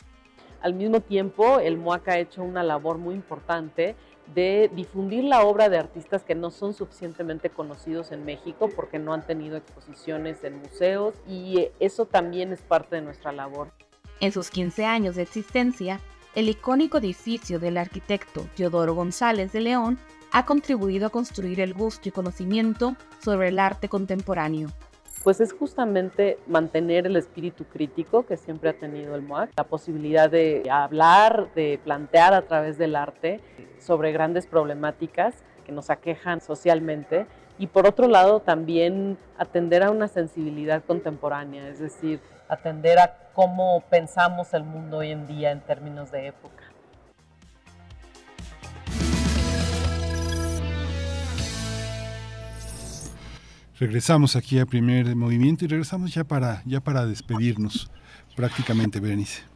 [0.62, 3.96] Al mismo tiempo, el MUAC ha hecho una labor muy importante
[4.34, 9.14] de difundir la obra de artistas que no son suficientemente conocidos en México porque no
[9.14, 13.72] han tenido exposiciones en museos y eso también es parte de nuestra labor.
[14.20, 16.00] En sus 15 años de existencia,
[16.36, 19.98] el icónico edificio del arquitecto Teodoro González de León
[20.32, 24.70] ha contribuido a construir el gusto y conocimiento sobre el arte contemporáneo.
[25.24, 30.32] Pues es justamente mantener el espíritu crítico que siempre ha tenido el MOAC, la posibilidad
[30.32, 33.40] de hablar, de plantear a través del arte
[33.80, 37.28] sobre grandes problemáticas que nos aquejan socialmente
[37.60, 43.84] y por otro lado también atender a una sensibilidad contemporánea, es decir, atender a cómo
[43.92, 46.71] pensamos el mundo hoy en día en términos de época.
[53.82, 57.90] Regresamos aquí a primer movimiento y regresamos ya para, ya para despedirnos
[58.36, 59.51] prácticamente, Berenice.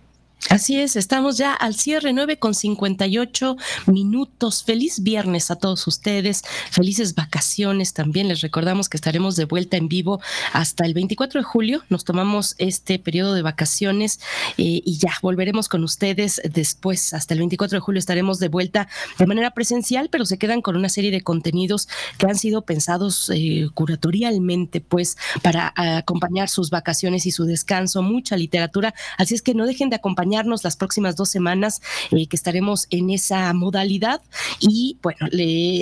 [0.49, 3.57] Así es, estamos ya al cierre 9 con 58
[3.87, 4.63] minutos.
[4.63, 8.27] Feliz viernes a todos ustedes, felices vacaciones también.
[8.27, 10.21] Les recordamos que estaremos de vuelta en vivo
[10.53, 11.83] hasta el 24 de julio.
[11.89, 14.19] Nos tomamos este periodo de vacaciones
[14.57, 17.15] eh, y ya volveremos con ustedes después.
[17.15, 20.75] Hasta el 24 de julio estaremos de vuelta de manera presencial, pero se quedan con
[20.75, 21.87] una serie de contenidos
[22.19, 28.03] que han sido pensados eh, curatorialmente, pues, para acompañar sus vacaciones y su descanso.
[28.03, 30.24] Mucha literatura, así es que no dejen de acompañar
[30.63, 31.81] las próximas dos semanas
[32.11, 34.21] eh, que estaremos en esa modalidad.
[34.59, 35.27] Y bueno,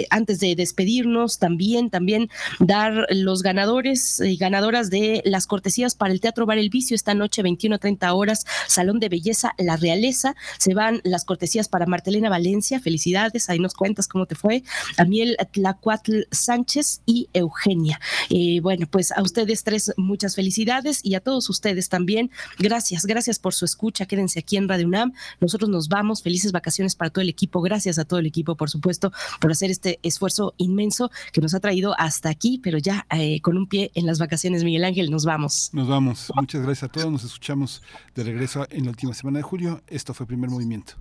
[0.09, 6.19] antes de despedirnos, también, también dar los ganadores y ganadoras de las cortesías para el
[6.19, 10.35] Teatro Bar El Vicio esta noche, 21 a 30 horas, Salón de Belleza La Realeza.
[10.57, 14.63] Se van las cortesías para Martelena Valencia, felicidades, ahí nos cuentas cómo te fue.
[14.95, 17.99] También Tlacuatl Sánchez y Eugenia.
[18.30, 22.31] Eh, bueno, pues a ustedes tres muchas felicidades y a todos ustedes también.
[22.59, 24.05] Gracias, gracias por su escucha.
[24.33, 25.13] Quédense aquí en Radio UNAM.
[25.39, 26.23] Nosotros nos vamos.
[26.23, 27.61] Felices vacaciones para todo el equipo.
[27.61, 31.59] Gracias a todo el equipo, por supuesto, por hacer este esfuerzo inmenso que nos ha
[31.59, 35.25] traído hasta aquí, pero ya eh, con un pie en las vacaciones, Miguel Ángel, nos
[35.25, 35.69] vamos.
[35.73, 36.31] Nos vamos.
[36.35, 37.11] Muchas gracias a todos.
[37.11, 37.81] Nos escuchamos
[38.15, 39.81] de regreso en la última semana de julio.
[39.87, 40.93] Esto fue Primer Movimiento.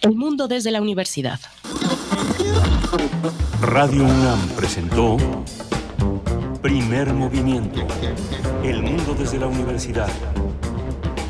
[0.00, 1.40] El mundo desde la universidad.
[3.60, 5.16] Radio UNAM presentó
[6.60, 7.86] Primer Movimiento.
[8.62, 10.10] El mundo desde la universidad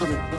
[0.00, 0.29] bakalım.